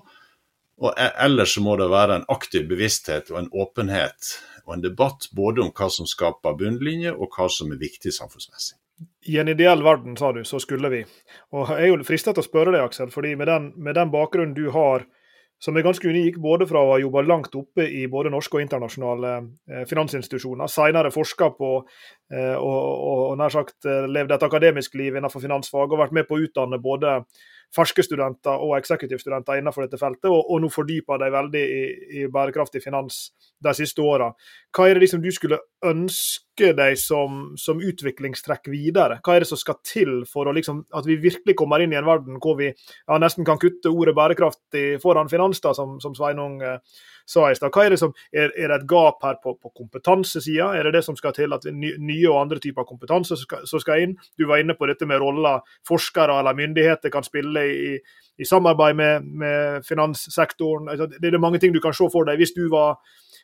Og 0.80 0.92
e-, 0.96 1.14
ellers 1.26 1.56
så 1.56 1.64
må 1.64 1.76
det 1.80 1.90
være 1.92 2.20
en 2.20 2.30
aktiv 2.32 2.68
bevissthet 2.68 3.32
og 3.34 3.44
en 3.44 3.52
åpenhet 3.52 4.34
og 4.70 4.76
en 4.76 4.84
debatt 4.86 5.26
både 5.34 5.64
om 5.66 5.72
hva 5.74 5.90
som 5.90 6.06
skaper 6.06 6.58
bunnlinje, 6.60 7.16
og 7.16 7.34
hva 7.34 7.50
som 7.50 7.74
er 7.74 7.82
viktig 7.82 8.14
samfunnsmessig. 8.14 8.78
I 9.32 9.40
en 9.42 9.50
ideell 9.50 9.82
verden, 9.84 10.18
sa 10.20 10.30
du, 10.36 10.44
så 10.46 10.60
skulle 10.62 10.92
vi. 10.92 11.00
Og 11.56 11.72
Jeg 11.72 11.88
er 11.88 11.90
jo 11.90 12.04
fristet 12.06 12.36
til 12.36 12.44
å 12.44 12.46
spørre 12.46 12.76
deg, 12.76 12.84
Aksel, 12.84 13.10
fordi 13.10 13.34
med 13.40 13.48
den, 13.50 13.72
med 13.78 13.98
den 13.98 14.12
bakgrunnen 14.14 14.54
du 14.54 14.68
har, 14.76 15.08
som 15.60 15.76
er 15.76 15.84
ganske 15.84 16.08
unik, 16.08 16.38
både 16.40 16.68
fra 16.70 16.84
å 16.84 16.92
ha 16.94 17.00
jobba 17.02 17.24
langt 17.26 17.56
oppe 17.58 17.84
i 17.84 18.06
både 18.12 18.32
norske 18.32 18.60
og 18.60 18.64
internasjonale 18.64 19.32
eh, 19.72 19.86
finansinstitusjoner, 19.90 20.70
senere 20.72 21.12
forska 21.12 21.50
på 21.58 21.72
eh, 21.80 22.56
og, 22.56 22.78
og, 22.78 23.24
og 23.32 23.40
nær 23.42 23.56
sagt 23.56 23.90
eh, 23.90 24.06
levd 24.08 24.36
et 24.36 24.46
akademisk 24.48 24.96
liv 25.00 25.18
innenfor 25.18 25.44
finansfag, 25.44 25.90
og 25.90 26.04
vært 26.04 26.16
med 26.16 26.30
på 26.30 26.38
å 26.38 26.46
utdanne 26.46 26.80
både 26.84 27.18
ferske 27.76 28.04
studenter 28.06 28.62
og 28.66 28.76
eksekutivstudenter 28.80 29.60
innenfor 29.60 29.86
dette 29.86 30.00
feltet, 30.02 30.30
og, 30.30 30.42
og 30.50 30.62
nå 30.64 30.70
fordyper 30.74 31.22
de 31.22 31.32
veldig 31.34 31.64
i, 31.64 31.82
i, 32.20 32.28
bærekraftig 32.34 32.82
finans 32.84 33.30
de 33.64 33.74
siste 33.78 34.02
åra. 34.02 34.32
Hva 34.76 34.88
er 34.88 34.98
det 34.98 35.06
liksom 35.06 35.22
du 35.24 35.30
skulle 35.36 35.62
ønske 35.86 36.49
deg 36.78 36.98
som, 37.00 37.42
som, 37.60 37.82
utviklingstrekk 37.82 38.70
videre? 38.72 39.20
Hva 39.26 39.36
er 39.36 39.44
det 39.46 39.50
som 39.52 39.60
skal 39.60 39.80
til 39.86 40.24
for 40.30 40.50
liksom, 40.56 40.84
at 40.96 41.08
vi 41.08 41.20
virkelig 41.22 41.56
kommer 41.60 41.84
inn 41.84 41.94
i 41.96 42.00
en 42.00 42.08
verden 42.08 42.40
hvor 42.44 42.58
vi 42.60 42.70
ja, 42.70 43.20
nesten 43.22 43.48
kan 43.48 43.62
kutte 43.62 43.92
ordet 43.92 44.16
bærekraftig 44.18 45.00
foran 45.04 45.32
finans, 45.32 45.62
da, 45.64 45.74
som, 45.78 45.98
som 46.04 46.16
Sveinung 46.18 46.60
eh, 46.62 46.78
sa 47.30 47.52
i 47.52 47.56
stad. 47.56 47.76
Er, 47.78 47.94
er, 47.94 48.52
er, 48.58 48.72
det 48.72 48.78
et 48.80 48.88
gap 48.90 49.22
her 49.24 49.38
på, 49.44 49.54
på 49.62 49.72
kompetansesida? 49.78 50.72
Er 50.76 50.88
det 50.88 50.98
det 50.98 51.04
som 51.06 51.18
skal 51.18 51.34
til 51.38 51.54
at 51.54 51.68
nye 51.70 52.30
og 52.32 52.40
andre 52.42 52.60
typer 52.64 52.88
kompetanse 52.90 53.38
skal, 53.38 53.68
skal 53.70 54.06
inn? 54.06 54.16
Du 54.40 54.48
var 54.50 54.62
inne 54.62 54.76
på 54.78 54.90
dette 54.90 55.08
med 55.10 55.22
roller 55.22 55.62
forskere 55.88 56.40
eller 56.40 56.58
myndigheter 56.58 57.14
kan 57.14 57.26
spille 57.26 57.66
i, 57.70 57.96
i 58.40 58.48
samarbeid 58.50 58.98
med, 58.98 59.32
med, 59.44 59.86
finanssektoren. 59.86 60.90
Altså, 60.90 61.10
det 61.20 61.34
er 61.34 61.42
mange 61.42 61.62
ting 61.62 61.74
du 61.76 61.82
kan 61.84 61.94
se 61.94 62.10
for 62.12 62.26
deg. 62.26 62.42
Hvis 62.42 62.56
du 62.58 62.66
var, 62.72 62.98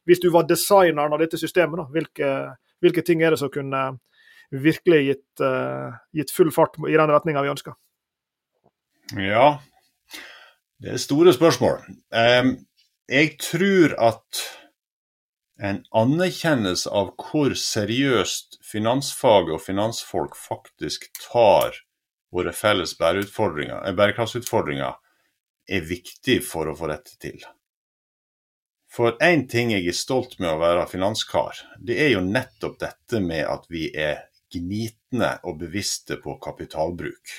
hvis 0.05 0.23
du 0.23 0.31
var 0.33 0.49
designeren 0.49 1.13
av 1.13 1.21
dette 1.21 1.37
systemet, 1.37 1.81
da, 1.81 1.89
hvilke, 1.93 2.31
hvilke, 2.83 3.03
ting 3.05 3.23
er 3.23 3.33
det 3.33 3.39
som 3.41 3.51
kunne 3.53 3.83
virkelig 4.51 5.01
gitt, 5.07 5.43
uh, 5.43 5.95
gitt 6.15 6.31
full 6.31 6.51
fart 6.53 6.77
i 6.85 6.97
den 6.97 7.11
retninga 7.11 7.43
vi 7.45 7.53
ønsker? 7.53 7.77
Ja, 9.19 9.59
det 10.81 10.95
er 10.95 11.01
store 11.01 11.33
spørsmål. 11.35 11.83
Jeg 13.05 13.35
tror 13.37 13.93
at 14.01 14.45
en 15.61 15.83
anerkjennelse 15.95 16.91
av 16.91 17.13
hvor 17.21 17.53
seriøst 17.55 18.57
finansfaget 18.65 19.53
og 19.55 19.61
finansfolk 19.63 20.35
faktisk 20.35 21.07
tar 21.21 21.77
våre 22.35 22.51
felles 22.51 22.95
eh, 22.99 23.93
bærekraftsutfordringer, 23.95 24.97
er 25.65 25.87
viktig 25.87 26.41
for 26.45 26.67
å 26.69 26.75
få 26.77 26.89
dette 26.91 27.15
til. 27.21 27.39
For 28.95 29.17
én 29.19 29.41
ting 29.51 29.73
jeg 29.73 29.89
er 29.91 29.95
stolt 29.97 30.37
med 30.39 30.53
å 30.53 30.59
være 30.61 30.85
finanskar, 30.87 31.57
det 31.83 31.97
er 31.99 32.13
jo 32.13 32.21
nettopp 32.23 32.77
dette 32.79 33.19
med 33.19 33.43
at 33.43 33.65
vi 33.67 33.89
er 33.91 34.21
gnitne 34.53 35.33
og 35.43 35.57
bevisste 35.65 36.15
på 36.23 36.37
kapitalbruk. 36.39 37.33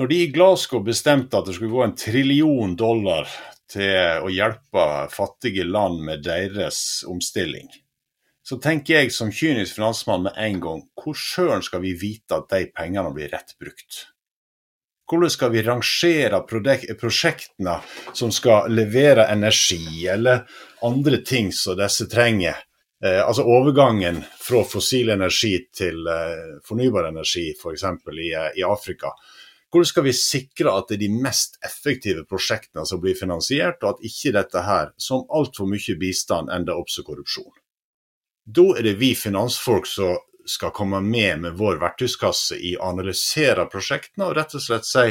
Når 0.00 0.10
de 0.10 0.18
i 0.24 0.32
Glasgow 0.34 0.82
bestemte 0.82 1.38
at 1.38 1.46
det 1.46 1.54
skulle 1.54 1.70
gå 1.70 1.84
en 1.84 1.94
trillion 1.94 2.74
dollar 2.74 3.30
til 3.70 4.24
å 4.26 4.32
hjelpe 4.34 4.86
fattige 5.14 5.68
land 5.68 6.02
med 6.02 6.24
deres 6.26 7.04
omstilling, 7.06 7.70
så 8.42 8.58
tenker 8.58 8.96
jeg 8.96 9.14
som 9.14 9.30
kynisk 9.30 9.76
finansmann 9.78 10.26
med 10.26 10.38
en 10.50 10.62
gang, 10.64 10.86
hvor 10.98 11.14
søren 11.14 11.62
skal 11.62 11.84
vi 11.84 11.94
vite 11.94 12.40
at 12.40 12.50
de 12.50 12.64
pengene 12.74 13.14
blir 13.14 13.30
rett 13.30 13.54
brukt? 13.60 14.08
Hvordan 15.10 15.30
skal 15.30 15.50
vi 15.50 15.62
rangere 15.66 16.38
prosjektene 17.00 17.80
som 18.14 18.30
skal 18.30 18.70
levere 18.70 19.26
energi, 19.32 20.06
eller 20.06 20.44
andre 20.86 21.18
ting 21.26 21.50
som 21.52 21.78
disse 21.80 22.06
trenger? 22.06 22.60
Eh, 23.04 23.18
altså 23.26 23.42
overgangen 23.42 24.20
fra 24.38 24.60
fossil 24.64 25.10
energi 25.10 25.56
til 25.74 26.06
eh, 26.06 26.60
fornybar 26.68 27.08
energi, 27.08 27.48
f.eks. 27.56 27.84
I, 28.12 28.28
eh, 28.36 28.50
i 28.60 28.62
Afrika. 28.62 29.10
Hvordan 29.70 29.88
skal 29.90 30.06
vi 30.06 30.14
sikre 30.14 30.76
at 30.76 30.90
det 30.90 30.98
er 30.98 31.04
de 31.06 31.22
mest 31.24 31.58
effektive 31.66 32.22
prosjektene 32.30 32.86
som 32.86 33.02
blir 33.02 33.18
finansiert, 33.18 33.82
og 33.82 33.96
at 33.96 34.06
ikke 34.06 34.34
dette 34.36 34.62
her, 34.66 34.94
som 34.98 35.26
altfor 35.26 35.66
mye 35.70 35.98
bistand, 35.98 36.54
ender 36.54 36.78
opp 36.78 36.90
som 36.92 37.06
korrupsjon? 37.06 37.50
Da 38.46 38.66
er 38.76 38.86
det 38.86 38.98
vi 39.02 39.14
finansfolk 39.18 39.90
som 39.90 40.18
skal 40.46 40.72
komme 40.74 41.00
med 41.04 41.40
med 41.44 41.56
vår 41.58 41.80
verktøyskasse 41.82 42.58
i 42.58 42.74
å 42.76 42.90
analysere 42.92 43.68
prosjektene 43.70 44.28
og 44.28 44.36
rett 44.38 44.54
og 44.56 44.64
slett 44.64 44.88
si 44.88 45.06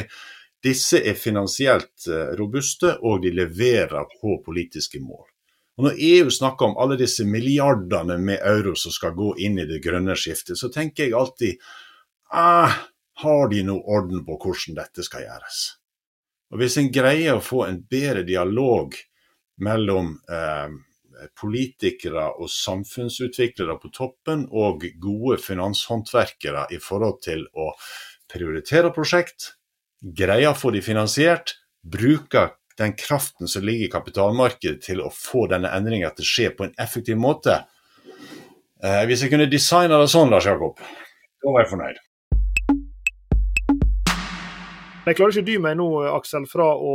disse 0.62 1.00
er 1.00 1.16
finansielt 1.16 2.06
eh, 2.08 2.32
robuste 2.38 2.96
og 3.00 3.22
de 3.24 3.32
leverer 3.32 4.08
på 4.20 4.40
politiske 4.44 5.00
mål. 5.00 5.26
Og 5.80 5.86
Når 5.86 6.00
EU 6.04 6.30
snakker 6.30 6.66
om 6.66 6.76
alle 6.76 6.98
disse 7.00 7.24
milliardene 7.24 8.18
med 8.20 8.42
euro 8.44 8.74
som 8.76 8.92
skal 8.92 9.14
gå 9.16 9.32
inn 9.40 9.56
i 9.58 9.68
det 9.68 9.80
grønne 9.80 10.16
skiftet, 10.18 10.58
så 10.60 10.68
tenker 10.68 11.06
jeg 11.06 11.16
alltid 11.16 11.62
ah, 12.36 12.74
har 13.22 13.48
de 13.48 13.62
noe 13.64 13.80
orden 13.88 14.20
på 14.26 14.36
hvordan 14.36 14.76
dette 14.76 15.04
skal 15.06 15.24
gjøres? 15.24 15.62
Og 16.52 16.60
Hvis 16.60 16.76
en 16.76 16.92
greier 16.92 17.38
å 17.38 17.44
få 17.44 17.64
en 17.64 17.80
bedre 17.80 18.26
dialog 18.28 18.92
mellom 19.64 20.18
eh, 20.28 20.68
politikere 21.38 22.26
og 22.40 22.50
samfunnsutviklere 22.52 23.76
på 23.80 23.90
toppen 23.94 24.46
og 24.50 24.86
gode 25.02 25.38
finanshåndverkere 25.42 26.68
i 26.74 26.80
forhold 26.82 27.20
til 27.24 27.46
å 27.54 27.72
prioritere 28.30 28.92
prosjekt, 28.94 29.54
greie 30.00 30.48
å 30.50 30.56
få 30.56 30.72
de 30.74 30.82
finansiert, 30.84 31.56
bruke 31.82 32.50
den 32.80 32.94
kraften 32.96 33.48
som 33.48 33.64
ligger 33.66 33.88
i 33.88 33.92
kapitalmarkedet 33.92 34.80
til 34.84 35.02
å 35.04 35.10
få 35.12 35.46
denne 35.50 35.72
endringa 35.76 36.12
til 36.16 36.24
å 36.24 36.30
skje 36.30 36.52
på 36.56 36.68
en 36.68 36.76
effektiv 36.80 37.18
måte. 37.20 37.58
Eh, 38.80 39.02
hvis 39.08 39.24
jeg 39.24 39.32
kunne 39.32 39.50
designe 39.50 39.98
det 40.00 40.08
sånn, 40.08 40.32
Lars 40.32 40.48
Jakob, 40.48 40.80
da 40.80 41.52
var 41.52 41.64
jeg 41.66 41.72
fornøyd. 41.74 42.06
Jeg 45.08 45.16
klarer 45.16 45.34
ikke 45.34 45.48
dy 45.48 45.58
meg 45.60 45.76
nå, 45.80 45.88
Aksel, 46.14 46.46
fra 46.48 46.70
å 46.76 46.94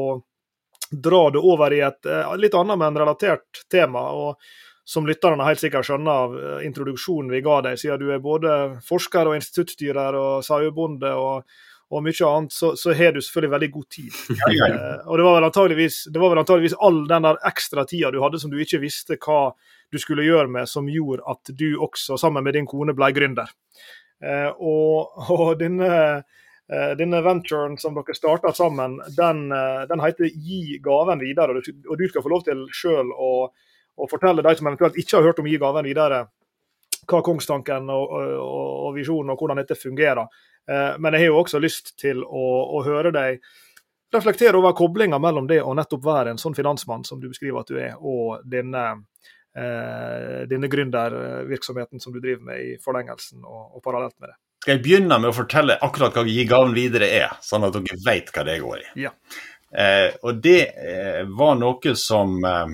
dra 0.91 1.29
det 1.29 1.39
over 1.39 1.73
i 1.73 1.81
et 1.85 2.05
eh, 2.05 2.33
litt 2.37 2.55
annet, 2.55 2.79
men 2.79 2.97
relatert 2.97 3.65
tema. 3.71 4.09
og 4.11 4.41
Som 4.85 5.07
lytterne 5.07 5.45
helt 5.47 5.61
sikkert 5.61 5.87
skjønner 5.87 6.25
av 6.25 6.35
eh, 6.39 6.65
introduksjonen 6.67 7.31
vi 7.33 7.43
ga 7.45 7.61
deg, 7.65 7.79
siden 7.81 8.01
du 8.01 8.11
er 8.13 8.23
både 8.23 8.57
forsker 8.85 9.29
og 9.29 9.37
instituttstyrer 9.39 10.17
og 10.19 10.43
sauebonde 10.45 11.13
og, 11.17 11.47
og 11.89 12.05
mye 12.05 12.29
annet, 12.29 12.53
så, 12.53 12.73
så, 12.77 12.93
har 12.93 13.15
du 13.15 13.21
selvfølgelig 13.21 13.55
veldig 13.55 13.71
god 13.77 13.89
tid. 13.89 14.21
Ja, 14.41 14.51
ja, 14.53 14.69
ja. 14.69 14.75
Eh, 14.75 15.07
og 15.07 15.17
det 15.17 15.27
var, 15.27 15.39
vel 15.39 15.49
antageligvis, 15.49 16.01
det 16.13 16.21
var 16.21 16.33
vel 16.33 16.43
antageligvis 16.43 16.79
all 16.79 17.03
den 17.09 17.29
der 17.29 17.41
ekstra 17.49 17.85
tida 17.89 18.13
du 18.13 18.21
hadde 18.23 18.41
som 18.41 18.53
du 18.53 18.61
ikke 18.61 18.83
visste 18.83 19.17
hva 19.17 19.55
du 19.93 20.01
skulle 20.01 20.25
gjøre 20.25 20.49
med, 20.51 20.69
som 20.69 20.89
gjorde 20.89 21.25
at 21.29 21.53
du 21.53 21.75
også, 21.77 22.17
sammen 22.19 22.43
med 22.43 22.57
din 22.57 22.67
kone, 22.67 22.93
ble 22.97 23.11
gründer. 23.15 23.51
og, 24.57 25.13
og 25.35 25.59
denne 25.59 26.23
denne 26.97 27.21
venturen 27.21 27.77
som 27.77 27.93
dere 27.93 28.15
starta 28.17 28.53
sammen, 28.53 28.97
den, 29.17 29.51
eh, 29.51 29.81
den, 29.87 29.99
heter 29.99 30.25
'Gi 30.25 30.79
gaven 30.81 31.19
videre'. 31.19 31.61
Og 31.89 31.97
du 31.97 32.07
skal 32.07 32.23
få 32.23 32.29
lov 32.29 32.43
til 32.43 32.65
sjøl 32.73 33.11
å, 33.13 33.49
å, 33.97 34.07
fortelle 34.09 34.41
de 34.41 34.55
som 34.55 34.67
eventuelt 34.67 34.97
ikke 34.97 35.17
har 35.17 35.23
hørt 35.23 35.39
om 35.39 35.45
'Gi 35.45 35.59
gaven 35.61 35.85
videre', 35.85 36.25
hva 37.05 37.21
kongstanken 37.21 37.89
og, 37.89 38.09
og, 38.09 38.87
og 38.87 38.95
visjonen 38.95 39.29
og 39.29 39.37
hvordan 39.37 39.61
dette 39.61 39.77
fungerer. 39.77 40.25
Eh, 40.67 40.97
men 40.97 41.13
jeg 41.13 41.27
har 41.27 41.33
jo 41.35 41.43
også 41.43 41.61
lyst 41.61 41.93
til 42.01 42.23
å, 42.23 42.45
å 42.79 42.81
høre 42.83 43.11
deg 43.13 43.41
reflektere 44.13 44.57
over 44.57 44.73
koblinga 44.73 45.19
mellom 45.19 45.45
det 45.47 45.61
å 45.61 45.75
nettopp 45.75 46.03
være 46.05 46.33
en 46.33 46.41
sånn 46.41 46.55
finansmann 46.55 47.03
som 47.05 47.21
du 47.21 47.27
beskriver 47.29 47.61
at 47.61 47.69
du 47.69 47.77
er, 47.77 47.93
og 47.99 48.39
denne, 48.47 49.03
denne 50.47 50.69
gründervirksomheten 50.71 51.99
som 51.99 52.13
du 52.13 52.21
driver 52.23 52.43
med 52.47 52.61
i 52.61 52.77
forlengelsen 52.79 53.43
og, 53.43 53.75
og 53.75 53.83
parallelt 53.83 54.15
med 54.19 54.31
det. 54.31 54.37
Skal 54.65 54.79
jeg 54.79 54.81
begynne 54.81 55.19
med 55.21 55.29
å 55.29 55.35
fortelle 55.37 55.75
akkurat 55.85 56.15
hva 56.17 56.23
Gi 56.25 56.41
gaven 56.49 56.71
videre 56.73 57.05
er, 57.13 57.33
sånn 57.45 57.67
at 57.67 57.75
dere 57.75 57.99
vet 58.01 58.31
hva 58.33 58.43
det 58.47 58.55
går 58.63 58.79
i? 58.79 58.85
Ja. 59.03 59.11
Eh, 59.69 60.07
og 60.25 60.39
det 60.41 60.61
eh, 60.73 61.19
var 61.37 61.59
noe 61.59 61.93
som 61.99 62.39
eh, 62.41 62.73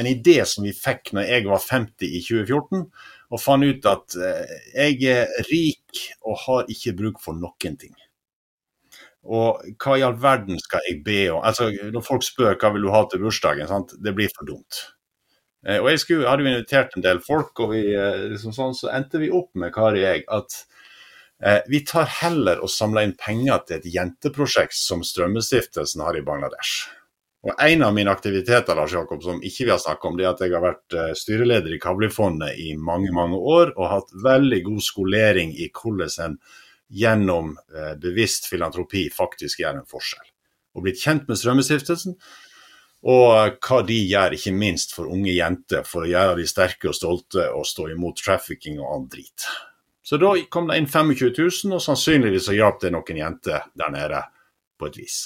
En 0.00 0.08
idé 0.08 0.38
som 0.48 0.64
vi 0.64 0.72
fikk 0.72 1.12
når 1.12 1.28
jeg 1.28 1.44
var 1.48 1.60
50 1.60 2.08
i 2.08 2.22
2014, 2.24 2.86
og 3.32 3.42
fant 3.42 3.68
ut 3.68 3.88
at 3.90 4.16
eh, 4.16 4.56
jeg 4.72 5.12
er 5.12 5.46
rik 5.50 6.00
og 6.24 6.40
har 6.46 6.72
ikke 6.72 6.94
bruk 6.96 7.20
for 7.20 7.36
noen 7.36 7.76
ting. 7.80 7.92
Og 9.28 9.60
hva 9.76 9.96
i 10.00 10.04
all 10.06 10.16
verden 10.22 10.56
skal 10.62 10.88
jeg 10.88 11.02
be 11.04 11.18
om? 11.34 11.42
Altså, 11.44 11.68
Når 11.68 12.04
folk 12.06 12.24
spør 12.24 12.56
hva 12.56 12.70
vil 12.72 12.88
du 12.88 12.94
ha 12.94 13.02
til 13.10 13.20
bursdagen, 13.26 13.68
sant? 13.68 13.92
det 14.00 14.16
blir 14.16 14.32
for 14.32 14.48
dumt. 14.48 14.86
Eh, 15.68 15.82
og 15.82 15.90
jeg 15.92 16.00
skulle, 16.00 16.30
hadde 16.30 16.48
jo 16.48 16.54
invitert 16.54 16.96
en 16.96 17.04
del 17.04 17.20
folk, 17.20 17.52
og 17.60 17.74
vi, 17.74 17.84
eh, 17.92 18.24
liksom 18.32 18.56
sånn, 18.56 18.76
så 18.76 18.88
endte 18.96 19.20
vi 19.20 19.32
opp 19.34 19.52
med 19.52 19.74
Kari 19.76 20.00
og 20.00 20.08
jeg, 20.08 20.24
at 20.32 20.62
vi 21.68 21.82
tar 21.84 22.06
heller 22.22 22.62
og 22.64 22.70
samler 22.72 23.04
inn 23.04 23.16
penger 23.20 23.60
til 23.66 23.76
et 23.76 23.88
jenteprosjekt 23.92 24.78
som 24.78 25.02
Strømmestiftelsen 25.04 26.00
har 26.00 26.16
i 26.16 26.24
Bangladesh. 26.24 26.86
Og 27.46 27.54
En 27.62 27.82
av 27.86 27.92
mine 27.94 28.10
aktiviteter 28.10 28.74
Lars 28.74 28.92
Jakob, 28.92 29.22
som 29.22 29.42
ikke 29.44 29.68
vi 29.68 29.70
har 29.70 29.78
snakket 29.78 30.08
om, 30.08 30.16
det 30.18 30.24
er 30.24 30.32
at 30.32 30.40
jeg 30.42 30.54
har 30.56 30.64
vært 30.64 30.96
eh, 30.98 31.12
styreleder 31.14 31.76
i 31.76 31.82
Kavlifondet 31.82 32.58
i 32.58 32.72
mange 32.74 33.12
mange 33.14 33.38
år 33.38 33.70
og 33.76 33.90
hatt 33.92 34.10
veldig 34.24 34.62
god 34.66 34.82
skolering 34.82 35.52
i 35.54 35.68
hvordan 35.70 36.10
en 36.24 36.34
gjennom 36.90 37.52
eh, 37.74 37.94
bevisst 38.02 38.50
filantropi 38.50 39.06
faktisk 39.14 39.62
gjør 39.62 39.78
en 39.78 39.86
forskjell. 39.86 40.26
Og 40.74 40.88
blitt 40.88 40.98
kjent 41.02 41.30
med 41.30 41.38
Strømmestiftelsen, 41.38 42.18
og 43.06 43.62
hva 43.62 43.80
de 43.86 44.00
gjør, 44.10 44.34
ikke 44.34 44.56
minst 44.56 44.96
for 44.96 45.06
unge 45.12 45.30
jenter, 45.30 45.86
for 45.86 46.02
å 46.02 46.10
gjøre 46.10 46.40
de 46.40 46.48
sterke 46.50 46.90
og 46.90 46.98
stolte 46.98 47.46
og 47.54 47.66
stå 47.68 47.92
imot 47.94 48.18
trafficking 48.24 48.80
og 48.80 48.88
annen 48.90 49.10
drit. 49.12 49.46
Så 50.06 50.20
da 50.22 50.36
kom 50.48 50.68
det 50.70 50.76
inn 50.78 50.86
25 50.86 51.32
000, 51.34 51.72
og 51.74 51.82
sannsynligvis 51.82 52.46
så 52.46 52.54
hjalp 52.54 52.78
det 52.84 52.92
noen 52.94 53.16
jenter 53.18 53.64
der 53.74 53.90
nede 53.90 54.20
på 54.78 54.86
et 54.86 54.98
vis. 55.00 55.16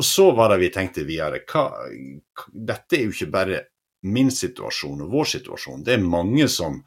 Og 0.00 0.06
så 0.06 0.30
var 0.32 0.52
det 0.52 0.62
vi 0.62 0.70
tenkte 0.72 1.04
videre. 1.04 1.42
Hva, 1.44 1.66
dette 2.48 2.96
er 2.96 3.04
jo 3.04 3.12
ikke 3.12 3.34
bare 3.34 3.58
min 4.08 4.30
situasjon 4.32 5.02
og 5.04 5.10
vår 5.12 5.28
situasjon. 5.34 5.82
Det 5.84 5.98
er 5.98 6.06
mange 6.06 6.46
som, 6.48 6.78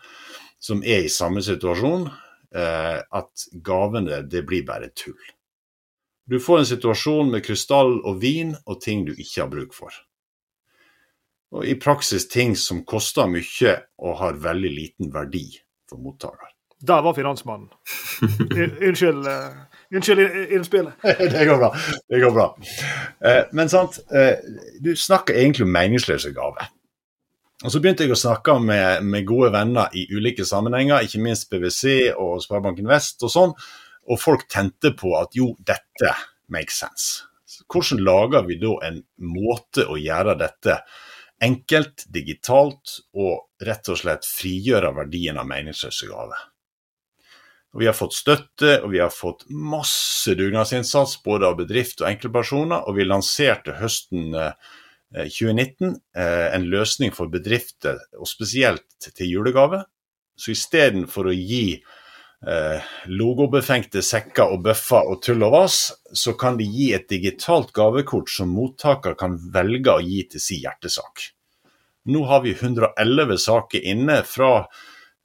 som 0.58 0.82
er 0.82 1.06
i 1.06 1.12
samme 1.14 1.44
situasjon. 1.46 2.08
Eh, 2.56 2.98
at 2.98 3.44
gavene, 3.70 4.24
det 4.26 4.42
blir 4.48 4.66
bare 4.66 4.90
tull. 4.98 5.20
Du 6.26 6.40
får 6.40 6.64
en 6.64 6.70
situasjon 6.72 7.30
med 7.36 7.44
krystall 7.46 8.00
og 8.00 8.18
vin 8.24 8.56
og 8.66 8.80
ting 8.82 9.04
du 9.06 9.12
ikke 9.14 9.44
har 9.44 9.52
bruk 9.52 9.76
for. 9.76 9.94
Og 11.52 11.68
i 11.68 11.76
praksis 11.76 12.26
ting 12.32 12.56
som 12.58 12.82
koster 12.88 13.30
mye 13.30 13.76
og 14.02 14.18
har 14.24 14.42
veldig 14.42 14.74
liten 14.74 15.14
verdi 15.14 15.46
for 15.86 16.02
mottaker. 16.02 16.50
Der 16.88 17.02
var 17.02 17.14
finansmannen. 17.14 17.70
Unnskyld, 18.82 19.28
uh, 19.28 19.54
unnskyld 19.96 20.52
innspillet. 20.52 20.94
det 21.04 21.46
går 21.46 21.58
bra. 21.58 21.76
Det 22.10 22.20
går 22.22 22.32
bra. 22.32 22.48
Uh, 23.26 23.44
men 23.54 23.70
sant, 23.70 24.00
uh, 24.14 24.34
du 24.82 24.96
snakker 24.98 25.38
egentlig 25.38 25.68
om 25.68 25.74
meningsløse 25.74 26.34
gaver. 26.34 26.72
Og 27.62 27.72
Så 27.72 27.80
begynte 27.82 28.08
jeg 28.08 28.16
å 28.16 28.18
snakke 28.18 28.56
med, 28.58 29.06
med, 29.06 29.28
gode 29.30 29.52
venner 29.54 29.94
i 29.94 30.08
ulike 30.10 30.46
sammenhenger, 30.48 31.06
ikke 31.06 31.22
minst 31.22 31.50
PwC 31.52 32.10
og 32.16 32.42
Sparebanken 32.42 32.90
Vest 32.90 33.22
og 33.22 33.34
sånn, 33.34 33.54
og 34.10 34.18
folk 34.22 34.48
tente 34.50 34.96
på 34.98 35.14
at 35.20 35.38
jo, 35.38 35.52
dette 35.62 36.16
makes 36.50 36.82
sense. 36.82 37.28
Hvordan 37.70 38.02
lager 38.02 38.48
vi 38.48 38.58
da 38.60 38.74
en 38.88 38.98
måte 39.30 39.86
å 39.86 40.00
gjøre 40.02 40.34
dette 40.40 40.80
enkelt, 41.42 42.08
digitalt 42.10 42.98
og 43.14 43.66
rett 43.66 43.94
og 43.94 44.00
slett 44.02 44.26
frigjøre 44.26 44.94
verdien 44.98 45.38
av 45.38 45.46
meningsløse 45.50 46.10
gaver? 46.10 46.48
Og 47.72 47.80
vi 47.80 47.88
har 47.88 47.96
fått 47.96 48.18
støtte, 48.18 48.82
og 48.84 48.92
vi 48.92 49.00
har 49.00 49.12
fått 49.14 49.46
masse 49.48 50.36
dugnadsinnsats 50.36 51.22
både 51.24 51.48
av 51.48 51.58
bedrift 51.62 52.04
og 52.04 52.10
enkeltpersoner. 52.10 52.84
Og 52.88 52.98
vi 53.00 53.08
lanserte 53.08 53.78
høsten 53.80 54.36
2019 55.16 55.88
eh, 55.88 55.96
eh, 56.24 56.50
en 56.56 56.68
løsning 56.72 57.16
for 57.16 57.32
bedrifter, 57.32 58.00
og 58.20 58.28
spesielt 58.28 59.08
til 59.08 59.38
julegave. 59.38 59.86
Så 60.36 60.52
istedenfor 60.52 61.32
å 61.32 61.36
gi 61.36 61.78
eh, 61.78 62.92
logobefengte 63.08 64.04
sekker 64.04 64.52
og 64.52 64.66
bøffer 64.68 65.08
og 65.08 65.22
tull 65.24 65.48
og 65.48 65.56
vas, 65.56 65.82
så 66.12 66.36
kan 66.40 66.60
de 66.60 66.68
gi 66.68 66.92
et 66.98 67.08
digitalt 67.12 67.72
gavekort 67.76 68.32
som 68.32 68.52
mottaker 68.52 69.16
kan 69.20 69.40
velge 69.54 69.96
å 69.96 70.04
gi 70.04 70.26
til 70.32 70.44
sin 70.44 70.64
hjertesak. 70.66 71.30
Nå 72.12 72.26
har 72.28 72.42
vi 72.44 72.56
111 72.58 73.38
saker 73.40 73.92
inne 73.94 74.24
fra 74.26 74.66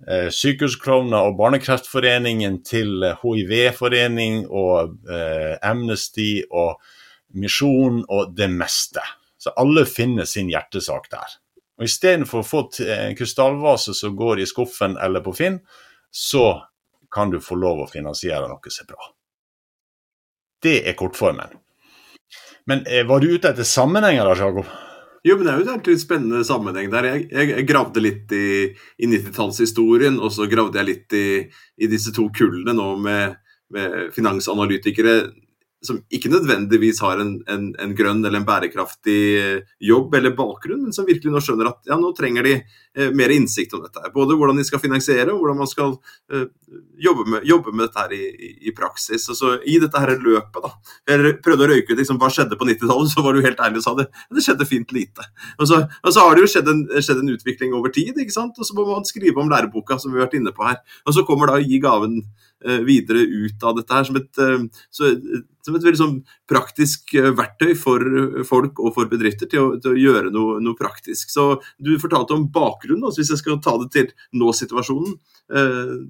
Sykehusklovner 0.05 1.31
og 1.31 1.39
Barnekreftforeningen 1.39 2.61
til 2.69 3.01
hiv-forening 3.23 4.43
og 4.47 4.99
eh, 5.09 5.57
Amnesty 5.65 6.43
og 6.51 6.83
Misjon 7.37 8.03
og 8.05 8.37
det 8.37 8.51
meste. 8.53 9.03
Så 9.41 9.55
alle 9.57 9.87
finner 9.89 10.29
sin 10.29 10.51
hjertesak 10.53 11.09
der. 11.13 11.37
Og 11.77 11.89
Istedenfor 11.89 12.43
å 12.43 12.47
få 12.47 12.63
en 12.87 13.17
krystallvase 13.17 13.95
som 13.97 14.17
går 14.17 14.41
i 14.41 14.49
skuffen 14.49 14.97
eller 15.01 15.25
på 15.25 15.35
Finn, 15.37 15.61
så 16.11 16.63
kan 17.13 17.31
du 17.33 17.41
få 17.41 17.57
lov 17.61 17.85
å 17.85 17.91
finansiere 17.91 18.49
noe 18.49 18.73
som 18.73 18.85
er 18.85 18.93
bra. 18.93 19.09
Det 20.63 20.77
er 20.89 20.97
kortformen. 20.99 21.57
Men 22.67 22.83
eh, 22.87 23.05
var 23.07 23.21
du 23.23 23.31
ute 23.31 23.53
etter 23.53 23.69
sammenhenger 23.69 24.27
da, 24.27 24.37
Jakob? 24.41 24.69
Jo, 25.27 25.35
men 25.35 25.47
Det 25.49 25.53
er 25.53 25.81
jo 25.83 25.95
en 25.97 25.99
spennende 25.99 26.45
sammenheng 26.47 26.91
der. 26.93 27.09
Jeg, 27.11 27.25
jeg, 27.33 27.51
jeg 27.51 27.67
gravde 27.67 28.03
litt 28.03 28.31
i, 28.37 28.71
i 29.03 29.09
90-tallshistorien, 29.11 30.21
og 30.23 30.31
så 30.35 30.47
gravde 30.51 30.79
jeg 30.79 30.87
litt 30.87 31.17
i, 31.19 31.27
i 31.83 31.89
disse 31.91 32.13
to 32.15 32.29
kullene 32.35 32.77
nå 32.77 32.93
med, 33.03 33.35
med 33.75 34.13
finansanalytikere 34.15 35.17
som 35.85 35.99
ikke 36.13 36.31
nødvendigvis 36.33 37.01
har 37.05 37.21
en, 37.21 37.35
en, 37.53 37.67
en, 37.83 37.93
grønn 37.97 38.23
eller 38.25 38.41
en 38.41 38.47
bærekraftig 38.49 39.21
eh, 39.37 39.75
jobb 39.85 40.15
eller 40.17 40.33
bakgrunn, 40.37 40.87
men 40.87 40.95
som 40.97 41.07
virkelig 41.07 41.33
nå 41.33 41.43
skjønner 41.45 41.69
at 41.71 41.91
ja, 41.91 41.99
nå 42.01 42.13
trenger 42.17 42.47
de 42.47 42.55
eh, 42.57 43.11
mer 43.17 43.33
innsikt 43.35 43.75
om 43.77 43.85
dette. 43.85 44.01
Både 44.15 44.39
hvordan 44.39 44.57
de 44.57 44.65
skal 44.67 44.81
finansiere 44.83 45.35
og 45.35 45.43
hvordan 45.43 45.61
man 45.61 45.71
skal 45.71 45.93
eh, 46.33 46.47
jobbe, 47.03 47.27
med, 47.29 47.45
jobbe, 47.49 47.75
med, 47.75 47.87
dette 47.87 48.03
her 48.03 48.15
i, 48.17 48.23
i, 48.33 48.51
i 48.71 48.75
praksis. 48.77 49.29
Og 49.33 49.39
så 49.39 49.53
I 49.69 49.77
dette 49.83 50.01
her 50.01 50.15
løpet, 50.17 50.63
da. 50.65 50.73
Jeg 51.13 51.37
prøvde 51.45 51.69
å 51.69 51.71
røyke 51.73 51.93
ut 51.93 52.01
liksom, 52.01 52.21
hva 52.23 52.33
skjedde 52.33 52.59
på 52.59 52.69
90-tallet, 52.71 53.13
så 53.13 53.27
var 53.27 53.37
du 53.37 53.45
helt 53.45 53.63
ærlig 53.69 53.83
og 53.83 53.87
sa 53.87 53.95
det. 54.01 54.09
Det 54.33 54.47
skjedde 54.47 54.69
fint 54.69 54.97
lite. 54.97 55.29
Og 55.61 55.69
så, 55.69 55.83
og 56.03 56.17
så 56.17 56.25
har 56.25 56.37
det 56.37 56.47
jo 56.47 56.53
skjedd 56.57 56.73
en, 56.73 56.83
skjedd 56.97 57.23
en, 57.23 57.35
utvikling 57.37 57.77
over 57.77 57.93
tid, 57.93 58.17
ikke 58.17 58.33
sant? 58.33 58.57
og 58.57 58.65
så 58.65 58.75
må 58.77 58.89
man 58.89 59.05
skrive 59.05 59.43
om 59.43 59.51
læreboka, 59.53 60.01
som 60.01 60.15
vi 60.15 60.21
har 60.21 60.31
vært 60.31 60.41
inne 60.41 60.57
på 60.57 60.65
her. 60.65 60.81
Og 61.05 61.17
så 61.17 61.27
kommer 61.29 61.51
da 61.51 61.61
å 61.61 61.65
gi 61.65 61.83
gaven 61.83 62.23
videre 62.87 63.23
ut 63.23 63.63
av 63.63 63.77
dette 63.79 63.95
her 63.95 64.07
som 64.09 64.19
et, 64.19 64.31
eh, 64.43 64.65
som 65.67 65.77
et 65.77 65.87
veldig 65.87 66.01
sånn 66.01 66.17
praktisk 66.51 67.15
eh, 67.19 67.31
verktøy 67.37 67.75
for 67.79 68.03
folk 68.49 68.81
og 68.83 68.95
for 68.97 69.11
bedrifter 69.11 69.51
til 69.51 69.63
å, 69.63 69.69
til 69.83 69.95
å 69.95 70.01
gjøre 70.01 70.33
noe, 70.35 70.59
noe, 70.65 70.79
praktisk. 70.79 71.31
Så 71.33 71.57
Du 71.79 71.95
fortalte 72.03 72.37
om 72.37 72.49
bakgrunnen, 72.53 73.05
altså 73.07 73.23
hvis 73.23 73.33
jeg 73.35 73.43
skal 73.43 73.61
ta 73.65 73.77
det 73.83 73.91
til 73.95 74.13
nå-situasjonen. 74.37 75.17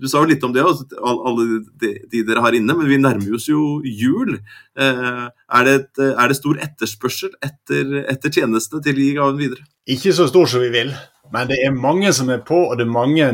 Du 0.01 0.07
sa 0.09 0.23
jo 0.23 0.31
litt 0.31 0.45
om 0.47 0.53
det, 0.55 0.63
alle 0.65 1.43
de, 1.77 1.91
de, 2.09 2.23
dere 2.25 2.41
har 2.41 2.57
inne, 2.57 2.73
men 2.79 2.89
vi 2.89 2.97
nærmer 2.97 3.35
oss 3.37 3.51
jo 3.51 3.83
jul. 3.85 4.39
Er 4.77 5.67
det, 5.69 5.75
et, 5.75 6.01
er 6.09 6.33
det 6.33 6.39
stor 6.39 6.63
etterspørsel 6.65 7.35
etter, 7.45 7.99
etter 8.09 8.33
tjenestene 8.33 8.81
til 8.87 8.97
å 8.97 9.05
gi 9.05 9.11
gaven 9.19 9.43
videre? 9.43 9.69
Ikke 9.93 10.15
så 10.17 10.25
stor 10.31 10.49
som 10.51 10.65
vi 10.65 10.73
vil, 10.73 10.95
men 11.35 11.49
det 11.51 11.59
er 11.65 11.75
mange 11.75 12.13
som 12.17 12.31
er 12.33 12.41
på, 12.47 12.59
og 12.71 12.79
det 12.79 12.87
er 12.87 12.93
mange 12.97 13.29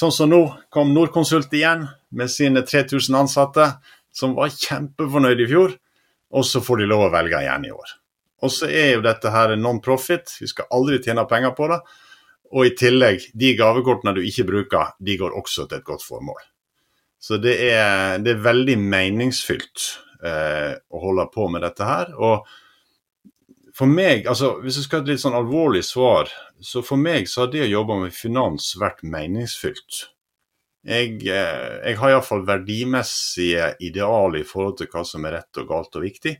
Sånn 0.00 0.12
som 0.16 0.30
nå 0.32 0.44
kom 0.72 0.94
Norconsult 0.96 1.52
igjen 1.52 1.82
med 2.16 2.30
sine 2.32 2.62
3000 2.64 3.18
ansatte, 3.18 3.66
som 4.16 4.32
var 4.38 4.52
kjempefornøyd 4.54 5.42
i 5.44 5.48
fjor. 5.50 5.74
Og 6.32 6.46
så 6.46 6.62
får 6.64 6.80
de 6.80 6.86
lov 6.88 7.08
å 7.08 7.10
velge 7.12 7.42
igjen 7.42 7.66
i 7.68 7.72
år. 7.74 7.90
Og 8.40 8.52
så 8.54 8.70
er 8.70 8.94
jo 8.94 9.02
dette 9.04 9.32
her 9.34 9.52
non-profit, 9.60 10.38
vi 10.40 10.48
skal 10.48 10.70
aldri 10.72 11.02
tjene 11.04 11.26
penger 11.28 11.52
på 11.58 11.68
det. 11.68 11.80
Og 12.54 12.70
i 12.70 12.72
tillegg, 12.78 13.26
de 13.36 13.50
gavekortene 13.58 14.14
du 14.16 14.22
ikke 14.24 14.46
bruker, 14.48 14.94
de 14.96 15.18
går 15.20 15.36
også 15.36 15.66
til 15.68 15.82
et 15.82 15.86
godt 15.90 16.06
formål. 16.06 16.40
Så 17.20 17.36
det 17.42 17.58
er, 17.66 18.16
det 18.24 18.32
er 18.32 18.44
veldig 18.46 18.78
meningsfylt 18.80 19.84
eh, 20.24 20.78
å 20.80 21.02
holde 21.02 21.28
på 21.34 21.50
med 21.52 21.66
dette 21.66 21.84
her. 21.84 22.14
Og 22.16 22.48
for 23.80 23.88
meg, 23.88 24.26
altså 24.28 24.58
hvis 24.60 24.76
jeg 24.76 24.86
skal 24.86 25.00
ha 25.00 25.06
et 25.06 25.10
litt 25.14 25.22
sånn 25.22 25.36
alvorlig 25.38 25.80
svar, 25.88 26.28
så 26.60 26.82
for 26.84 27.00
meg 27.00 27.28
så 27.30 27.44
har 27.44 27.52
det 27.52 27.62
å 27.64 27.70
jobbe 27.70 27.96
med 28.02 28.12
finans 28.12 28.74
vært 28.80 29.00
meningsfylt. 29.08 30.00
Jeg, 30.84 31.14
eh, 31.28 31.76
jeg 31.86 31.96
har 32.00 32.12
iallfall 32.12 32.44
verdimessige 32.48 33.70
ideal 33.84 34.36
i 34.36 34.44
forhold 34.44 34.78
til 34.80 34.90
hva 34.92 35.04
som 35.08 35.24
er 35.24 35.38
rett 35.38 35.60
og 35.60 35.68
galt 35.68 35.96
og 35.96 36.04
viktig. 36.04 36.34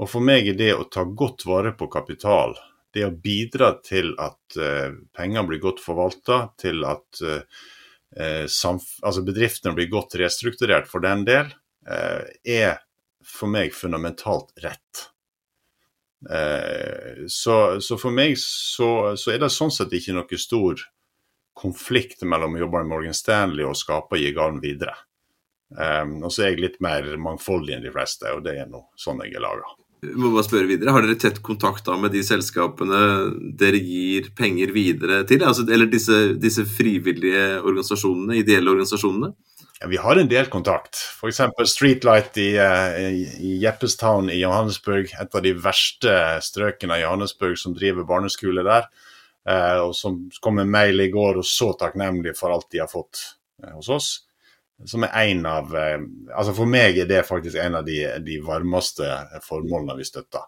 Og 0.00 0.10
for 0.12 0.24
meg 0.24 0.48
er 0.48 0.56
det 0.56 0.72
å 0.76 0.86
ta 0.92 1.04
godt 1.08 1.44
vare 1.48 1.72
på 1.76 1.88
kapital, 1.92 2.56
det 2.92 3.04
å 3.04 3.12
bidra 3.12 3.74
til 3.84 4.14
at 4.20 4.56
uh, 4.56 4.92
penger 5.16 5.44
blir 5.48 5.60
godt 5.60 5.82
forvalta, 5.84 6.38
til 6.60 6.84
at 6.88 7.20
uh, 7.24 7.66
altså 8.16 9.24
bedriftene 9.24 9.76
blir 9.76 9.90
godt 9.92 10.16
restrukturert 10.20 10.88
for 10.88 11.04
den 11.04 11.26
del, 11.28 11.52
er 11.86 12.80
for 13.20 13.52
meg 13.52 13.74
fundamentalt 13.76 14.56
rett. 14.64 15.04
Eh, 16.24 17.26
så, 17.28 17.80
så, 17.80 17.98
for 18.00 18.14
meg 18.14 18.38
så, 18.40 19.16
så, 19.20 19.32
er 19.32 19.42
det 19.42 19.52
sånn 19.52 19.72
sett 19.74 19.92
ikke 19.92 20.16
noe 20.16 20.40
stor 20.40 20.80
konflikt 21.56 22.24
mellom 22.28 22.56
å 22.56 22.62
jobbe 22.64 22.82
med 22.82 22.92
Morgan 22.92 23.16
Stanley 23.16 23.64
og 23.64 23.78
skape 23.78 24.20
Gigan 24.20 24.60
videre. 24.64 24.96
Um, 25.66 26.20
og 26.22 26.30
så 26.30 26.44
er 26.44 26.52
jeg 26.52 26.62
litt 26.62 26.76
mer 26.84 27.08
mangfoldig 27.18 27.74
enn 27.74 27.82
de 27.82 27.90
fleste, 27.90 28.30
og 28.30 28.44
det 28.44 28.54
er 28.60 28.68
nå 28.70 28.84
sånn 29.00 29.24
jeg 29.24 29.34
er 29.34 29.42
laga. 29.42 29.66
Må 30.14 30.30
bare 30.30 30.44
spørre 30.46 30.68
videre, 30.68 30.92
Har 30.92 31.02
dere 31.02 31.16
tett 31.18 31.40
kontakt 31.42 31.86
da 31.88 31.96
med 31.98 32.12
de 32.14 32.20
selskapene 32.22 33.00
dere 33.58 33.80
gir 33.80 34.28
penger 34.36 34.70
videre 34.74 35.22
til? 35.26 35.42
Altså, 35.42 35.64
eller 35.64 35.88
disse, 35.90 36.36
disse 36.38 36.66
frivillige 36.68 37.62
organisasjonene, 37.62 38.36
ideelle 38.42 38.74
organisasjonene? 38.74 39.32
Ja, 39.80 39.86
vi 39.86 39.96
har 39.96 40.16
en 40.16 40.28
del 40.28 40.46
kontakt. 40.46 40.96
F.eks. 40.96 41.40
Streetlight 41.70 42.38
i, 42.38 42.56
eh, 42.56 43.08
i, 43.40 43.58
Jeppestown 43.62 44.30
i 44.30 44.40
Johannesburg. 44.40 45.12
Et 45.20 45.34
av 45.34 45.42
de 45.44 45.52
verste 45.52 46.14
strøkene 46.40 46.96
i 46.96 47.02
Johannesburg 47.02 47.58
som 47.60 47.74
driver 47.76 48.08
barneskole 48.08 48.64
der. 48.64 48.88
Eh, 49.48 49.82
og 49.84 49.92
som 49.94 50.22
kom 50.40 50.56
med 50.62 50.72
mail 50.72 51.04
i 51.04 51.10
går 51.12 51.42
og 51.42 51.44
så 51.46 51.74
takknemlig 51.76 52.32
for 52.38 52.54
alt 52.54 52.70
de 52.72 52.80
har 52.80 52.90
fått 52.90 53.20
eh, 53.62 53.74
hos 53.74 53.92
oss. 53.92 54.08
Som 54.84 55.04
er 55.06 55.12
en 55.22 55.46
av 55.48 55.70
Altså 55.72 56.52
for 56.52 56.68
meg 56.68 56.98
er 57.00 57.06
det 57.08 57.22
faktisk 57.24 57.56
en 57.56 57.78
av 57.78 57.86
de, 57.86 58.02
de 58.20 58.34
varmeste 58.44 59.06
formålene 59.44 59.96
vi 59.96 60.04
støtter. 60.04 60.44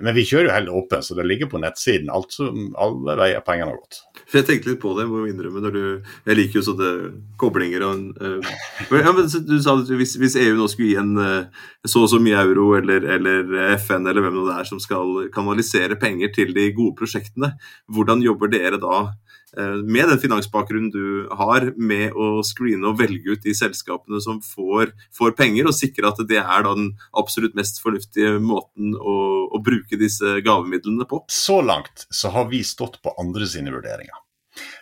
Men 0.00 0.14
vi 0.16 0.24
kjører 0.28 0.48
jo 0.48 0.54
helt 0.54 0.72
åpent, 0.80 1.04
så 1.06 1.16
det 1.18 1.26
ligger 1.28 1.50
på 1.52 1.60
nettsiden. 1.62 2.10
Alt 2.12 2.34
som, 2.34 2.70
alle 2.80 3.16
veier 3.18 3.44
pengene 3.44 3.72
har 3.72 3.80
gått. 3.80 4.00
For 4.22 4.40
Jeg 4.40 4.48
tenkte 4.48 4.72
litt 4.72 4.80
på 4.82 4.94
det, 4.96 5.06
må 5.10 5.24
innrømme. 5.28 5.60
når 5.60 5.76
du, 5.76 5.84
Jeg 6.26 6.38
liker 6.38 6.60
jo 6.60 6.64
sånne 6.70 6.92
koblinger 7.40 7.84
og 7.86 8.22
uh, 8.22 8.52
ja, 8.96 9.12
men 9.12 9.28
Du 9.28 9.56
sa 9.62 9.76
at 9.76 9.90
hvis, 9.90 10.16
hvis, 10.20 10.38
EU 10.40 10.56
nå 10.58 10.68
skulle 10.70 10.92
gi 10.92 11.00
en 11.00 11.12
uh, 11.18 11.66
så 11.84 12.04
og 12.06 12.12
så 12.12 12.20
mye 12.22 12.38
euro, 12.40 12.72
eller, 12.78 13.04
eller 13.16 13.76
FN, 13.76 14.06
eller 14.06 14.24
hvem 14.24 14.40
det 14.46 14.56
er 14.56 14.70
som 14.70 14.80
skal 14.80 15.26
kanalisere 15.34 15.98
penger 16.00 16.32
til 16.34 16.54
de 16.56 16.70
gode 16.76 16.96
prosjektene, 16.98 17.54
hvordan 17.92 18.24
jobber 18.24 18.52
dere 18.52 18.80
da 18.80 19.08
Eh, 19.10 19.31
med 19.60 20.08
den 20.08 20.20
finansbakgrunnen 20.20 20.90
du 20.92 21.28
har, 21.36 21.66
med 21.76 22.16
å 22.16 22.40
screene 22.46 22.88
og 22.88 23.00
velge 23.02 23.34
ut 23.34 23.44
de 23.44 23.52
selskapene 23.56 24.20
som 24.24 24.40
får, 24.44 24.94
får 25.12 25.34
penger, 25.36 25.68
og 25.68 25.76
sikre 25.76 26.08
at 26.08 26.22
det 26.28 26.40
er 26.40 26.64
den 26.64 26.92
absolutt 27.18 27.56
mest 27.58 27.82
fornuftige 27.84 28.38
måten 28.40 28.96
å, 28.96 29.16
å, 29.52 29.62
bruke 29.62 30.00
disse 30.00 30.38
gavemidlene 30.44 31.04
på? 31.08 31.20
Så 31.28 31.60
langt 31.60 32.06
så 32.08 32.32
har 32.32 32.48
vi 32.52 32.62
stått 32.64 33.02
på 33.04 33.12
andre 33.20 33.48
sine 33.48 33.74
vurderinger. 33.74 34.16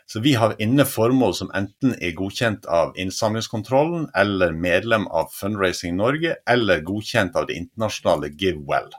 Så 0.07 0.23
vi 0.23 0.35
har 0.35 0.57
inne 0.63 0.87
formål 0.87 1.35
som 1.39 1.53
enten 1.55 1.93
er 2.03 2.17
godkjent 2.19 2.67
av 2.67 2.97
innsamlingskontrollen, 2.99 4.09
eller 4.19 4.55
medlem 4.55 5.07
av 5.07 5.31
Fundraising 5.35 5.95
Norge, 5.99 6.35
eller 6.47 6.83
godkjent 6.87 7.39
av 7.39 7.47
det 7.51 7.59
internasjonale 7.59 8.33
GiveWell 8.35 8.91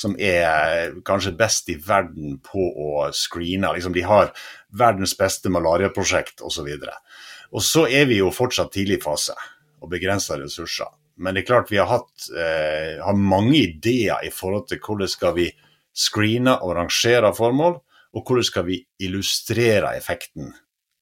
som 0.00 0.14
er 0.16 0.94
kanskje 1.04 1.34
best 1.36 1.68
i 1.68 1.76
verden 1.84 2.38
på 2.44 2.62
å 2.70 3.10
screene. 3.16 3.72
Liksom 3.76 3.92
de 3.92 4.04
har 4.06 4.32
verdens 4.72 5.12
beste 5.18 5.52
malariaprosjekt 5.52 6.40
osv. 6.46 6.70
Og, 6.72 7.18
og 7.52 7.64
så 7.66 7.84
er 7.88 8.08
vi 8.08 8.20
jo 8.22 8.32
fortsatt 8.32 8.72
tidlig 8.74 9.02
fase 9.04 9.36
og 9.80 9.92
begrensa 9.92 10.38
ressurser. 10.40 10.88
Men 11.20 11.36
det 11.36 11.42
er 11.42 11.50
klart 11.50 11.72
vi 11.72 11.80
har, 11.80 11.90
hatt, 11.90 12.30
eh, 12.32 12.96
har 13.04 13.16
mange 13.16 13.58
ideer 13.60 14.24
i 14.24 14.32
forhold 14.32 14.70
til 14.70 14.80
hvordan 14.80 15.10
skal 15.10 15.36
vi 15.36 15.50
screene 15.92 16.56
og 16.64 16.78
rangere 16.78 17.32
formål, 17.36 17.76
og 18.16 18.24
hvordan 18.24 18.46
skal 18.46 18.64
vi 18.66 18.80
illustrere 19.04 19.92
effekten 19.98 20.54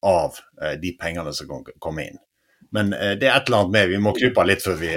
av 0.07 0.41
eh, 0.63 0.75
de 0.81 0.93
pengene 0.99 1.33
som 1.35 1.63
kommer 1.79 2.09
inn. 2.09 2.19
Men 2.75 2.91
eh, 2.93 3.15
det 3.21 3.31
er 3.31 3.39
et 3.39 3.47
eller 3.47 3.63
annet 3.63 3.77
med, 3.77 3.93
vi 3.95 4.03
må 4.03 4.15
krype 4.17 4.47
litt 4.47 4.65
før 4.65 4.79
vi 4.81 4.97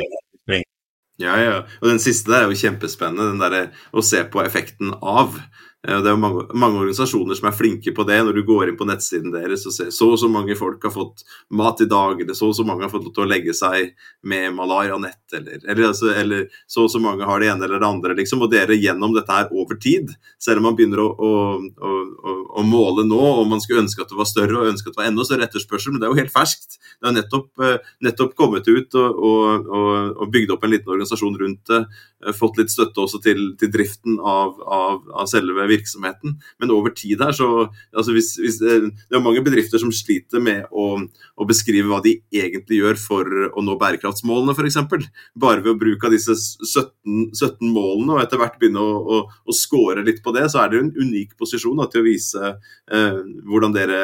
ja, 1.22 1.38
ja. 1.40 1.58
Og 1.82 1.92
den 1.92 2.02
siste 2.04 2.32
der 2.32 2.46
er 2.46 2.52
jo 2.52 2.60
kjempespennende, 2.60 3.30
den 3.32 3.42
derre 3.44 3.64
å 3.94 4.04
se 4.06 4.24
på 4.28 4.44
effekten 4.44 4.96
av. 5.02 5.38
Det 5.82 5.96
er 5.98 6.14
jo 6.14 6.20
mange, 6.22 6.44
mange, 6.54 6.78
organisasjoner 6.78 7.38
som 7.40 7.48
er 7.50 7.56
flinke 7.58 7.90
på 7.98 8.04
det. 8.06 8.20
Når 8.22 8.36
du 8.38 8.44
går 8.46 8.70
inn 8.70 8.76
på 8.78 8.86
nettsiden 8.86 9.32
deres 9.34 9.64
og 9.66 9.74
ser 9.74 9.88
så 9.90 10.12
og 10.14 10.20
så 10.22 10.28
mange 10.30 10.54
folk 10.58 10.84
har 10.86 10.94
fått 10.94 11.24
mat 11.58 11.82
i 11.82 11.88
dag, 11.90 12.22
eller 12.22 12.38
så 12.38 12.52
og 12.52 12.58
så 12.60 12.66
mange 12.68 12.86
har 12.86 12.92
fått 12.92 13.08
lov 13.08 13.16
til 13.16 13.24
å 13.26 13.30
legge 13.32 13.56
seg 13.58 13.96
med 14.22 14.54
malarianett, 14.54 15.24
eller, 15.34 15.58
eller, 15.66 15.88
altså, 15.88 16.12
eller, 16.14 16.46
så 16.70 16.86
og 16.86 16.92
så 16.94 17.02
mange 17.02 17.26
har 17.26 17.42
det 17.42 17.50
ene 17.50 17.66
eller 17.66 17.82
det 17.82 17.90
andre, 17.90 18.18
liksom. 18.20 18.44
Og 18.46 18.52
dere 18.54 18.78
gjennom 18.78 19.16
dette 19.18 19.34
her 19.34 19.50
over 19.58 19.80
tid, 19.82 20.14
selv 20.38 20.62
om 20.62 20.70
man 20.70 20.78
begynner 20.78 21.02
å, 21.02 21.08
å, 21.18 21.34
å, 21.58 22.36
å 22.62 22.68
måle 22.68 23.08
nå, 23.10 23.22
og 23.42 23.50
man 23.50 23.64
skulle 23.64 23.82
ønske 23.82 24.06
at 24.06 24.14
det 24.14 24.20
var 24.22 24.30
større 24.30 24.62
og 24.62 24.70
ønske 24.76 24.92
at 24.92 25.00
det 25.00 25.02
var 25.02 25.10
enda 25.10 25.26
større 25.26 25.50
etterspørsel, 25.50 25.96
men 25.96 26.04
det 26.04 26.10
er 26.10 26.14
jo 26.14 26.22
helt 26.22 26.36
ferskt. 26.36 26.78
Det 27.02 27.10
har 27.10 27.18
nettopp, 27.18 27.50
eh, 27.66 27.92
nettopp 28.06 28.38
kommet 28.38 28.70
ut 28.70 29.02
og, 29.02 29.26
og, 29.32 29.68
og, 30.14 30.24
bygd 30.30 30.54
opp 30.54 30.68
en 30.68 30.76
liten 30.76 30.94
organisasjon 30.94 31.42
rundt 31.42 31.74
det, 31.74 31.82
eh, 32.22 32.38
fått 32.38 32.62
litt 32.62 32.74
støtte 32.74 33.02
også 33.02 33.22
til, 33.26 33.44
til 33.58 33.74
driften 33.74 34.22
av, 34.22 34.62
av, 34.62 35.02
av 35.24 35.30
selve 35.32 35.71
virksomheten. 35.72 36.38
Men 36.62 36.74
over 36.76 36.94
tid 36.96 37.22
her, 37.24 37.34
så 37.36 37.48
altså 37.96 38.16
hvis, 38.16 38.34
hvis 38.42 38.60
Det 38.62 39.18
er 39.18 39.24
mange 39.24 39.44
bedrifter 39.46 39.82
som 39.82 39.92
sliter 39.96 40.44
med 40.44 40.68
å, 40.72 40.88
å, 41.02 41.48
beskrive 41.48 41.90
hva 41.90 42.02
de 42.04 42.18
egentlig 42.36 42.82
gjør 42.82 43.00
for 43.02 43.28
å 43.52 43.64
nå 43.66 43.78
bærekraftsmålene, 43.82 44.56
f.eks. 44.56 45.08
Bare 45.40 45.64
ved 45.64 45.74
å 45.74 45.80
bruke 45.80 46.12
disse 46.14 46.36
17, 46.38 47.32
17, 47.38 47.72
målene 47.72 48.18
og 48.18 48.24
etter 48.24 48.42
hvert 48.42 48.60
begynne 48.62 48.84
å, 48.84 49.00
å, 49.02 49.22
å 49.28 49.56
score 49.56 50.06
litt 50.06 50.22
på 50.24 50.34
det, 50.36 50.48
så 50.52 50.64
er 50.64 50.72
det 50.72 50.84
en 50.84 50.94
unik 50.98 51.38
posisjon 51.40 51.80
da, 51.80 51.88
til 51.92 52.04
å 52.04 52.10
vise 52.10 52.52
eh, 52.52 53.22
hvordan 53.48 53.76
dere 53.76 54.02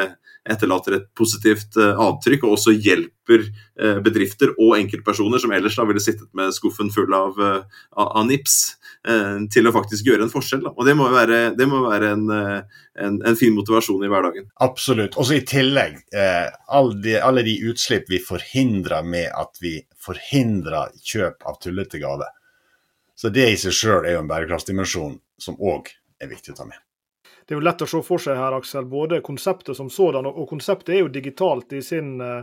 etterlater 0.48 0.96
et 0.96 1.08
positivt 1.18 1.76
eh, 1.80 1.94
avtrykk, 2.08 2.46
og 2.46 2.56
også 2.56 2.74
hjelper 2.76 3.17
eh, 3.36 3.98
bedrifter 4.04 4.54
og 4.56 4.76
enkeltpersoner 4.78 5.42
som 5.42 5.52
ellers 5.54 5.76
da 5.78 5.84
ville 5.88 6.02
sittet 6.02 6.28
med 6.36 6.54
skuffen 6.56 6.90
full 6.94 7.12
av, 7.14 7.38
eh, 7.42 7.84
av 8.04 8.24
nips, 8.28 8.60
til 9.54 9.64
å 9.64 9.70
faktisk 9.72 10.08
gjøre 10.08 10.26
en 10.26 10.32
forskjell. 10.32 10.64
Da. 10.66 10.72
Og 10.74 10.84
Det 10.84 10.92
må 10.98 11.06
være, 11.08 11.36
det 11.56 11.66
må 11.70 11.78
være 11.84 12.08
en, 12.12 12.24
en, 12.34 13.14
en, 13.22 13.36
fin 13.38 13.54
motivasjon 13.54 14.02
i 14.04 14.10
hverdagen. 14.10 14.48
Absolutt. 14.66 15.16
Også 15.22 15.36
i 15.38 15.44
tillegg, 15.48 16.00
alle 16.68 16.98
de, 17.04 17.14
alle 17.22 17.44
de 17.46 17.54
utslipp 17.70 18.10
vi 18.10 18.18
forhindrer 18.20 19.06
med 19.06 19.30
at 19.30 19.62
vi 19.62 19.78
forhindrer 20.02 20.92
kjøp 20.98 21.46
av 21.46 21.56
tullete 21.62 22.02
gaver. 22.02 22.34
Så 23.16 23.32
det 23.32 23.46
i 23.54 23.56
seg 23.62 23.78
sjøl 23.78 24.02
er 24.02 24.18
jo 24.18 24.26
en 24.26 24.34
bærekraftsdimensjon 24.34 25.16
som 25.40 25.56
òg 25.56 25.88
er 26.18 26.34
viktig 26.34 26.52
å 26.52 26.60
ta 26.60 26.68
med 26.68 26.82
det 27.48 27.54
er 27.54 27.62
jo 27.62 27.64
lett 27.64 27.80
å 27.80 27.86
se 27.88 27.98
for 28.04 28.20
seg 28.20 28.36
her, 28.36 28.52
Aksel, 28.52 28.84
både 28.84 29.22
konseptet 29.24 29.76
som 29.78 29.88
sådan, 29.88 30.26
og, 30.28 30.42
konseptet 30.50 30.92
er 30.92 30.98
jo 31.00 31.12
digitalt 31.12 31.72
i 31.72 31.80
sin 31.80 32.18
uh, 32.20 32.42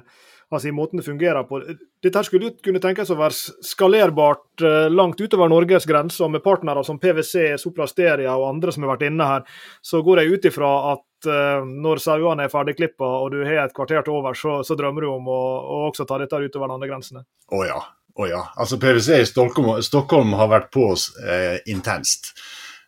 altså 0.51 0.69
i 0.69 0.75
måten 0.75 0.99
det 0.99 1.05
fungerer 1.05 1.43
på. 1.47 1.61
Dette 2.03 2.23
skulle 2.27 2.53
kunne 2.63 2.81
tenkes 2.83 3.11
å 3.11 3.17
være 3.19 3.65
skalerbart 3.65 4.63
uh, 4.65 4.85
langt 4.91 5.21
utover 5.21 5.49
Norges 5.51 5.87
grenser, 5.89 6.29
med 6.31 6.43
partnere 6.45 6.83
som 6.85 6.99
PwC, 7.01 7.55
Sopra 7.61 7.87
Steria 7.89 8.35
og 8.37 8.47
andre 8.49 8.73
som 8.75 8.85
har 8.85 8.95
vært 8.95 9.07
inne 9.09 9.29
her. 9.29 9.45
Så 9.81 10.03
går 10.05 10.23
jeg 10.23 10.37
ut 10.37 10.49
ifra 10.51 10.71
at 10.93 11.29
uh, 11.29 11.65
når 11.65 12.03
sauene 12.03 12.45
er 12.45 12.53
ferdigklippa 12.53 13.11
og 13.23 13.33
du 13.33 13.41
har 13.43 13.65
et 13.65 13.75
kvarter 13.75 14.05
til 14.05 14.19
over, 14.19 14.37
så, 14.37 14.59
så 14.67 14.77
drømmer 14.77 15.05
du 15.05 15.11
om 15.15 15.29
å, 15.31 15.43
å 15.59 15.83
også 15.89 16.07
ta 16.09 16.21
dette 16.21 16.41
utover 16.45 16.73
landegrensene. 16.75 17.25
Å 17.51 17.59
oh 17.59 17.67
ja. 17.67 17.81
Oh 18.15 18.29
ja. 18.29 18.45
Altså 18.55 18.77
PwC 18.79 19.19
i 19.19 19.25
Stockholm, 19.27 19.81
Stockholm 19.83 20.37
har 20.39 20.47
vært 20.51 20.69
på 20.71 20.85
oss 20.93 21.09
eh, 21.19 21.57
intenst. 21.71 22.31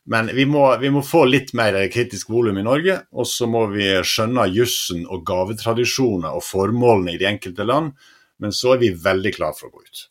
Men 0.07 0.29
vi 0.35 0.45
må, 0.47 0.63
vi 0.79 0.89
må, 0.93 1.01
få 1.03 1.25
litt 1.27 1.53
mer 1.57 1.75
kritisk 1.91 2.29
volum 2.31 2.57
i 2.57 2.63
Norge, 2.63 3.01
og 3.11 3.27
så 3.27 3.47
må 3.51 3.65
vi 3.73 3.89
skjønne 4.07 4.47
jussen 4.55 5.03
og 5.03 5.25
gavetradisjoner 5.27 6.37
og 6.37 6.45
formålene 6.47 7.15
i 7.15 7.19
de 7.19 7.27
enkelte 7.27 7.67
land. 7.67 7.91
Men 8.39 8.53
så 8.55 8.75
er 8.75 8.85
vi 8.85 8.93
veldig 9.03 9.33
klare 9.35 9.57
for 9.57 9.67
å 9.67 9.75
gå 9.75 9.83
ut. 9.83 10.05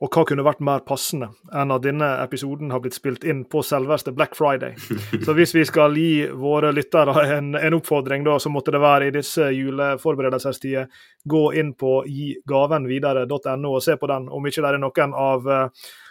Og 0.00 0.08
hva 0.14 0.22
kunne 0.24 0.44
vært 0.46 0.62
mer 0.64 0.80
passende 0.86 1.26
enn 1.52 1.72
at 1.74 1.82
denne 1.84 2.06
episoden 2.22 2.70
har 2.72 2.80
blitt 2.80 2.96
spilt 2.96 3.24
inn 3.28 3.42
på 3.50 3.60
selveste 3.66 4.14
Black 4.16 4.36
Friday. 4.38 4.72
Så 5.26 5.34
hvis 5.36 5.52
vi 5.52 5.64
skal 5.68 5.98
gi 5.98 6.24
våre 6.30 6.70
lyttere 6.72 7.26
en, 7.34 7.50
en 7.58 7.76
oppfordring, 7.76 8.24
da, 8.24 8.38
så 8.40 8.52
måtte 8.52 8.72
det 8.72 8.80
være 8.80 9.10
i 9.10 9.14
disse 9.18 9.50
juleforberedelsestider. 9.52 10.86
Gå 11.28 11.42
inn 11.60 11.74
på 11.76 11.98
gigavenvidere.no 12.08 13.74
og 13.74 13.84
se 13.84 13.98
på 14.00 14.08
den, 14.08 14.30
om 14.32 14.48
ikke 14.48 14.64
det 14.64 14.72
er 14.72 14.80
noen 14.80 15.18
av 15.26 15.52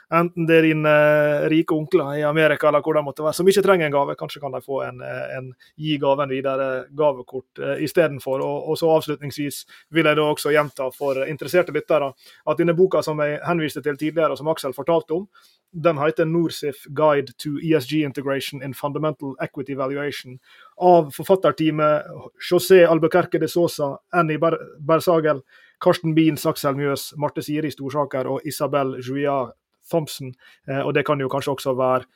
Enten 0.09 0.47
det 0.49 0.55
er 0.57 0.65
dine 0.65 0.89
eh, 0.89 1.43
rike 1.51 1.75
onkler 1.75 2.15
i 2.17 2.23
Amerika 2.25 2.67
eller 2.67 2.81
hvor 2.81 2.97
de 2.97 3.03
måtte 3.05 3.21
være, 3.21 3.35
som 3.37 3.49
ikke 3.49 3.61
trenger 3.61 3.85
en 3.85 3.93
gave. 3.93 4.15
Kanskje 4.17 4.41
kan 4.41 4.55
de 4.55 4.61
få 4.65 4.81
en, 4.87 5.03
eh, 5.05 5.35
en 5.37 5.51
gi 5.77 5.99
gaven 6.01 6.33
videre 6.33 6.69
gavekort 6.97 7.61
eh, 7.61 7.83
istedenfor. 7.85 8.41
Og, 8.41 8.71
og 8.71 8.79
så 8.81 8.89
avslutningsvis 8.95 9.61
vil 9.93 10.09
jeg 10.09 10.17
da 10.17 10.25
også 10.25 10.55
gjenta 10.55 10.89
for 10.95 11.21
interesserte 11.29 11.75
lyttere 11.75 12.09
at 12.09 12.57
denne 12.57 12.73
boka 12.73 13.03
som 13.05 13.21
jeg 13.21 13.37
henviste 13.45 13.85
til 13.85 14.01
tidligere, 14.01 14.33
og 14.33 14.41
som 14.41 14.49
Aksel 14.49 14.73
fortalte 14.73 15.19
om, 15.19 15.29
den 15.69 16.01
heter 16.01 16.25
Norsif 16.25 16.87
Guide 16.97 17.35
to 17.37 17.59
ESG 17.61 18.01
Integration 18.01 18.63
in 18.65 18.73
Fundamental 18.73 19.35
Equity 19.45 19.77
Valuation 19.77 20.39
av 20.81 21.11
forfatterteamet 21.13 22.09
José 22.49 22.81
Albuquerque 22.89 23.37
de 23.37 23.47
Sosa, 23.47 23.99
Annie 24.09 24.41
Bersagel, 24.41 25.43
Karsten 25.79 26.15
Biens, 26.15 26.45
Aksel 26.49 26.75
Mjøs, 26.75 27.11
Marte 27.21 27.45
Siri 27.45 27.69
Storsaker 27.71 28.27
og 28.27 28.41
Isabel 28.49 28.97
Juillat 28.97 29.53
Thompson. 29.91 30.33
Eh, 30.67 30.81
og 30.81 30.93
det 30.93 31.05
kan 31.07 31.19
jo 31.19 31.29
kanskje 31.31 31.55
også 31.55 31.75
være 31.77 32.07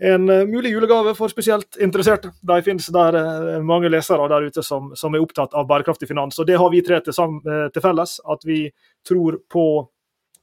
en 0.00 0.28
eh, 0.32 0.46
mulig 0.48 0.72
julegave 0.72 1.14
for 1.14 1.28
spesielt 1.28 1.76
interesserte. 1.76 2.32
De 2.40 2.58
finnes 2.64 2.88
der 2.94 3.20
eh, 3.20 3.62
mange 3.62 3.90
lesere 3.92 4.28
der 4.32 4.48
ute 4.48 4.64
som, 4.64 4.92
som, 4.96 5.14
er 5.14 5.24
opptatt 5.24 5.54
av 5.54 5.68
bærekraftig 5.68 6.08
finans. 6.08 6.38
Og 6.40 6.48
det 6.48 6.58
har 6.60 6.72
vi 6.72 6.82
tre 6.86 7.00
til, 7.04 7.40
til 7.74 7.84
felles, 7.84 8.20
at 8.24 8.46
vi 8.48 8.66
tror 9.06 9.42
på 9.50 9.66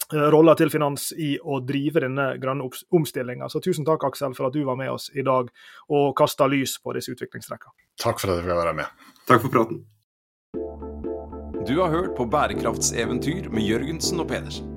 rolla 0.08 0.54
til 0.56 0.70
finans 0.72 1.10
i 1.20 1.34
å 1.36 1.58
drive 1.68 2.00
denne 2.00 2.30
grønne 2.40 2.70
omstillinga. 2.96 3.50
Så 3.52 3.60
tusen 3.60 3.84
takk, 3.84 4.06
Aksel, 4.08 4.38
for 4.38 4.48
at 4.48 4.56
du 4.56 4.62
var 4.64 4.78
med 4.80 4.94
oss 4.94 5.10
i 5.12 5.26
dag 5.26 5.50
og 5.92 6.08
kasta 6.16 6.48
lys 6.48 6.78
på 6.80 6.96
disse 6.96 7.12
utviklingstrekkene. 7.12 7.76
Takk 8.00 8.24
for 8.24 8.32
at 8.32 8.40
jeg 8.40 8.48
fikk 8.48 8.62
være 8.62 8.78
med. 8.78 9.06
Takk 9.28 9.44
for 9.44 9.52
praten. 9.58 9.84
Du 11.68 11.82
har 11.82 11.90
hørt 11.90 12.16
på 12.16 12.26
Bærekraftseventyr 12.26 13.50
med 13.50 13.68
Jørgensen 13.68 14.20
og 14.24 14.30
Pedersen. 14.32 14.77